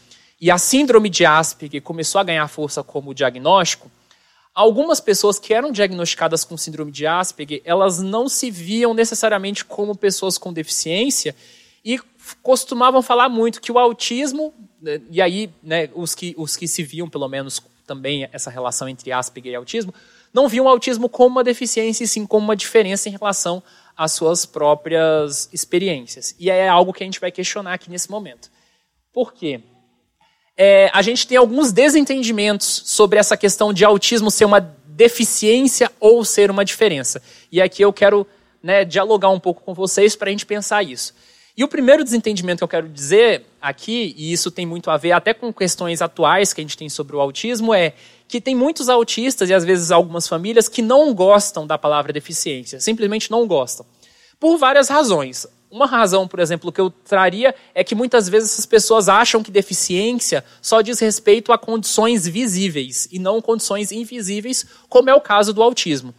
e 0.44 0.52
a 0.52 0.58
síndrome 0.58 1.10
de 1.10 1.26
Asperger 1.26 1.82
começou 1.82 2.20
a 2.20 2.24
ganhar 2.26 2.46
força 2.50 2.84
como 2.84 3.14
diagnóstico, 3.14 3.90
algumas 4.54 5.00
pessoas 5.00 5.40
que 5.40 5.54
eram 5.54 5.72
diagnosticadas 5.72 6.44
com 6.44 6.58
síndrome 6.58 6.92
de 6.92 7.08
Asperger, 7.08 7.62
elas 7.64 8.02
não 8.02 8.28
se 8.28 8.52
viam 8.52 8.94
necessariamente 8.94 9.64
como 9.64 9.96
pessoas 9.96 10.38
com 10.38 10.52
deficiência 10.52 11.34
e 11.82 11.98
costumavam 12.42 13.02
falar 13.02 13.30
muito 13.30 13.62
que 13.62 13.72
o 13.72 13.80
autismo, 13.80 14.54
né, 14.82 15.00
e 15.10 15.22
aí 15.22 15.50
né, 15.64 15.90
os, 15.94 16.14
que, 16.14 16.36
os 16.38 16.58
que 16.58 16.68
se 16.68 16.84
viam 16.84 17.08
pelo 17.08 17.30
menos 17.30 17.62
também 17.88 18.28
essa 18.34 18.50
relação 18.50 18.90
entre 18.90 19.14
Asperger 19.14 19.54
e 19.54 19.56
autismo, 19.56 19.94
não 20.34 20.50
viam 20.50 20.66
o 20.66 20.70
autismo 20.70 21.08
como 21.08 21.36
uma 21.36 21.44
deficiência, 21.46 22.04
e 22.04 22.08
sim 22.08 22.26
como 22.26 22.44
uma 22.44 22.56
diferença 22.58 23.08
em 23.08 23.14
relação 23.14 23.64
às 23.96 24.12
suas 24.12 24.46
próprias 24.46 25.48
experiências. 25.54 26.36
E 26.38 26.50
é 26.50 26.68
algo 26.68 26.92
que 26.92 27.02
a 27.02 27.06
gente 27.06 27.22
vai 27.22 27.32
questionar 27.32 27.76
aqui 27.76 27.90
nesse 27.90 28.12
momento. 28.12 28.52
Por 29.14 29.32
quê? 29.32 29.62
É, 30.56 30.90
a 30.94 31.02
gente 31.02 31.28
tem 31.28 31.38
alguns 31.38 31.72
desentendimentos 31.72 32.84
sobre 32.86 33.18
essa 33.18 33.36
questão 33.36 33.74
de 33.74 33.84
autismo 33.84 34.30
ser 34.30 34.46
uma 34.46 34.60
deficiência 34.86 35.92
ou 36.00 36.24
ser 36.24 36.52
uma 36.52 36.64
diferença. 36.64 37.22
E 37.52 37.62
aqui 37.62 37.82
eu 37.82 37.92
quero 37.92 38.28
né, 38.62 38.86
dialogar 38.86 39.30
um 39.30 39.40
pouco 39.40 39.64
com 39.64 39.74
vocês 39.74 40.16
para 40.16 40.30
a 40.30 40.32
gente 40.32 40.46
pensar 40.46 40.84
isso. 40.84 41.14
E 41.56 41.64
o 41.64 41.68
primeiro 41.68 42.04
desentendimento 42.04 42.60
que 42.60 42.64
eu 42.64 42.68
quero 42.68 42.90
dizer 42.90 43.46
aqui, 43.62 44.16
e 44.18 44.32
isso 44.32 44.50
tem 44.50 44.66
muito 44.66 44.90
a 44.90 44.98
ver 44.98 45.12
até 45.12 45.34
com 45.34 45.54
questões 45.54 46.02
atuais 46.02 46.52
que 46.52 46.62
a 46.62 46.64
gente 46.64 46.78
tem 46.78 46.90
sobre 46.90 47.16
o 47.16 47.22
autismo, 47.22 47.74
é 47.74 47.94
que 48.28 48.42
tem 48.42 48.56
muitos 48.56 48.90
autistas 48.90 49.50
e 49.50 49.54
às 49.54 49.64
vezes 49.64 49.92
algumas 49.92 50.28
famílias 50.28 50.68
que 50.68 50.82
não 50.82 51.14
gostam 51.14 51.68
da 51.68 51.78
palavra 51.78 52.12
deficiência, 52.12 52.80
simplesmente 52.80 53.30
não 53.30 53.46
gostam. 53.46 53.86
Por 54.40 54.58
várias 54.58 54.90
razões. 54.90 55.46
Uma 55.74 55.88
razão, 55.88 56.28
por 56.28 56.40
exemplo, 56.40 56.72
que 56.72 56.80
eu 56.80 56.92
traria 56.92 57.56
é 57.74 57.84
que 57.84 57.96
muitas 57.96 58.30
vezes 58.30 58.52
essas 58.52 58.66
pessoas 58.68 59.10
acham 59.10 59.42
que 59.42 59.50
deficiência 59.50 60.46
só 60.62 60.82
diz 60.82 61.00
respeito 61.00 61.52
a 61.52 61.58
condições 61.58 62.28
visíveis 62.28 63.08
e 63.12 63.18
não 63.18 63.42
condições 63.42 63.92
invisíveis, 63.92 64.68
como 64.88 65.10
é 65.10 65.16
o 65.16 65.20
caso 65.20 65.52
do 65.52 65.64
autismo. 65.64 66.14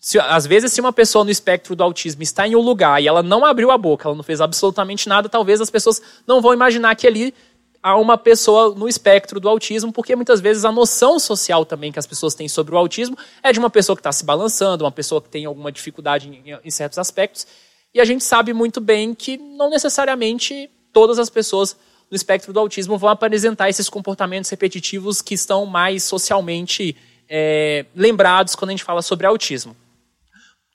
Se, 0.00 0.18
às 0.18 0.46
vezes, 0.46 0.72
se 0.72 0.80
uma 0.80 0.90
pessoa 0.90 1.22
no 1.22 1.30
espectro 1.30 1.76
do 1.76 1.82
autismo 1.82 2.22
está 2.22 2.48
em 2.48 2.56
um 2.56 2.62
lugar 2.62 3.02
e 3.02 3.06
ela 3.06 3.22
não 3.22 3.44
abriu 3.44 3.70
a 3.70 3.76
boca, 3.76 4.08
ela 4.08 4.16
não 4.16 4.22
fez 4.22 4.40
absolutamente 4.40 5.06
nada, 5.06 5.28
talvez 5.28 5.60
as 5.60 5.68
pessoas 5.68 6.00
não 6.26 6.40
vão 6.40 6.54
imaginar 6.54 6.96
que 6.96 7.06
ali 7.06 7.34
a 7.82 7.98
uma 7.98 8.16
pessoa 8.16 8.74
no 8.74 8.88
espectro 8.88 9.38
do 9.38 9.50
autismo, 9.50 9.92
porque 9.92 10.16
muitas 10.16 10.40
vezes 10.40 10.64
a 10.64 10.72
noção 10.72 11.18
social 11.18 11.66
também 11.66 11.92
que 11.92 11.98
as 11.98 12.06
pessoas 12.06 12.34
têm 12.34 12.48
sobre 12.48 12.74
o 12.74 12.78
autismo 12.78 13.18
é 13.42 13.52
de 13.52 13.58
uma 13.58 13.68
pessoa 13.68 13.94
que 13.94 14.00
está 14.00 14.12
se 14.12 14.24
balançando, 14.24 14.82
uma 14.82 14.90
pessoa 14.90 15.20
que 15.20 15.28
tem 15.28 15.44
alguma 15.44 15.70
dificuldade 15.70 16.26
em, 16.26 16.58
em 16.64 16.70
certos 16.70 16.98
aspectos. 16.98 17.46
E 17.94 18.00
a 18.00 18.04
gente 18.04 18.24
sabe 18.24 18.52
muito 18.52 18.80
bem 18.80 19.14
que 19.14 19.36
não 19.36 19.70
necessariamente 19.70 20.68
todas 20.92 21.18
as 21.18 21.30
pessoas 21.30 21.76
no 22.10 22.16
espectro 22.16 22.52
do 22.52 22.58
autismo 22.58 22.98
vão 22.98 23.08
apresentar 23.08 23.68
esses 23.68 23.88
comportamentos 23.88 24.50
repetitivos 24.50 25.22
que 25.22 25.34
estão 25.34 25.64
mais 25.64 26.02
socialmente 26.02 26.96
é, 27.28 27.86
lembrados 27.94 28.56
quando 28.56 28.70
a 28.70 28.72
gente 28.72 28.82
fala 28.82 29.00
sobre 29.00 29.26
autismo. 29.26 29.76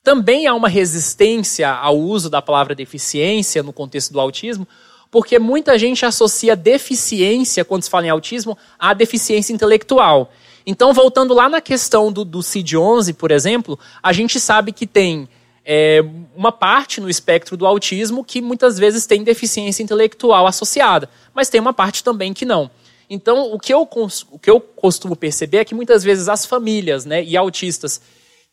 Também 0.01 0.47
há 0.47 0.53
uma 0.53 0.69
resistência 0.69 1.69
ao 1.69 1.97
uso 1.97 2.29
da 2.29 2.41
palavra 2.41 2.73
deficiência 2.73 3.61
no 3.61 3.73
contexto 3.73 4.13
do 4.13 4.19
autismo, 4.19 4.65
porque 5.11 5.37
muita 5.37 5.77
gente 5.77 6.05
associa 6.05 6.55
deficiência, 6.55 7.65
quando 7.65 7.83
se 7.83 7.89
fala 7.89 8.05
em 8.05 8.09
autismo, 8.09 8.57
à 8.77 8.93
deficiência 8.93 9.51
intelectual. 9.51 10.31
Então, 10.65 10.93
voltando 10.93 11.33
lá 11.33 11.49
na 11.49 11.59
questão 11.59 12.11
do, 12.11 12.23
do 12.23 12.39
CID-11, 12.39 13.13
por 13.15 13.31
exemplo, 13.31 13.77
a 14.01 14.13
gente 14.13 14.39
sabe 14.39 14.71
que 14.71 14.87
tem 14.87 15.27
é, 15.71 16.03
uma 16.35 16.51
parte 16.51 16.99
no 16.99 17.07
espectro 17.07 17.55
do 17.55 17.67
autismo 17.67 18.23
que 18.23 18.41
muitas 18.41 18.79
vezes 18.79 19.05
tem 19.05 19.23
deficiência 19.23 19.83
intelectual 19.83 20.47
associada, 20.47 21.07
mas 21.31 21.47
tem 21.47 21.61
uma 21.61 21.71
parte 21.71 22.03
também 22.03 22.33
que 22.33 22.43
não. 22.43 22.71
Então, 23.07 23.53
o 23.53 23.59
que 23.59 23.71
eu, 23.71 23.87
o 24.31 24.39
que 24.39 24.49
eu 24.49 24.59
costumo 24.59 25.15
perceber 25.15 25.59
é 25.59 25.65
que 25.65 25.75
muitas 25.75 26.03
vezes 26.03 26.27
as 26.27 26.43
famílias 26.43 27.05
né, 27.05 27.23
e 27.23 27.37
autistas 27.37 28.01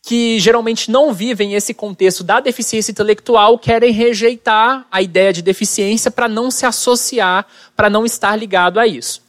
que 0.02 0.38
geralmente 0.38 0.90
não 0.90 1.10
vivem 1.10 1.54
esse 1.54 1.72
contexto 1.72 2.22
da 2.22 2.38
deficiência 2.38 2.92
intelectual 2.92 3.58
querem 3.58 3.92
rejeitar 3.92 4.86
a 4.90 5.00
ideia 5.00 5.32
de 5.32 5.40
deficiência 5.40 6.10
para 6.10 6.28
não 6.28 6.50
se 6.50 6.66
associar, 6.66 7.46
para 7.74 7.88
não 7.88 8.04
estar 8.04 8.36
ligado 8.36 8.78
a 8.78 8.86
isso. 8.86 9.22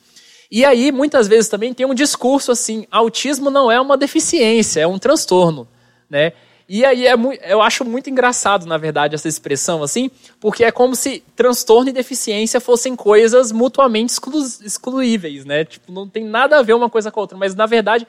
E 0.51 0.65
aí, 0.65 0.91
muitas 0.91 1.25
vezes 1.25 1.49
também 1.49 1.73
tem 1.73 1.85
um 1.85 1.95
discurso 1.95 2.51
assim: 2.51 2.85
autismo 2.91 3.49
não 3.49 3.71
é 3.71 3.79
uma 3.79 3.95
deficiência, 3.95 4.81
é 4.81 4.87
um 4.87 4.99
transtorno. 4.99 5.65
Né? 6.09 6.33
E 6.69 6.83
aí 6.83 7.07
é 7.07 7.13
eu 7.45 7.61
acho 7.61 7.85
muito 7.85 8.09
engraçado, 8.09 8.65
na 8.65 8.77
verdade, 8.77 9.15
essa 9.15 9.27
expressão 9.27 9.81
assim, 9.81 10.11
porque 10.39 10.65
é 10.65 10.71
como 10.71 10.95
se 10.95 11.23
transtorno 11.35 11.89
e 11.89 11.93
deficiência 11.93 12.59
fossem 12.59 12.95
coisas 12.95 13.53
mutuamente 13.53 14.11
exclu 14.11 14.39
excluíveis, 14.61 15.45
né? 15.45 15.63
Tipo, 15.63 15.91
não 15.91 16.07
tem 16.07 16.25
nada 16.25 16.59
a 16.59 16.61
ver 16.61 16.73
uma 16.73 16.89
coisa 16.89 17.09
com 17.09 17.19
a 17.19 17.23
outra, 17.23 17.37
mas 17.37 17.55
na 17.55 17.65
verdade 17.65 18.05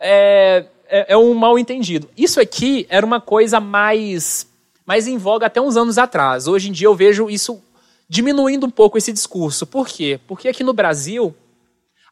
é, 0.00 0.64
é, 0.88 1.12
é 1.12 1.16
um 1.18 1.34
mal 1.34 1.58
entendido. 1.58 2.08
Isso 2.16 2.40
aqui 2.40 2.86
era 2.88 3.04
uma 3.04 3.20
coisa 3.20 3.60
mais, 3.60 4.46
mais 4.86 5.06
em 5.06 5.18
voga 5.18 5.46
até 5.46 5.60
uns 5.60 5.76
anos 5.76 5.98
atrás. 5.98 6.48
Hoje 6.48 6.70
em 6.70 6.72
dia 6.72 6.86
eu 6.86 6.94
vejo 6.94 7.28
isso 7.28 7.62
diminuindo 8.08 8.66
um 8.66 8.70
pouco 8.70 8.96
esse 8.96 9.12
discurso. 9.12 9.66
Por 9.66 9.86
quê? 9.86 10.18
Porque 10.26 10.48
aqui 10.48 10.64
no 10.64 10.72
Brasil, 10.72 11.34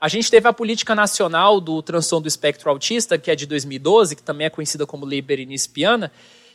a 0.06 0.08
gente 0.08 0.30
teve 0.30 0.46
a 0.46 0.52
política 0.52 0.94
nacional 0.94 1.60
do 1.60 1.82
transtorno 1.82 2.22
do 2.22 2.28
espectro 2.28 2.70
autista, 2.70 3.18
que 3.18 3.28
é 3.28 3.34
de 3.34 3.44
2012, 3.44 4.14
que 4.14 4.22
também 4.22 4.46
é 4.46 4.50
conhecida 4.50 4.86
como 4.86 5.04
Lei 5.04 5.20
Berenice 5.20 5.68
Piana, 5.68 6.12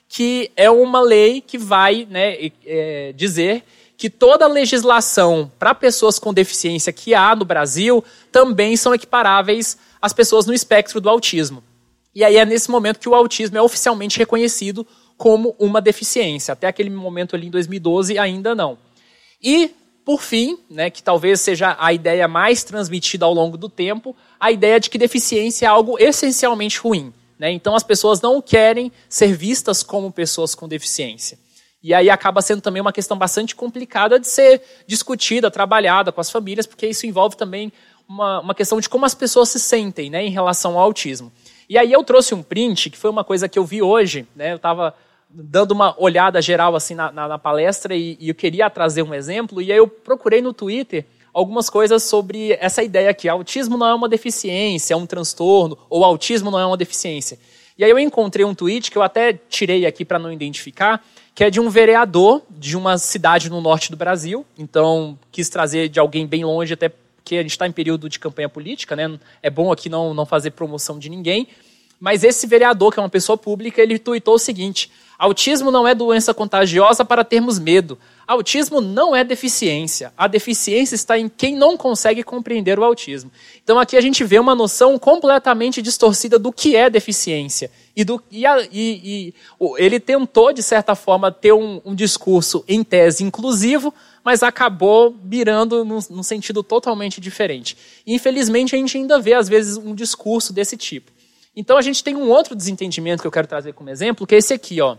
que 0.08 0.50
é 0.56 0.72
uma 0.72 1.02
lei 1.02 1.42
que 1.42 1.58
vai 1.58 2.08
né, 2.10 2.50
é, 2.66 3.12
dizer 3.14 3.66
que 3.98 4.10
toda 4.10 4.48
legislação 4.48 5.52
para 5.60 5.76
pessoas 5.76 6.18
com 6.18 6.34
deficiência 6.34 6.94
que 6.94 7.14
há 7.14 7.36
no 7.36 7.44
Brasil 7.44 8.02
também 8.32 8.78
são 8.78 8.96
equiparáveis 8.96 9.78
às 10.02 10.14
pessoas 10.14 10.46
no 10.46 10.54
espectro 10.54 11.02
do 11.02 11.10
autismo. 11.10 11.62
E 12.16 12.24
aí 12.24 12.38
é 12.38 12.46
nesse 12.46 12.72
momento 12.72 13.02
que 13.02 13.10
o 13.10 13.16
autismo 13.16 13.58
é 13.58 13.62
oficialmente 13.62 14.18
reconhecido 14.18 14.88
como 15.18 15.54
uma 15.60 15.82
deficiência. 15.82 16.54
Até 16.54 16.68
aquele 16.68 16.90
momento 16.90 17.36
ali 17.36 17.48
em 17.48 17.52
2012 17.52 18.18
ainda 18.18 18.56
não. 18.56 18.78
E, 19.44 19.72
por 20.04 20.22
fim, 20.22 20.58
né, 20.70 20.90
que 20.90 21.04
talvez 21.04 21.42
seja 21.42 21.76
a 21.80 21.94
ideia 21.94 22.28
mais 22.28 22.64
transmitida 22.64 23.26
ao 23.26 23.34
longo 23.34 23.58
do 23.58 23.70
tempo, 23.70 24.16
a 24.40 24.52
ideia 24.52 24.80
de 24.80 24.90
que 24.90 24.98
deficiência 24.98 25.66
é 25.66 25.70
algo 25.70 25.98
essencialmente 26.00 26.80
ruim. 26.80 27.14
Né? 27.38 27.52
Então 27.52 27.76
as 27.76 27.84
pessoas 27.84 28.22
não 28.22 28.42
querem 28.42 28.92
ser 29.10 29.34
vistas 29.34 29.84
como 29.84 30.12
pessoas 30.12 30.54
com 30.56 30.68
deficiência. 30.68 31.38
E 31.84 31.94
aí 31.94 32.10
acaba 32.10 32.42
sendo 32.42 32.62
também 32.62 32.82
uma 32.82 32.94
questão 32.94 33.18
bastante 33.18 33.56
complicada 33.56 34.20
de 34.20 34.28
ser 34.28 34.62
discutida, 34.86 35.50
trabalhada 35.50 36.12
com 36.12 36.22
as 36.22 36.30
famílias, 36.30 36.68
porque 36.68 36.86
isso 36.86 37.08
envolve 37.08 37.36
também 37.36 37.74
uma, 38.08 38.40
uma 38.42 38.54
questão 38.54 38.80
de 38.80 38.88
como 38.88 39.06
as 39.06 39.16
pessoas 39.16 39.50
se 39.50 39.60
sentem 39.60 40.10
né, 40.10 40.24
em 40.24 40.30
relação 40.30 40.74
ao 40.74 40.84
autismo. 40.84 41.32
E 41.68 41.78
aí 41.78 41.92
eu 41.92 42.04
trouxe 42.04 42.36
um 42.36 42.44
print, 42.44 42.90
que 42.90 42.98
foi 42.98 43.10
uma 43.10 43.24
coisa 43.24 43.48
que 43.48 43.58
eu 43.58 43.64
vi 43.64 43.82
hoje, 43.82 44.28
né? 44.36 44.52
Eu 44.52 44.58
estava 44.58 44.94
dando 45.34 45.72
uma 45.72 45.96
olhada 46.02 46.42
geral 46.42 46.76
assim 46.76 46.96
na, 46.96 47.12
na, 47.12 47.28
na 47.28 47.40
palestra 47.40 47.96
e, 47.96 48.18
e, 48.20 48.30
eu 48.30 48.36
queria 48.36 48.70
trazer 48.70 49.02
um 49.02 49.14
exemplo, 49.14 49.62
e 49.62 49.72
aí 49.72 49.78
eu 49.78 49.88
procurei 49.88 50.42
no 50.42 50.54
Twitter 50.54 51.06
algumas 51.34 51.70
coisas 51.70 52.04
sobre 52.04 52.58
essa 52.60 52.84
ideia 52.84 53.10
aqui. 53.10 53.30
Autismo 53.30 53.78
não 53.78 53.88
é 53.88 53.94
uma 53.94 54.10
deficiência, 54.10 54.94
é 54.94 54.98
um 54.98 55.06
transtorno, 55.06 55.78
ou 55.90 56.04
autismo 56.04 56.52
não 56.52 56.60
é 56.60 56.66
uma 56.66 56.78
deficiência. 56.78 57.40
E 57.78 57.84
aí 57.84 57.90
eu 57.90 57.98
encontrei 57.98 58.46
um 58.46 58.54
tweet 58.54 58.92
que 58.92 58.98
eu 58.98 59.02
até 59.02 59.34
tirei 59.50 59.86
aqui 59.86 60.04
para 60.04 60.20
não 60.20 60.32
identificar, 60.32 61.04
que 61.34 61.44
é 61.44 61.50
de 61.50 61.60
um 61.60 61.70
vereador 61.70 62.42
de 62.50 62.76
uma 62.76 62.98
cidade 62.98 63.50
no 63.50 63.62
norte 63.62 63.90
do 63.90 63.98
Brasil. 63.98 64.46
Então, 64.58 65.18
quis 65.32 65.48
trazer 65.48 65.88
de 65.88 66.00
alguém 66.00 66.28
bem 66.28 66.44
longe, 66.44 66.74
até 66.74 66.90
porque 66.90 67.36
a 67.36 67.42
gente 67.42 67.52
está 67.52 67.66
em 67.66 67.72
período 67.72 68.10
de 68.10 68.20
campanha 68.20 68.50
política, 68.50 68.96
né? 68.96 69.18
É 69.42 69.50
bom 69.50 69.72
aqui 69.72 69.88
não, 69.88 70.14
não 70.14 70.26
fazer 70.26 70.52
promoção 70.52 71.00
de 71.00 71.10
ninguém. 71.10 71.48
Mas 72.00 72.24
esse 72.24 72.48
vereador, 72.48 72.92
que 72.92 73.00
é 73.00 73.04
uma 73.04 73.10
pessoa 73.10 73.38
pública, 73.38 73.80
ele 73.82 74.00
tuitou 74.00 74.34
o 74.34 74.40
seguinte: 74.40 74.92
autismo 75.22 75.70
não 75.70 75.88
é 75.88 75.94
doença 75.94 76.34
contagiosa 76.34 77.06
para 77.06 77.24
termos 77.24 77.60
medo. 77.60 77.96
Autismo 78.26 78.82
não 78.82 79.16
é 79.16 79.24
deficiência. 79.24 80.12
A 80.18 80.28
deficiência 80.28 80.96
está 80.96 81.16
em 81.16 81.30
quem 81.30 81.56
não 81.56 81.78
consegue 81.78 82.24
compreender 82.24 82.80
o 82.80 82.84
autismo. 82.84 83.32
Então 83.64 83.78
aqui 83.78 83.96
a 83.96 84.02
gente 84.02 84.24
vê 84.24 84.40
uma 84.40 84.56
noção 84.56 84.98
completamente 84.98 85.80
distorcida 85.80 86.40
do 86.40 86.52
que 86.52 86.76
é 86.76 86.90
deficiência. 86.90 87.70
E, 87.96 88.04
do, 88.04 88.20
e, 88.32 88.48
a, 88.48 88.64
e, 88.72 88.72
e 88.72 89.34
ele 89.78 90.00
tentou, 90.00 90.52
de 90.52 90.64
certa 90.64 90.96
forma, 90.96 91.32
ter 91.32 91.52
um, 91.52 91.80
um 91.86 91.94
discurso 91.94 92.64
em 92.68 92.84
tese 92.84 93.24
inclusivo, 93.24 93.94
mas 94.24 94.42
acabou 94.42 95.16
virando 95.24 95.86
num, 95.86 96.00
num 96.10 96.24
sentido 96.24 96.64
totalmente 96.64 97.22
diferente. 97.22 97.78
E, 98.08 98.16
infelizmente, 98.16 98.76
a 98.76 98.80
gente 98.80 98.98
ainda 98.98 99.20
vê, 99.20 99.36
às 99.36 99.48
vezes, 99.48 99.78
um 99.78 99.94
discurso 99.94 100.52
desse 100.52 100.76
tipo. 100.76 101.12
Então, 101.56 101.78
a 101.78 101.82
gente 101.84 102.04
tem 102.04 102.16
um 102.16 102.30
outro 102.30 102.56
desentendimento 102.56 103.22
que 103.22 103.28
eu 103.28 103.32
quero 103.32 103.46
trazer 103.46 103.74
como 103.74 103.90
exemplo, 103.90 104.26
que 104.26 104.34
é 104.34 104.38
esse 104.40 104.54
aqui, 104.54 104.82
ó. 104.82 104.98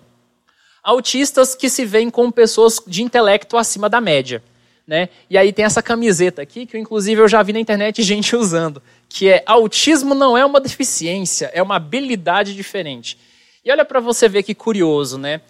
Autistas 0.82 1.54
que 1.54 1.68
se 1.68 1.84
veem 1.84 2.10
como 2.10 2.32
pessoas 2.32 2.80
de 2.86 3.02
intelecto 3.02 3.56
acima 3.56 3.88
da 3.88 4.00
média. 4.00 4.42
Né? 4.86 5.08
E 5.30 5.38
aí 5.38 5.52
tem 5.52 5.64
essa 5.64 5.82
camiseta 5.82 6.42
aqui, 6.42 6.66
que 6.66 6.76
inclusive 6.76 7.20
eu 7.20 7.28
já 7.28 7.42
vi 7.42 7.52
na 7.52 7.60
internet 7.60 8.02
gente 8.04 8.34
usando, 8.34 8.82
que 9.08 9.28
é 9.28 9.42
autismo 9.46 10.14
não 10.14 10.36
é 10.36 10.44
uma 10.44 10.60
deficiência, 10.60 11.50
é 11.54 11.62
uma 11.62 11.76
habilidade 11.76 12.54
diferente. 12.54 13.16
E 13.64 13.70
olha 13.70 13.84
para 13.84 14.00
você 14.00 14.28
ver 14.28 14.42
que 14.42 14.54
curioso, 14.54 15.16
né? 15.16 15.40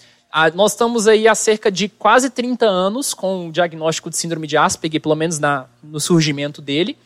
nós 0.55 0.73
estamos 0.73 1.07
aí 1.07 1.29
há 1.29 1.35
cerca 1.35 1.71
de 1.71 1.89
quase 1.89 2.31
30 2.31 2.65
anos 2.65 3.13
com 3.13 3.49
o 3.49 3.53
diagnóstico 3.53 4.09
de 4.09 4.17
síndrome 4.17 4.47
de 4.47 4.57
Asperger, 4.57 5.01
pelo 5.01 5.15
menos 5.15 5.39
na, 5.39 5.67
no 5.83 6.01
surgimento 6.01 6.63
dele. 6.63 6.97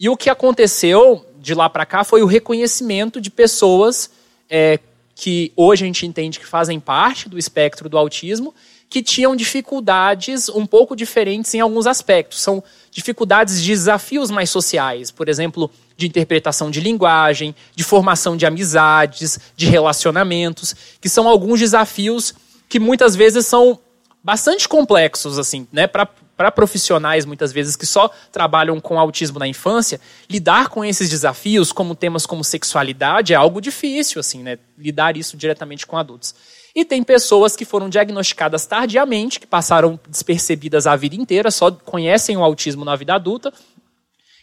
E 0.00 0.08
o 0.08 0.16
que 0.16 0.28
aconteceu 0.28 1.24
de 1.38 1.54
lá 1.54 1.70
para 1.70 1.86
cá 1.86 2.02
foi 2.02 2.22
o 2.22 2.26
reconhecimento 2.26 3.20
de 3.20 3.30
pessoas 3.30 4.10
é, 4.50 4.80
que 5.22 5.52
hoje 5.54 5.84
a 5.84 5.86
gente 5.86 6.04
entende 6.04 6.40
que 6.40 6.46
fazem 6.46 6.80
parte 6.80 7.28
do 7.28 7.38
espectro 7.38 7.88
do 7.88 7.96
autismo, 7.96 8.52
que 8.90 9.00
tinham 9.00 9.36
dificuldades 9.36 10.48
um 10.48 10.66
pouco 10.66 10.96
diferentes 10.96 11.54
em 11.54 11.60
alguns 11.60 11.86
aspectos. 11.86 12.40
São 12.40 12.60
dificuldades 12.90 13.62
de 13.62 13.70
desafios 13.70 14.32
mais 14.32 14.50
sociais, 14.50 15.12
por 15.12 15.28
exemplo, 15.28 15.70
de 15.96 16.08
interpretação 16.08 16.72
de 16.72 16.80
linguagem, 16.80 17.54
de 17.72 17.84
formação 17.84 18.36
de 18.36 18.44
amizades, 18.46 19.38
de 19.56 19.66
relacionamentos, 19.66 20.74
que 21.00 21.08
são 21.08 21.28
alguns 21.28 21.60
desafios 21.60 22.34
que 22.68 22.80
muitas 22.80 23.14
vezes 23.14 23.46
são 23.46 23.78
bastante 24.24 24.68
complexos, 24.68 25.38
assim, 25.38 25.68
né? 25.70 25.86
Para 25.86 26.08
profissionais, 26.50 27.24
muitas 27.24 27.52
vezes, 27.52 27.76
que 27.76 27.86
só 27.86 28.10
trabalham 28.30 28.80
com 28.80 28.98
autismo 28.98 29.38
na 29.38 29.46
infância, 29.46 30.00
lidar 30.28 30.68
com 30.68 30.84
esses 30.84 31.08
desafios, 31.08 31.72
como 31.72 31.94
temas 31.94 32.26
como 32.26 32.42
sexualidade, 32.42 33.32
é 33.32 33.36
algo 33.36 33.60
difícil, 33.60 34.20
assim, 34.20 34.42
né? 34.42 34.58
Lidar 34.76 35.16
isso 35.16 35.36
diretamente 35.36 35.86
com 35.86 35.96
adultos. 35.96 36.34
E 36.74 36.84
tem 36.84 37.02
pessoas 37.02 37.54
que 37.54 37.64
foram 37.64 37.88
diagnosticadas 37.88 38.64
tardiamente, 38.64 39.38
que 39.38 39.46
passaram 39.46 40.00
despercebidas 40.08 40.86
a 40.86 40.96
vida 40.96 41.14
inteira, 41.14 41.50
só 41.50 41.70
conhecem 41.70 42.36
o 42.36 42.42
autismo 42.42 42.84
na 42.84 42.96
vida 42.96 43.14
adulta, 43.14 43.52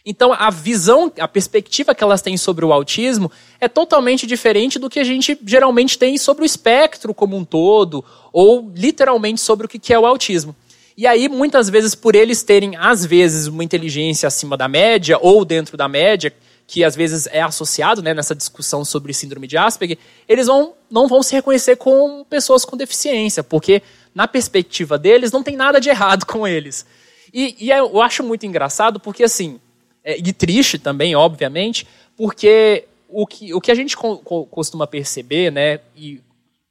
então, 0.04 0.32
a 0.32 0.50
visão, 0.50 1.12
a 1.18 1.28
perspectiva 1.28 1.94
que 1.94 2.02
elas 2.02 2.22
têm 2.22 2.36
sobre 2.36 2.64
o 2.64 2.72
autismo 2.72 3.30
é 3.60 3.68
totalmente 3.68 4.26
diferente 4.26 4.78
do 4.78 4.88
que 4.88 4.98
a 4.98 5.04
gente 5.04 5.38
geralmente 5.44 5.98
tem 5.98 6.16
sobre 6.16 6.42
o 6.42 6.46
espectro 6.46 7.12
como 7.12 7.36
um 7.36 7.44
todo, 7.44 8.04
ou 8.32 8.72
literalmente 8.74 9.40
sobre 9.40 9.66
o 9.66 9.68
que 9.68 9.92
é 9.92 9.98
o 9.98 10.06
autismo. 10.06 10.56
E 10.96 11.06
aí, 11.06 11.28
muitas 11.28 11.68
vezes, 11.68 11.94
por 11.94 12.14
eles 12.14 12.42
terem, 12.42 12.76
às 12.76 13.04
vezes, 13.04 13.46
uma 13.46 13.64
inteligência 13.64 14.26
acima 14.26 14.56
da 14.56 14.68
média 14.68 15.18
ou 15.20 15.44
dentro 15.44 15.76
da 15.76 15.88
média, 15.88 16.32
que 16.66 16.84
às 16.84 16.94
vezes 16.94 17.26
é 17.32 17.42
associado 17.42 18.00
né, 18.00 18.14
nessa 18.14 18.34
discussão 18.34 18.84
sobre 18.84 19.12
síndrome 19.12 19.48
de 19.48 19.56
Asperger, 19.56 19.98
eles 20.28 20.46
vão, 20.46 20.74
não 20.88 21.08
vão 21.08 21.20
se 21.20 21.34
reconhecer 21.34 21.74
como 21.74 22.24
pessoas 22.24 22.64
com 22.64 22.76
deficiência, 22.76 23.42
porque 23.42 23.82
na 24.14 24.28
perspectiva 24.28 24.96
deles 24.96 25.32
não 25.32 25.42
tem 25.42 25.56
nada 25.56 25.80
de 25.80 25.88
errado 25.88 26.24
com 26.24 26.46
eles. 26.46 26.86
E, 27.34 27.56
e 27.58 27.70
eu 27.70 28.00
acho 28.00 28.22
muito 28.22 28.46
engraçado 28.46 29.00
porque, 29.00 29.24
assim, 29.24 29.58
é, 30.04 30.16
e 30.16 30.32
triste 30.32 30.78
também, 30.78 31.16
obviamente, 31.16 31.88
porque 32.16 32.84
o 33.08 33.26
que, 33.26 33.52
o 33.52 33.60
que 33.60 33.72
a 33.72 33.74
gente 33.74 33.96
co 33.96 34.18
costuma 34.18 34.86
perceber, 34.86 35.50
né, 35.50 35.80
e 35.96 36.20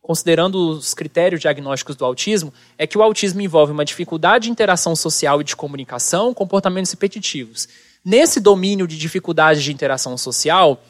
considerando 0.10 0.72
os 0.72 0.95
critérios 0.95 1.39
diagnósticos 1.39 1.95
do 1.95 2.03
autismo, 2.03 2.51
é 2.80 2.88
que 2.88 2.97
o 2.97 3.03
autismo 3.03 3.41
envolve 3.41 3.72
uma 3.72 3.86
dificuldade 3.86 4.45
de 4.45 4.49
interação 4.49 4.95
social 4.95 5.39
e 5.39 5.43
de 5.43 5.55
comunicação, 5.55 6.34
comportamentos 6.34 6.89
repetitivos. 6.89 7.70
Nesse 8.03 8.39
domínio 8.39 8.88
de 8.88 8.97
dificuldade 8.97 9.64
de 9.64 9.72
interação 9.72 10.18
social, 10.18 10.82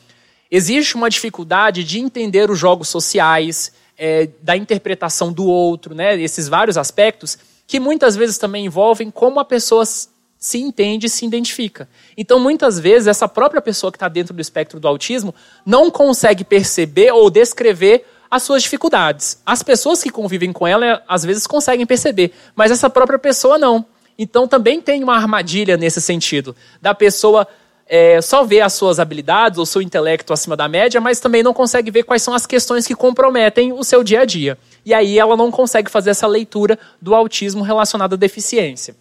Existe 0.51 0.95
uma 0.95 1.09
dificuldade 1.09 1.83
de 1.83 1.99
entender 1.99 2.49
os 2.49 2.57
jogos 2.57 2.89
sociais, 2.89 3.71
é, 3.95 4.29
da 4.41 4.57
interpretação 4.57 5.31
do 5.31 5.45
outro, 5.45 5.93
né? 5.93 6.19
Esses 6.19 6.47
vários 6.47 6.75
aspectos 6.77 7.37
que 7.67 7.79
muitas 7.79 8.15
vezes 8.15 8.39
também 8.39 8.65
envolvem 8.65 9.11
como 9.11 9.39
a 9.39 9.45
pessoa 9.45 9.85
se 9.85 10.57
entende 10.57 11.05
e 11.05 11.09
se 11.09 11.23
identifica. 11.23 11.87
Então, 12.17 12.39
muitas 12.39 12.79
vezes, 12.79 13.07
essa 13.07 13.27
própria 13.27 13.61
pessoa 13.61 13.91
que 13.91 13.97
está 13.97 14.07
dentro 14.07 14.33
do 14.33 14.41
espectro 14.41 14.79
do 14.79 14.87
autismo 14.87 15.35
não 15.63 15.91
consegue 15.91 16.43
perceber 16.43 17.11
ou 17.11 17.29
descrever 17.29 18.05
as 18.29 18.43
suas 18.43 18.63
dificuldades. 18.63 19.41
As 19.45 19.63
pessoas 19.63 20.03
que 20.03 20.09
convivem 20.09 20.53
com 20.53 20.67
ela, 20.67 21.03
às 21.07 21.23
vezes, 21.23 21.47
conseguem 21.47 21.85
perceber, 21.85 22.31
mas 22.55 22.71
essa 22.71 22.89
própria 22.89 23.17
pessoa 23.19 23.57
não. 23.57 23.85
Então, 24.17 24.47
também 24.47 24.81
tem 24.81 25.03
uma 25.03 25.15
armadilha 25.15 25.77
nesse 25.77 26.01
sentido, 26.01 26.55
da 26.81 26.93
pessoa 26.93 27.47
é, 27.89 28.21
só 28.21 28.43
ver 28.43 28.61
as 28.61 28.73
suas 28.73 28.99
habilidades 28.99 29.57
ou 29.57 29.65
seu 29.65 29.81
intelecto 29.81 30.31
acima 30.31 30.55
da 30.55 30.67
média, 30.67 31.01
mas 31.01 31.19
também 31.19 31.41
não 31.41 31.53
consegue 31.53 31.89
ver 31.89 32.03
quais 32.03 32.21
são 32.21 32.35
as 32.35 32.45
questões 32.45 32.85
que 32.85 32.93
comprometem 32.93 33.73
o 33.73 33.83
seu 33.83 34.03
dia 34.03 34.21
a 34.21 34.25
dia. 34.25 34.59
E 34.85 34.93
aí 34.93 35.17
ela 35.17 35.35
não 35.35 35.49
consegue 35.49 35.89
fazer 35.89 36.11
essa 36.11 36.27
leitura 36.27 36.77
do 37.01 37.15
autismo 37.15 37.63
relacionado 37.63 38.13
à 38.13 38.15
deficiência. 38.15 38.95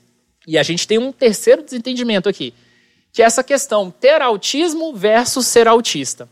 E 0.47 0.57
a 0.57 0.63
gente 0.63 0.89
tem 0.89 0.97
um 0.97 1.13
terceiro 1.13 1.63
desentendimento 1.63 2.29
aqui, 2.29 2.55
que 3.13 3.21
é 3.21 3.27
essa 3.27 3.45
questão 3.45 3.91
ter 3.91 4.23
autismo 4.23 4.95
versus 4.95 5.47
ser 5.47 5.69
autista. 5.69 6.27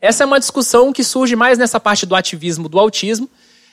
Essa 0.00 0.24
é 0.24 0.26
uma 0.26 0.38
discussão 0.38 0.92
que 0.92 1.02
surge 1.02 1.34
mais 1.34 1.58
nessa 1.58 1.80
parte 1.80 2.06
do 2.06 2.14
ativismo 2.14 2.68
do 2.68 2.78
autismo, 2.78 3.28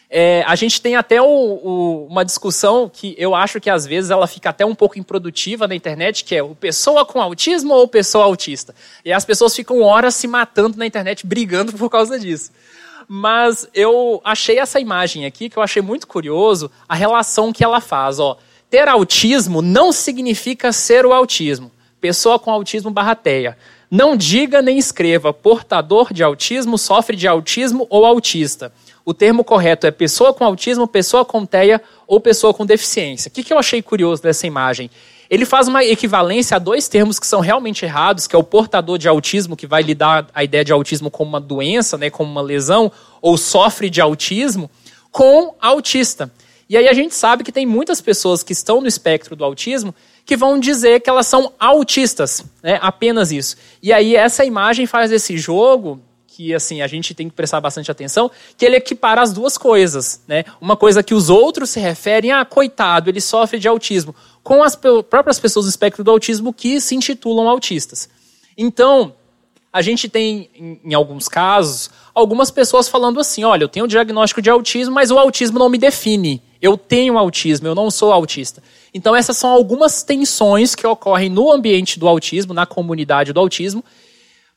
é, 0.09 0.43
a 0.45 0.55
gente 0.55 0.81
tem 0.81 0.95
até 0.95 1.21
o, 1.21 1.25
o, 1.25 2.07
uma 2.09 2.23
discussão 2.23 2.89
que 2.91 3.15
eu 3.17 3.33
acho 3.33 3.59
que 3.59 3.69
às 3.69 3.85
vezes 3.85 4.11
ela 4.11 4.27
fica 4.27 4.49
até 4.49 4.65
um 4.65 4.75
pouco 4.75 4.99
improdutiva 4.99 5.67
na 5.67 5.75
internet, 5.75 6.23
que 6.23 6.35
é 6.35 6.43
o 6.43 6.55
pessoa 6.55 7.05
com 7.05 7.19
autismo 7.19 7.73
ou 7.73 7.87
pessoa 7.87 8.25
autista. 8.25 8.75
E 9.03 9.11
as 9.11 9.25
pessoas 9.25 9.55
ficam 9.55 9.81
horas 9.81 10.15
se 10.15 10.27
matando 10.27 10.77
na 10.77 10.85
internet, 10.85 11.25
brigando 11.25 11.73
por 11.73 11.89
causa 11.89 12.19
disso. 12.19 12.51
Mas 13.07 13.67
eu 13.73 14.21
achei 14.23 14.59
essa 14.59 14.79
imagem 14.79 15.25
aqui, 15.25 15.49
que 15.49 15.57
eu 15.57 15.63
achei 15.63 15.81
muito 15.81 16.07
curioso, 16.07 16.71
a 16.87 16.95
relação 16.95 17.51
que 17.51 17.63
ela 17.63 17.81
faz. 17.81 18.19
Ó, 18.19 18.37
ter 18.69 18.87
autismo 18.87 19.61
não 19.61 19.91
significa 19.91 20.71
ser 20.71 21.05
o 21.05 21.13
autismo. 21.13 21.71
Pessoa 21.99 22.39
com 22.39 22.51
autismo 22.51 22.91
barrateia. 22.91 23.57
Não 23.89 24.17
diga 24.17 24.61
nem 24.61 24.77
escreva 24.77 25.33
portador 25.33 26.11
de 26.13 26.23
autismo, 26.23 26.77
sofre 26.77 27.15
de 27.15 27.27
autismo 27.27 27.85
ou 27.89 28.05
autista 28.05 28.71
o 29.05 29.13
termo 29.13 29.43
correto 29.43 29.85
é 29.85 29.91
pessoa 29.91 30.33
com 30.33 30.43
autismo, 30.43 30.87
pessoa 30.87 31.23
com 31.23 31.45
TEA 31.45 31.79
ou 32.07 32.19
pessoa 32.19 32.53
com 32.53 32.65
deficiência. 32.65 33.29
O 33.29 33.31
que, 33.31 33.43
que 33.43 33.53
eu 33.53 33.59
achei 33.59 33.81
curioso 33.81 34.23
dessa 34.23 34.47
imagem? 34.47 34.89
Ele 35.29 35.45
faz 35.45 35.67
uma 35.67 35.83
equivalência 35.85 36.55
a 36.55 36.59
dois 36.59 36.87
termos 36.87 37.19
que 37.19 37.27
são 37.27 37.39
realmente 37.39 37.85
errados, 37.85 38.25
que 38.25 38.35
é 38.35 38.39
o 38.39 38.43
portador 38.43 38.97
de 38.97 39.07
autismo, 39.07 39.55
que 39.55 39.67
vai 39.67 39.83
lhe 39.83 39.93
dar 39.93 40.27
a 40.33 40.43
ideia 40.43 40.65
de 40.65 40.73
autismo 40.73 41.11
como 41.11 41.29
uma 41.29 41.39
doença, 41.39 41.97
né, 41.97 42.09
como 42.09 42.31
uma 42.31 42.41
lesão, 42.41 42.91
ou 43.21 43.37
sofre 43.37 43.89
de 43.89 44.01
autismo, 44.01 44.69
com 45.11 45.53
autista. 45.61 46.31
E 46.67 46.75
aí 46.75 46.87
a 46.87 46.93
gente 46.93 47.13
sabe 47.13 47.43
que 47.43 47.51
tem 47.51 47.65
muitas 47.65 48.01
pessoas 48.01 48.41
que 48.41 48.53
estão 48.53 48.81
no 48.81 48.87
espectro 48.87 49.35
do 49.35 49.45
autismo 49.45 49.93
que 50.25 50.35
vão 50.35 50.59
dizer 50.59 51.01
que 51.01 51.09
elas 51.09 51.27
são 51.27 51.53
autistas, 51.59 52.43
né, 52.63 52.79
apenas 52.81 53.31
isso. 53.31 53.55
E 53.81 53.93
aí 53.93 54.15
essa 54.15 54.43
imagem 54.43 54.85
faz 54.87 55.11
esse 55.11 55.37
jogo 55.37 56.01
que 56.35 56.53
assim 56.53 56.81
a 56.81 56.87
gente 56.87 57.13
tem 57.13 57.29
que 57.29 57.35
prestar 57.35 57.61
bastante 57.61 57.89
atenção, 57.89 58.29
que 58.57 58.65
ele 58.65 58.75
equipara 58.75 59.21
as 59.21 59.31
duas 59.31 59.57
coisas, 59.57 60.21
né? 60.27 60.43
Uma 60.59 60.75
coisa 60.75 61.01
que 61.01 61.13
os 61.13 61.29
outros 61.29 61.69
se 61.69 61.79
referem 61.79 62.31
a 62.31 62.41
ah, 62.41 62.45
coitado, 62.45 63.09
ele 63.09 63.21
sofre 63.21 63.57
de 63.57 63.69
autismo, 63.69 64.13
com 64.43 64.61
as 64.61 64.75
próprias 64.75 65.39
pessoas 65.39 65.65
do 65.65 65.69
espectro 65.69 66.03
do 66.03 66.11
autismo 66.11 66.51
que 66.51 66.81
se 66.81 66.93
intitulam 66.93 67.47
autistas. 67.47 68.09
Então, 68.57 69.13
a 69.71 69.81
gente 69.81 70.09
tem, 70.09 70.49
em, 70.53 70.79
em 70.83 70.93
alguns 70.93 71.29
casos, 71.29 71.89
algumas 72.13 72.51
pessoas 72.51 72.89
falando 72.89 73.17
assim: 73.17 73.45
olha, 73.45 73.63
eu 73.63 73.69
tenho 73.69 73.85
o 73.85 73.89
diagnóstico 73.89 74.41
de 74.41 74.49
autismo, 74.49 74.93
mas 74.93 75.11
o 75.11 75.17
autismo 75.17 75.57
não 75.57 75.69
me 75.69 75.77
define. 75.77 76.41
Eu 76.65 76.77
tenho 76.77 77.17
autismo, 77.17 77.67
eu 77.67 77.75
não 77.75 77.91
sou 77.91 78.11
autista. 78.11 78.63
Então, 78.91 79.15
essas 79.15 79.37
são 79.37 79.51
algumas 79.51 80.01
tensões 80.01 80.73
que 80.73 80.87
ocorrem 80.87 81.29
no 81.29 81.51
ambiente 81.51 81.99
do 81.99 82.07
autismo, 82.07 82.55
na 82.55 82.65
comunidade 82.65 83.31
do 83.31 83.39
autismo, 83.39 83.83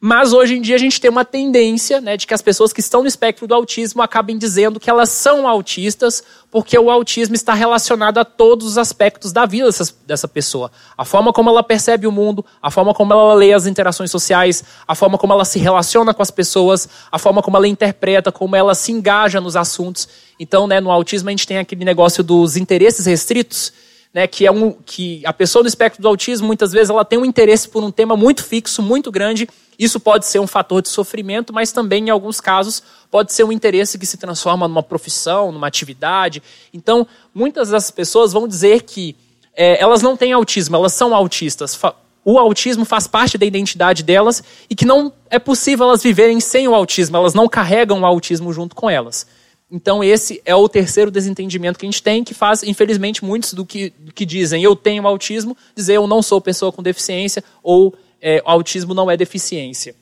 mas 0.01 0.33
hoje 0.33 0.57
em 0.57 0.61
dia 0.61 0.77
a 0.77 0.79
gente 0.79 1.01
tem 1.01 1.11
uma 1.11 1.25
tendência 1.25 2.01
né, 2.01 2.17
de 2.17 2.25
que 2.25 2.33
as 2.33 2.41
pessoas 2.41 2.73
que 2.73 2.79
estão 2.79 3.03
no 3.03 3.09
espectro 3.09 3.49
do 3.49 3.55
autismo 3.55 4.01
acabem 4.01 4.39
dizendo 4.39 4.79
que 4.79 4.89
elas 4.89 5.11
são 5.11 5.49
autistas, 5.49 6.23
porque 6.53 6.79
o 6.79 6.89
autismo 6.89 7.35
está 7.35 7.53
relacionado 7.53 8.19
a 8.19 8.25
todos 8.25 8.65
os 8.65 8.79
aspectos 8.79 9.33
da 9.33 9.45
vida 9.45 9.67
dessa, 9.67 9.93
dessa 10.07 10.29
pessoa. 10.29 10.71
A 10.97 11.05
forma 11.05 11.33
como 11.33 11.51
ela 11.51 11.65
percebe 11.65 12.07
o 12.07 12.13
mundo, 12.13 12.47
a 12.63 12.71
forma 12.71 12.95
como 12.95 13.13
ela 13.13 13.35
lê 13.35 13.53
as 13.53 13.67
interações 13.67 14.09
sociais, 14.09 14.63
a 14.87 14.95
forma 14.95 15.19
como 15.19 15.33
ela 15.33 15.45
se 15.45 15.59
relaciona 15.59 16.15
com 16.15 16.23
as 16.23 16.31
pessoas, 16.31 16.89
a 17.11 17.19
forma 17.19 17.43
como 17.43 17.57
ela 17.57 17.67
interpreta, 17.67 18.31
como 18.31 18.55
ela 18.55 18.77
se 18.77 18.93
engaja 18.93 19.41
nos 19.41 19.57
assuntos. 19.57 20.09
Então, 20.39 20.67
né, 20.67 20.81
no 20.81 20.91
autismo 20.91 21.29
a 21.29 21.33
gente 21.33 21.47
tem 21.47 21.59
aquele 21.59 21.85
negócio 21.85 22.23
dos 22.23 22.57
interesses 22.57 23.07
restritos, 23.07 23.73
né, 24.13 24.27
que 24.27 24.47
é 24.47 24.51
um 24.51 24.73
que 24.73 25.23
a 25.25 25.33
pessoa 25.33 25.63
do 25.63 25.69
espectro 25.69 26.01
do 26.01 26.09
autismo 26.09 26.47
muitas 26.47 26.73
vezes 26.73 26.91
ela 26.91 27.05
tem 27.05 27.19
um 27.19 27.25
interesse 27.25 27.69
por 27.69 27.83
um 27.83 27.91
tema 27.91 28.17
muito 28.17 28.45
fixo, 28.45 28.83
muito 28.83 29.11
grande 29.11 29.49
isso 29.79 30.01
pode 30.01 30.27
ser 30.27 30.41
um 30.41 30.47
fator 30.47 30.83
de 30.83 30.89
sofrimento, 30.89 31.53
mas 31.53 31.71
também, 31.71 32.09
em 32.09 32.11
alguns 32.11 32.41
casos, 32.41 32.83
pode 33.11 33.33
ser 33.33 33.45
um 33.45 33.53
interesse 33.53 33.97
que 33.97 34.05
se 34.05 34.17
transforma 34.17 34.67
numa 34.67 34.83
profissão, 34.83 35.53
numa 35.53 35.69
atividade. 35.69 36.43
Então, 36.75 37.07
muitas 37.33 37.69
das 37.69 37.89
pessoas 37.89 38.33
vão 38.33 38.49
dizer 38.49 38.83
que 38.83 39.15
é, 39.55 39.81
elas 39.81 40.03
não 40.03 40.17
têm 40.17 40.33
autismo, 40.33 40.75
elas 40.75 40.95
são 40.95 41.15
autistas. 41.15 41.79
O 42.25 42.39
autismo 42.39 42.85
faz 42.85 43.07
parte 43.07 43.39
da 43.39 43.47
identidade 43.47 44.03
delas 44.03 44.43
e 44.69 44.75
que 44.75 44.85
não 44.85 45.13
é 45.31 45.39
possível 45.39 45.87
elas 45.87 46.03
viverem 46.03 46.41
sem 46.41 46.67
o 46.67 46.75
autismo, 46.75 47.17
elas 47.17 47.33
não 47.33 47.49
carregam 47.49 48.01
o 48.01 48.07
autismo 48.07 48.53
junto 48.53 48.75
com 48.75 48.91
elas. 48.91 49.29
Então, 49.71 50.03
esse 50.03 50.41
é 50.47 50.55
o 50.55 50.69
terceiro 50.69 51.11
desentendimento 51.11 51.79
que 51.79 51.85
a 51.85 51.91
gente 51.91 52.03
tem, 52.03 52.25
que 52.25 52.33
faz, 52.33 52.63
infelizmente, 52.63 53.23
muitos 53.23 53.53
do 53.53 53.67
que, 53.67 53.91
do 53.99 54.13
que 54.13 54.25
dizem 54.25 54.63
eu 54.63 54.75
tenho 54.75 55.07
autismo, 55.07 55.57
dizer 55.75 55.95
eu 55.95 56.07
não 56.07 56.23
sou 56.23 56.41
pessoa 56.41 56.73
com 56.73 56.83
deficiência 56.83 57.45
ou 57.63 57.95
é, 58.21 58.41
autismo 58.47 58.95
não 58.95 59.11
é 59.11 59.17
deficiência. 59.17 59.95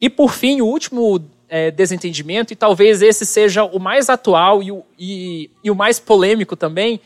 E 0.00 0.10
por 0.10 0.32
fim, 0.32 0.60
o 0.60 0.66
último 0.66 1.24
é, 1.48 1.70
desentendimento, 1.70 2.52
e 2.52 2.56
talvez 2.56 3.00
esse 3.00 3.24
seja 3.24 3.64
o 3.64 3.78
mais 3.78 4.10
atual 4.10 4.62
e 4.62 4.70
o, 4.70 4.84
e, 4.98 5.50
e 5.64 5.70
o 5.70 5.74
mais 5.74 5.98
polêmico 5.98 6.54
também, 6.54 7.00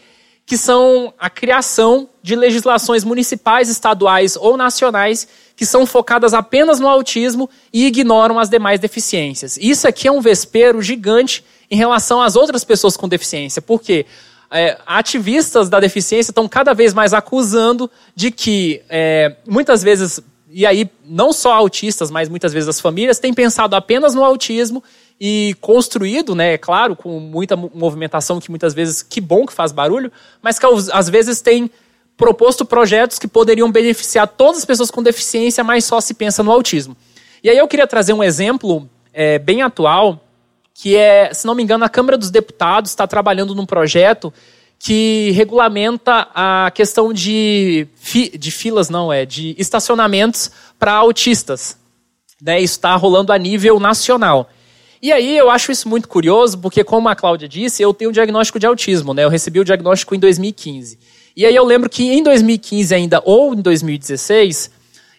que 0.44 0.56
são 0.56 1.14
a 1.18 1.30
criação 1.30 2.08
de 2.22 2.34
legislações 2.34 3.04
municipais, 3.04 3.68
estaduais 3.68 4.36
ou 4.36 4.56
nacionais 4.56 5.26
que 5.56 5.64
são 5.64 5.86
focadas 5.86 6.34
apenas 6.34 6.80
no 6.80 6.88
autismo 6.88 7.48
e 7.72 7.86
ignoram 7.86 8.38
as 8.38 8.48
demais 8.48 8.80
deficiências. 8.80 9.56
Isso 9.56 9.86
aqui 9.86 10.08
é 10.08 10.12
um 10.12 10.20
vespeiro 10.20 10.82
gigante 10.82 11.44
em 11.70 11.76
relação 11.76 12.20
às 12.20 12.36
outras 12.36 12.64
pessoas 12.64 12.96
com 12.96 13.08
deficiência, 13.08 13.62
porque 13.62 14.04
é, 14.50 14.78
ativistas 14.86 15.68
da 15.68 15.80
deficiência 15.80 16.30
estão 16.30 16.46
cada 16.46 16.74
vez 16.74 16.92
mais 16.92 17.14
acusando 17.14 17.90
de 18.14 18.30
que 18.30 18.82
é, 18.88 19.36
muitas 19.46 19.82
vezes, 19.82 20.20
e 20.50 20.66
aí 20.66 20.90
não 21.04 21.32
só 21.32 21.52
autistas, 21.54 22.10
mas 22.10 22.28
muitas 22.28 22.52
vezes 22.52 22.68
as 22.68 22.80
famílias 22.80 23.18
têm 23.18 23.32
pensado 23.32 23.74
apenas 23.74 24.14
no 24.14 24.22
autismo 24.22 24.82
e 25.20 25.56
construído, 25.60 26.34
né, 26.34 26.54
é 26.54 26.58
claro, 26.58 26.96
com 26.96 27.20
muita 27.20 27.56
movimentação 27.56 28.40
que 28.40 28.50
muitas 28.50 28.74
vezes, 28.74 29.02
que 29.02 29.20
bom 29.20 29.46
que 29.46 29.52
faz 29.52 29.72
barulho, 29.72 30.10
mas 30.40 30.58
que 30.58 30.66
às 30.92 31.08
vezes 31.08 31.40
tem 31.40 31.70
proposto 32.16 32.64
projetos 32.64 33.18
que 33.18 33.28
poderiam 33.28 33.70
beneficiar 33.70 34.26
todas 34.26 34.58
as 34.58 34.64
pessoas 34.64 34.90
com 34.90 35.02
deficiência, 35.02 35.64
mas 35.64 35.84
só 35.84 36.00
se 36.00 36.14
pensa 36.14 36.42
no 36.42 36.52
autismo. 36.52 36.96
E 37.42 37.50
aí 37.50 37.58
eu 37.58 37.68
queria 37.68 37.86
trazer 37.86 38.12
um 38.12 38.22
exemplo 38.22 38.88
é, 39.12 39.38
bem 39.38 39.62
atual 39.62 40.20
que 40.74 40.96
é, 40.96 41.32
se 41.32 41.46
não 41.46 41.54
me 41.54 41.62
engano, 41.62 41.84
a 41.84 41.88
Câmara 41.88 42.16
dos 42.16 42.30
Deputados 42.30 42.90
está 42.90 43.06
trabalhando 43.06 43.54
num 43.54 43.66
projeto 43.66 44.32
que 44.78 45.30
regulamenta 45.30 46.28
a 46.34 46.70
questão 46.74 47.12
de, 47.12 47.86
fi, 47.94 48.36
de 48.36 48.50
filas, 48.50 48.88
não, 48.88 49.12
é, 49.12 49.24
de 49.24 49.54
estacionamentos 49.56 50.50
para 50.78 50.92
autistas. 50.92 51.78
Né? 52.40 52.60
Isso 52.60 52.74
está 52.74 52.96
rolando 52.96 53.32
a 53.32 53.38
nível 53.38 53.78
nacional. 53.78 54.50
E 55.02 55.10
aí 55.10 55.36
eu 55.36 55.50
acho 55.50 55.72
isso 55.72 55.88
muito 55.88 56.06
curioso, 56.08 56.56
porque 56.58 56.84
como 56.84 57.08
a 57.08 57.16
Cláudia 57.16 57.48
disse, 57.48 57.82
eu 57.82 57.92
tenho 57.92 58.10
um 58.10 58.12
diagnóstico 58.12 58.60
de 58.60 58.66
autismo, 58.66 59.12
né? 59.12 59.24
Eu 59.24 59.28
recebi 59.28 59.58
o 59.58 59.64
diagnóstico 59.64 60.14
em 60.14 60.18
2015. 60.18 60.96
E 61.36 61.44
aí 61.44 61.56
eu 61.56 61.64
lembro 61.64 61.90
que 61.90 62.12
em 62.12 62.22
2015 62.22 62.94
ainda, 62.94 63.20
ou 63.24 63.52
em 63.52 63.60
2016, 63.60 64.70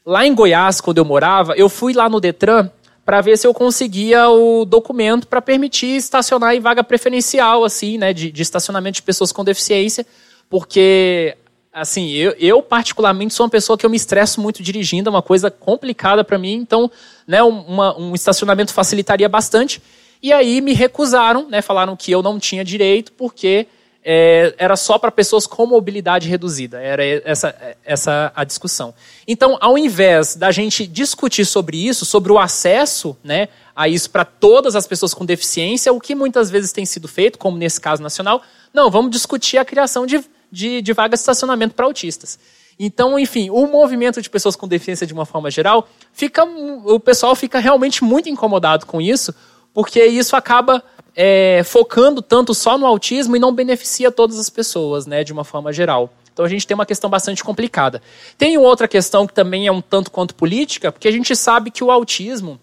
lá 0.06 0.26
em 0.26 0.34
Goiás, 0.34 0.80
quando 0.80 1.00
eu 1.00 1.06
morava, 1.06 1.54
eu 1.58 1.68
fui 1.68 1.92
lá 1.92 2.08
no 2.08 2.22
Detran 2.22 2.70
para 3.06 3.20
ver 3.20 3.38
se 3.38 3.46
eu 3.46 3.54
conseguia 3.54 4.30
o 4.30 4.64
documento 4.64 5.28
para 5.28 5.42
permitir 5.42 5.98
estacionar 5.98 6.56
em 6.56 6.62
vaga 6.62 6.82
preferencial, 6.82 7.66
assim, 7.66 7.98
né, 7.98 8.14
de, 8.14 8.32
de, 8.32 8.42
estacionamento 8.42 8.96
de 8.96 9.02
pessoas 9.02 9.34
com 9.34 9.44
deficiência, 9.44 10.06
porque, 10.50 11.36
assim, 11.74 12.11
eu, 12.11 12.36
eu, 12.39 12.61
particularmente 12.61 13.34
sou 13.34 13.45
uma 13.45 13.49
pessoa 13.49 13.78
que 13.78 13.86
eu 13.86 13.89
me 13.89 13.97
estresso 13.97 14.39
muito 14.39 14.61
dirigindo, 14.61 15.09
é 15.09 15.11
uma 15.11 15.24
coisa 15.24 15.49
complicada 15.49 16.24
para 16.24 16.38
mim, 16.38 16.53
então, 16.53 16.89
né, 17.28 17.41
uma, 17.41 17.97
um 17.97 18.13
estacionamento 18.13 18.71
facilitaria 18.71 19.28
bastante. 19.28 19.82
E 20.21 20.32
aí 20.32 20.61
me 20.61 20.74
recusaram, 20.74 21.49
né, 21.49 21.61
falaram 21.61 21.95
que 21.95 22.11
eu 22.11 22.21
não 22.21 22.39
tinha 22.39 22.63
direito 22.63 23.11
porque 23.13 23.67
é, 24.05 24.53
era 24.57 24.76
só 24.76 24.97
para 24.97 25.11
pessoas 25.11 25.47
com 25.47 25.65
mobilidade 25.65 26.28
reduzida. 26.28 26.80
Era 26.82 27.03
essa, 27.05 27.55
essa 27.84 28.32
a 28.36 28.43
discussão. 28.43 28.93
Então, 29.28 29.57
ao 29.59 29.78
invés 29.78 30.36
da 30.36 30.51
gente 30.51 30.86
discutir 30.86 31.45
sobre 31.45 31.78
isso, 31.78 32.05
sobre 32.05 32.32
o 32.32 32.38
acesso 32.38 33.17
né, 33.24 33.47
a 33.76 33.88
isso 33.88 34.09
para 34.09 34.26
todas 34.26 34.76
as 34.76 34.86
pessoas 34.86 35.13
com 35.13 35.26
deficiência, 35.26 35.91
o 35.91 35.99
que 35.99 36.13
muitas 36.13 36.49
vezes 36.49 36.71
tem 36.71 36.86
sido 36.86 37.07
feito, 37.07 37.39
como 37.39 37.57
nesse 37.57 37.80
caso 37.80 38.03
nacional, 38.03 38.41
não, 38.74 38.91
vamos 38.91 39.11
discutir 39.11 39.57
a 39.57 39.65
criação 39.65 40.05
de, 40.05 40.24
de, 40.54 40.82
de 40.82 40.93
vagas 40.93 41.20
de 41.20 41.24
estacionamento 41.24 41.74
para 41.74 41.86
autistas. 41.86 42.38
Então, 42.80 43.18
enfim, 43.18 43.49
o 43.49 43.68
movimento 43.68 44.22
de 44.22 44.30
pessoas 44.30 44.56
com 44.56 44.68
deficiência 44.68 45.06
de 45.06 45.14
uma 45.14 45.26
forma 45.26 45.49
geral, 45.49 45.88
fica, 46.12 46.43
o 46.43 46.99
pessoal 46.99 47.36
fica 47.36 47.60
realmente 47.60 48.04
muito 48.04 48.30
incomodado 48.30 48.86
com 48.86 49.01
isso, 49.01 49.34
porque 49.74 50.04
isso 50.06 50.36
acaba 50.36 50.84
é, 51.16 51.62
focando 51.64 52.22
tanto 52.22 52.54
só 52.54 52.78
no 52.78 52.86
autismo 52.86 53.36
e 53.36 53.39
não 53.39 53.54
beneficia 53.54 54.12
todas 54.12 54.39
as 54.39 54.49
pessoas, 54.49 55.06
né, 55.06 55.24
de 55.24 55.34
uma 55.34 55.43
forma 55.43 55.74
geral. 55.74 56.14
Então 56.32 56.43
a 56.45 56.49
gente 56.49 56.66
tem 56.66 56.74
uma 56.74 56.86
questão 56.86 57.10
bastante 57.10 57.43
complicada. 57.43 58.01
Tem 58.38 58.58
outra 58.58 58.88
questão 58.88 59.28
que 59.28 59.34
também 59.34 59.68
é 59.68 59.72
um 59.72 59.82
tanto 59.82 60.10
quanto 60.10 60.34
política, 60.34 60.91
porque 60.91 61.08
a 61.08 61.12
gente 61.12 61.36
sabe 61.36 61.70
que 61.70 61.84
o 61.84 61.91
autismo, 61.91 62.60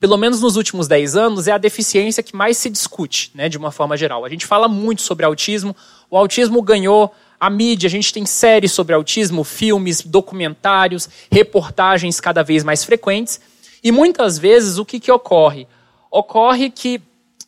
pelo 0.00 0.16
menos 0.16 0.40
nos 0.40 0.56
últimos 0.56 0.88
10 0.88 1.16
anos, 1.16 1.46
é 1.46 1.52
a 1.52 1.58
deficiência 1.58 2.24
que 2.24 2.34
mais 2.34 2.58
se 2.58 2.68
discute, 2.68 3.30
né, 3.34 3.48
de 3.48 3.56
uma 3.56 3.70
forma 3.70 3.96
geral. 3.96 4.24
A 4.24 4.28
gente 4.28 4.44
fala 4.44 4.66
muito 4.66 5.02
sobre 5.02 5.24
autismo, 5.24 5.76
o 6.10 6.16
autismo 6.16 6.62
ganhou 6.62 7.12
a 7.38 7.48
mídia, 7.48 7.86
a 7.86 7.90
gente 7.90 8.12
tem 8.12 8.26
séries 8.26 8.72
sobre 8.72 8.94
autismo, 8.94 9.44
filmes, 9.44 10.02
documentários, 10.02 11.08
reportagens 11.30 12.20
cada 12.20 12.42
vez 12.42 12.64
mais 12.64 12.84
frequentes. 12.84 13.40
E 13.82 13.92
muitas 13.92 14.38
vezes 14.38 14.78
o 14.78 14.84
que, 14.84 14.98
que 14.98 15.12
ocorre? 15.12 15.66
Ocorre 16.10 16.70
que 16.70 17.00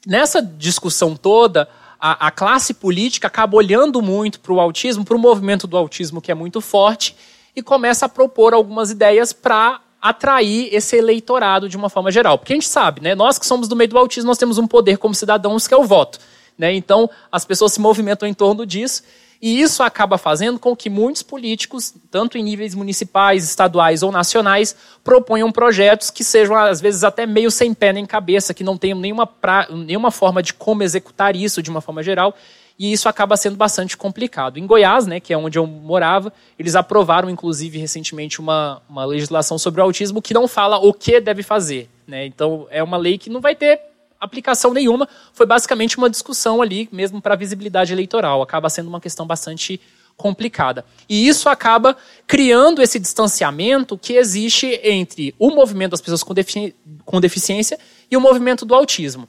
nessa 0.07 0.41
discussão 0.41 1.17
toda, 1.17 1.69
a, 2.01 2.29
a 2.29 2.31
classe 2.31 2.73
política 2.73 3.27
acaba 3.27 3.57
olhando 3.57 4.01
muito 4.01 4.41
para 4.41 4.53
o 4.53 4.61
autismo, 4.61 5.05
para 5.05 5.17
o 5.17 5.21
movimento 5.21 5.67
do 5.67 5.77
autismo 5.77 6.21
que 6.21 6.31
é 6.31 6.35
muito 6.35 6.61
forte, 6.61 7.17
e 7.55 7.63
começa 7.63 8.07
a 8.07 8.09
propor 8.09 8.55
algumas 8.55 8.91
ideias 8.91 9.33
para 9.33 9.81
atrair 10.01 10.73
esse 10.73 10.97
eleitorado 10.97 11.69
de 11.69 11.77
uma 11.77 11.91
forma 11.91 12.11
geral. 12.11 12.39
Porque 12.39 12.53
a 12.53 12.57
gente 12.57 12.69
sabe, 12.69 13.03
né? 13.03 13.15
Nós 13.15 13.39
que 13.39 13.45
somos 13.45 13.69
do 13.69 13.77
meio 13.77 13.91
do 13.91 13.99
autismo, 13.99 14.29
nós 14.29 14.39
temos 14.39 14.57
um 14.57 14.67
poder 14.67 14.97
como 14.97 15.15
cidadãos 15.15 15.67
que 15.67 15.75
é 15.75 15.77
o 15.77 15.85
voto. 15.85 16.19
Né? 16.61 16.75
Então, 16.75 17.09
as 17.33 17.47
pessoas 17.47 17.73
se 17.73 17.81
movimentam 17.81 18.29
em 18.29 18.35
torno 18.35 18.67
disso. 18.67 19.03
E 19.41 19.63
isso 19.63 19.83
acaba 19.83 20.19
fazendo 20.19 20.59
com 20.59 20.77
que 20.77 20.91
muitos 20.91 21.23
políticos, 21.23 21.95
tanto 22.11 22.37
em 22.37 22.43
níveis 22.43 22.75
municipais, 22.75 23.43
estaduais 23.45 24.03
ou 24.03 24.13
nacionais, 24.13 24.77
proponham 25.03 25.51
projetos 25.51 26.11
que 26.11 26.23
sejam, 26.23 26.55
às 26.55 26.79
vezes, 26.79 27.03
até 27.03 27.25
meio 27.25 27.51
sem 27.51 27.73
pé 27.73 27.95
nem 27.95 28.05
cabeça, 28.05 28.53
que 28.53 28.63
não 28.63 28.77
tenham 28.77 28.99
nenhuma, 28.99 29.27
pra, 29.27 29.67
nenhuma 29.71 30.11
forma 30.11 30.43
de 30.43 30.53
como 30.53 30.83
executar 30.83 31.35
isso 31.35 31.63
de 31.63 31.71
uma 31.71 31.81
forma 31.81 32.03
geral. 32.03 32.35
E 32.79 32.93
isso 32.93 33.09
acaba 33.09 33.35
sendo 33.39 33.57
bastante 33.57 33.97
complicado. 33.97 34.59
Em 34.59 34.67
Goiás, 34.67 35.07
né, 35.07 35.19
que 35.19 35.33
é 35.33 35.39
onde 35.39 35.59
eu 35.59 35.67
morava, 35.67 36.31
eles 36.59 36.75
aprovaram, 36.75 37.31
inclusive, 37.31 37.79
recentemente 37.79 38.41
uma, 38.41 38.83
uma 38.91 39.07
legislação 39.07 39.57
sobre 39.57 39.81
o 39.81 39.85
autismo 39.85 40.21
que 40.21 40.35
não 40.35 40.47
fala 40.47 40.77
o 40.77 40.93
que 40.93 41.19
deve 41.19 41.43
fazer. 41.43 41.89
Né? 42.07 42.27
Então, 42.27 42.67
é 42.71 42.83
uma 42.83 42.99
lei 42.99 43.17
que 43.17 43.31
não 43.31 43.41
vai 43.41 43.55
ter 43.55 43.90
aplicação 44.21 44.75
nenhuma, 44.75 45.09
foi 45.33 45.47
basicamente 45.47 45.97
uma 45.97 46.11
discussão 46.11 46.61
ali, 46.61 46.89
mesmo 46.93 47.21
para 47.21 47.35
a 47.35 47.37
visibilidade 47.37 47.93
eleitoral. 47.93 48.43
Acaba 48.43 48.69
sendo 48.69 48.89
uma 48.89 49.01
questão 49.01 49.27
bastante 49.27 49.81
complicada. 50.17 50.85
E 51.09 51.27
isso 51.27 51.49
acaba 51.49 51.97
criando 52.27 52.83
esse 52.83 52.99
distanciamento 52.99 53.97
que 53.97 54.13
existe 54.13 54.79
entre 54.85 55.35
o 55.39 55.51
movimento 55.51 55.93
das 55.93 56.01
pessoas 56.03 56.23
com, 56.23 56.35
defici 56.35 56.75
com 57.07 57.21
deficiência 57.21 57.79
e 58.11 58.17
o 58.17 58.21
movimento 58.21 58.67
do 58.67 58.75
autismo. 58.75 59.27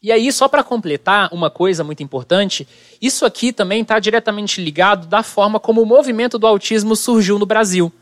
E 0.00 0.12
aí, 0.12 0.30
só 0.32 0.46
para 0.46 0.62
completar 0.62 1.28
uma 1.32 1.50
coisa 1.50 1.82
muito 1.82 2.04
importante, 2.04 2.68
isso 3.02 3.26
aqui 3.26 3.52
também 3.52 3.82
está 3.82 3.98
diretamente 3.98 4.62
ligado 4.62 5.08
da 5.08 5.24
forma 5.24 5.58
como 5.58 5.82
o 5.82 5.86
movimento 5.86 6.38
do 6.38 6.46
autismo 6.46 6.94
surgiu 6.94 7.36
no 7.36 7.44
Brasil. 7.44 7.92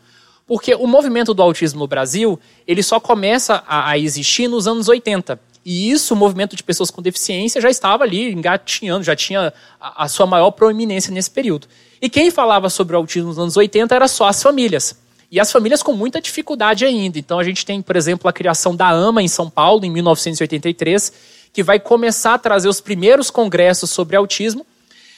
Porque 0.45 0.75
o 0.75 0.85
movimento 0.85 1.33
do 1.33 1.41
autismo 1.41 1.79
no 1.79 1.87
Brasil, 1.87 2.39
ele 2.67 2.83
só 2.83 2.99
começa 2.99 3.63
a, 3.67 3.89
a 3.89 3.97
existir 3.97 4.47
nos 4.47 4.67
anos 4.67 4.87
80. 4.87 5.39
E 5.69 5.91
isso, 5.91 6.13
o 6.13 6.17
movimento 6.17 6.55
de 6.55 6.63
pessoas 6.63 6.89
com 6.89 7.01
deficiência 7.01 7.59
já 7.59 7.69
estava 7.69 8.05
ali 8.05 8.31
engatinhando, 8.31 9.03
já 9.03 9.17
tinha 9.17 9.53
a, 9.81 10.07
sua 10.07 10.25
maior 10.25 10.49
proeminência 10.51 11.11
nesse 11.13 11.29
período. 11.29 11.67
E 12.01 12.09
quem 12.09 12.31
falava 12.31 12.69
sobre 12.69 12.95
o 12.95 12.99
autismo 12.99 13.27
nos 13.27 13.37
anos 13.37 13.57
80 13.57 13.93
era 13.93 14.07
só 14.07 14.27
as 14.29 14.41
famílias. 14.41 14.97
E 15.29 15.41
as 15.41 15.51
famílias 15.51 15.83
com 15.83 15.91
muita 15.91 16.21
dificuldade 16.21 16.85
ainda. 16.85 17.19
Então 17.19 17.37
a 17.37 17.43
gente 17.43 17.65
tem, 17.65 17.81
por 17.81 17.97
exemplo, 17.97 18.29
a 18.29 18.31
criação 18.31 18.73
da 18.73 18.87
AMA 18.87 19.21
em 19.21 19.27
São 19.27 19.49
Paulo, 19.49 19.83
em 19.83 19.91
1983, 19.91 21.11
que 21.51 21.61
vai 21.61 21.81
começar 21.81 22.35
a 22.35 22.39
trazer 22.39 22.69
os 22.69 22.79
primeiros 22.79 23.29
congressos 23.29 23.89
sobre 23.89 24.15
autismo. 24.15 24.65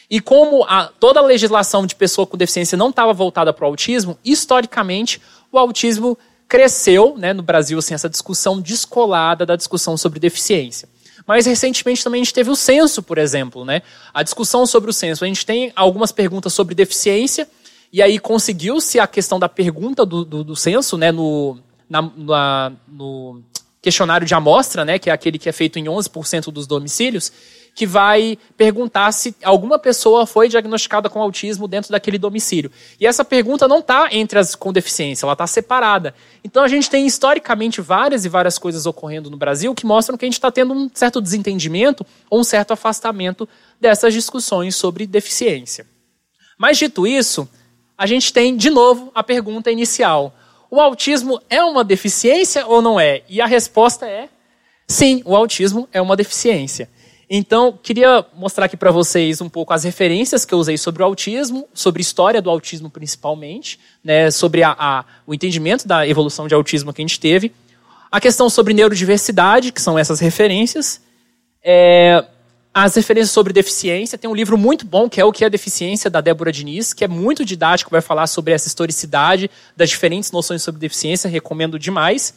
E 0.09 0.19
como 0.19 0.63
a, 0.63 0.89
toda 0.99 1.19
a 1.19 1.23
legislação 1.23 1.85
de 1.85 1.93
pessoa 1.93 2.25
com 2.25 2.35
deficiência 2.35 2.75
não 2.75 2.89
estava 2.89 3.13
voltada 3.13 3.53
para 3.53 3.65
o 3.65 3.67
autismo, 3.67 4.17
historicamente 4.25 5.21
o 5.51 5.59
autismo 5.59 6.17
cresceu 6.49 7.15
né, 7.15 7.31
no 7.31 7.43
Brasil 7.43 7.77
assim, 7.77 7.93
essa 7.93 8.09
discussão 8.09 8.59
descolada 8.59 9.45
da 9.45 9.55
discussão 9.55 9.95
sobre 9.95 10.19
deficiência. 10.19 10.89
Mas 11.27 11.45
recentemente 11.45 12.03
também 12.03 12.21
a 12.21 12.23
gente 12.23 12.33
teve 12.33 12.49
o 12.49 12.55
censo, 12.55 13.03
por 13.03 13.19
exemplo, 13.19 13.63
né? 13.63 13.83
A 14.11 14.23
discussão 14.23 14.65
sobre 14.65 14.89
o 14.89 14.93
censo. 14.93 15.23
A 15.23 15.27
gente 15.27 15.45
tem 15.45 15.71
algumas 15.75 16.11
perguntas 16.11 16.51
sobre 16.53 16.73
deficiência, 16.73 17.47
e 17.93 18.01
aí 18.01 18.17
conseguiu-se 18.17 18.99
a 18.99 19.05
questão 19.05 19.37
da 19.37 19.47
pergunta 19.47 20.03
do, 20.03 20.25
do, 20.25 20.43
do 20.43 20.55
censo, 20.55 20.97
né? 20.97 21.11
No, 21.11 21.59
na, 21.87 22.01
na, 22.17 22.71
no 22.87 23.43
questionário 23.79 24.25
de 24.25 24.33
amostra, 24.33 24.83
né? 24.83 24.97
Que 24.97 25.11
é 25.11 25.13
aquele 25.13 25.37
que 25.37 25.47
é 25.47 25.51
feito 25.51 25.77
em 25.77 25.85
11% 25.85 26.51
dos 26.51 26.65
domicílios 26.65 27.31
que 27.79 27.87
vai 27.87 28.37
perguntar 28.57 29.09
se 29.13 29.33
alguma 29.41 29.79
pessoa 29.79 30.27
foi 30.27 30.49
diagnosticada 30.49 31.09
com 31.09 31.21
autismo 31.21 31.65
dentro 31.65 31.93
daquele 31.93 32.17
domicílio. 32.17 32.69
E 32.99 33.07
essa 33.07 33.23
pergunta 33.23 33.69
não 33.69 33.79
está 33.79 34.09
entre 34.11 34.37
as 34.37 34.53
com 34.53 34.73
deficiência, 34.73 35.25
ela 35.25 35.31
está 35.31 35.47
separada. 35.47 36.13
Então 36.43 36.61
a 36.61 36.67
gente 36.67 36.89
tem 36.89 37.07
historicamente 37.07 37.79
várias 37.79 38.25
e 38.25 38.29
várias 38.29 38.57
coisas 38.57 38.85
ocorrendo 38.85 39.29
no 39.29 39.37
Brasil 39.37 39.73
que 39.73 39.85
mostram 39.85 40.17
que 40.17 40.25
a 40.25 40.27
gente 40.27 40.33
está 40.33 40.51
tendo 40.51 40.73
um 40.73 40.91
certo 40.93 41.21
desentendimento 41.21 42.05
ou 42.29 42.41
um 42.41 42.43
certo 42.43 42.73
afastamento 42.73 43.47
dessas 43.79 44.13
discussões 44.13 44.75
sobre 44.75 45.07
deficiência. 45.07 45.87
Mas 46.57 46.77
dito 46.77 47.07
isso, 47.07 47.47
a 47.97 48.05
gente 48.05 48.33
tem 48.33 48.57
de 48.57 48.69
novo 48.69 49.09
a 49.15 49.23
pergunta 49.23 49.71
inicial: 49.71 50.35
o 50.69 50.81
autismo 50.81 51.41
é 51.49 51.63
uma 51.63 51.85
deficiência 51.85 52.67
ou 52.67 52.81
não 52.81 52.99
é? 52.99 53.23
E 53.29 53.39
a 53.39 53.45
resposta 53.45 54.05
é 54.05 54.27
sim, 54.85 55.21
o 55.23 55.33
autismo 55.33 55.87
é 55.93 56.01
uma 56.01 56.17
deficiência. 56.17 56.89
Então, 57.29 57.77
queria 57.83 58.25
mostrar 58.33 58.65
aqui 58.65 58.75
para 58.75 58.89
vocês 58.89 59.39
um 59.39 59.47
pouco 59.47 59.71
as 59.71 59.83
referências 59.83 60.45
que 60.45 60.53
eu 60.53 60.57
usei 60.57 60.77
sobre 60.79 61.03
o 61.03 61.05
autismo, 61.05 61.67
sobre 61.75 62.01
história 62.01 62.41
do 62.41 62.49
autismo 62.49 62.89
principalmente, 62.89 63.79
né, 64.03 64.31
sobre 64.31 64.63
a, 64.63 64.75
a, 64.77 65.05
o 65.27 65.33
entendimento 65.33 65.87
da 65.87 66.07
evolução 66.07 66.47
de 66.47 66.55
autismo 66.55 66.91
que 66.91 67.01
a 67.01 67.05
gente 67.05 67.19
teve, 67.19 67.53
a 68.11 68.19
questão 68.19 68.49
sobre 68.49 68.73
neurodiversidade, 68.73 69.71
que 69.71 69.79
são 69.79 69.99
essas 69.99 70.19
referências, 70.19 71.01
é, 71.63 72.25
as 72.73 72.95
referências 72.95 73.29
sobre 73.29 73.53
deficiência. 73.53 74.17
Tem 74.17 74.27
um 74.27 74.33
livro 74.33 74.57
muito 74.57 74.83
bom 74.83 75.07
que 75.07 75.21
é 75.21 75.25
O 75.25 75.31
que 75.31 75.45
é 75.45 75.49
Deficiência, 75.51 76.09
da 76.09 76.21
Débora 76.21 76.51
Diniz, 76.51 76.93
que 76.93 77.03
é 77.03 77.07
muito 77.07 77.45
didático, 77.45 77.91
vai 77.91 78.01
falar 78.01 78.25
sobre 78.25 78.53
essa 78.53 78.67
historicidade 78.67 79.51
das 79.77 79.91
diferentes 79.91 80.31
noções 80.31 80.63
sobre 80.63 80.81
deficiência, 80.81 81.29
recomendo 81.29 81.77
demais. 81.77 82.33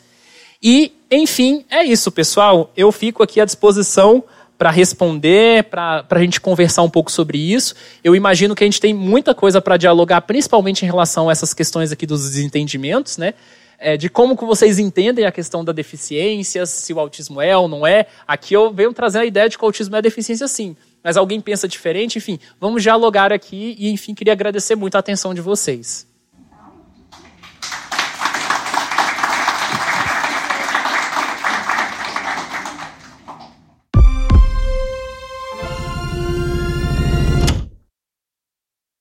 E, 0.62 0.92
enfim, 1.10 1.64
é 1.70 1.82
isso, 1.82 2.12
pessoal. 2.12 2.70
Eu 2.76 2.92
fico 2.92 3.22
aqui 3.22 3.40
à 3.40 3.46
disposição 3.46 4.22
para 4.56 4.70
responder, 4.70 5.64
para 5.64 6.04
a 6.08 6.18
gente 6.20 6.40
conversar 6.40 6.82
um 6.82 6.90
pouco 6.90 7.10
sobre 7.10 7.38
isso. 7.38 7.74
Eu 8.04 8.14
imagino 8.14 8.54
que 8.54 8.62
a 8.62 8.66
gente 8.66 8.80
tem 8.80 8.94
muita 8.94 9.34
coisa 9.34 9.60
para 9.60 9.76
dialogar, 9.76 10.20
principalmente 10.22 10.82
em 10.82 10.86
relação 10.86 11.28
a 11.28 11.32
essas 11.32 11.52
questões 11.52 11.90
aqui 11.90 12.06
dos 12.06 12.22
desentendimentos, 12.22 13.18
né? 13.18 13.34
É, 13.78 13.96
de 13.96 14.08
como 14.08 14.36
que 14.36 14.44
vocês 14.44 14.78
entendem 14.78 15.24
a 15.24 15.32
questão 15.32 15.64
da 15.64 15.72
deficiência, 15.72 16.64
se 16.66 16.92
o 16.92 17.00
autismo 17.00 17.40
é 17.40 17.56
ou 17.56 17.66
não 17.66 17.84
é. 17.84 18.06
Aqui 18.28 18.54
eu 18.54 18.72
venho 18.72 18.92
trazer 18.92 19.18
a 19.18 19.24
ideia 19.24 19.48
de 19.48 19.58
que 19.58 19.64
o 19.64 19.66
autismo 19.66 19.96
é 19.96 20.00
deficiência 20.00 20.46
sim, 20.46 20.76
mas 21.02 21.16
alguém 21.16 21.40
pensa 21.40 21.66
diferente, 21.66 22.16
enfim, 22.16 22.38
vamos 22.60 22.80
dialogar 22.84 23.32
aqui 23.32 23.74
e, 23.76 23.90
enfim, 23.90 24.14
queria 24.14 24.34
agradecer 24.34 24.76
muito 24.76 24.94
a 24.94 25.00
atenção 25.00 25.34
de 25.34 25.40
vocês. 25.40 26.06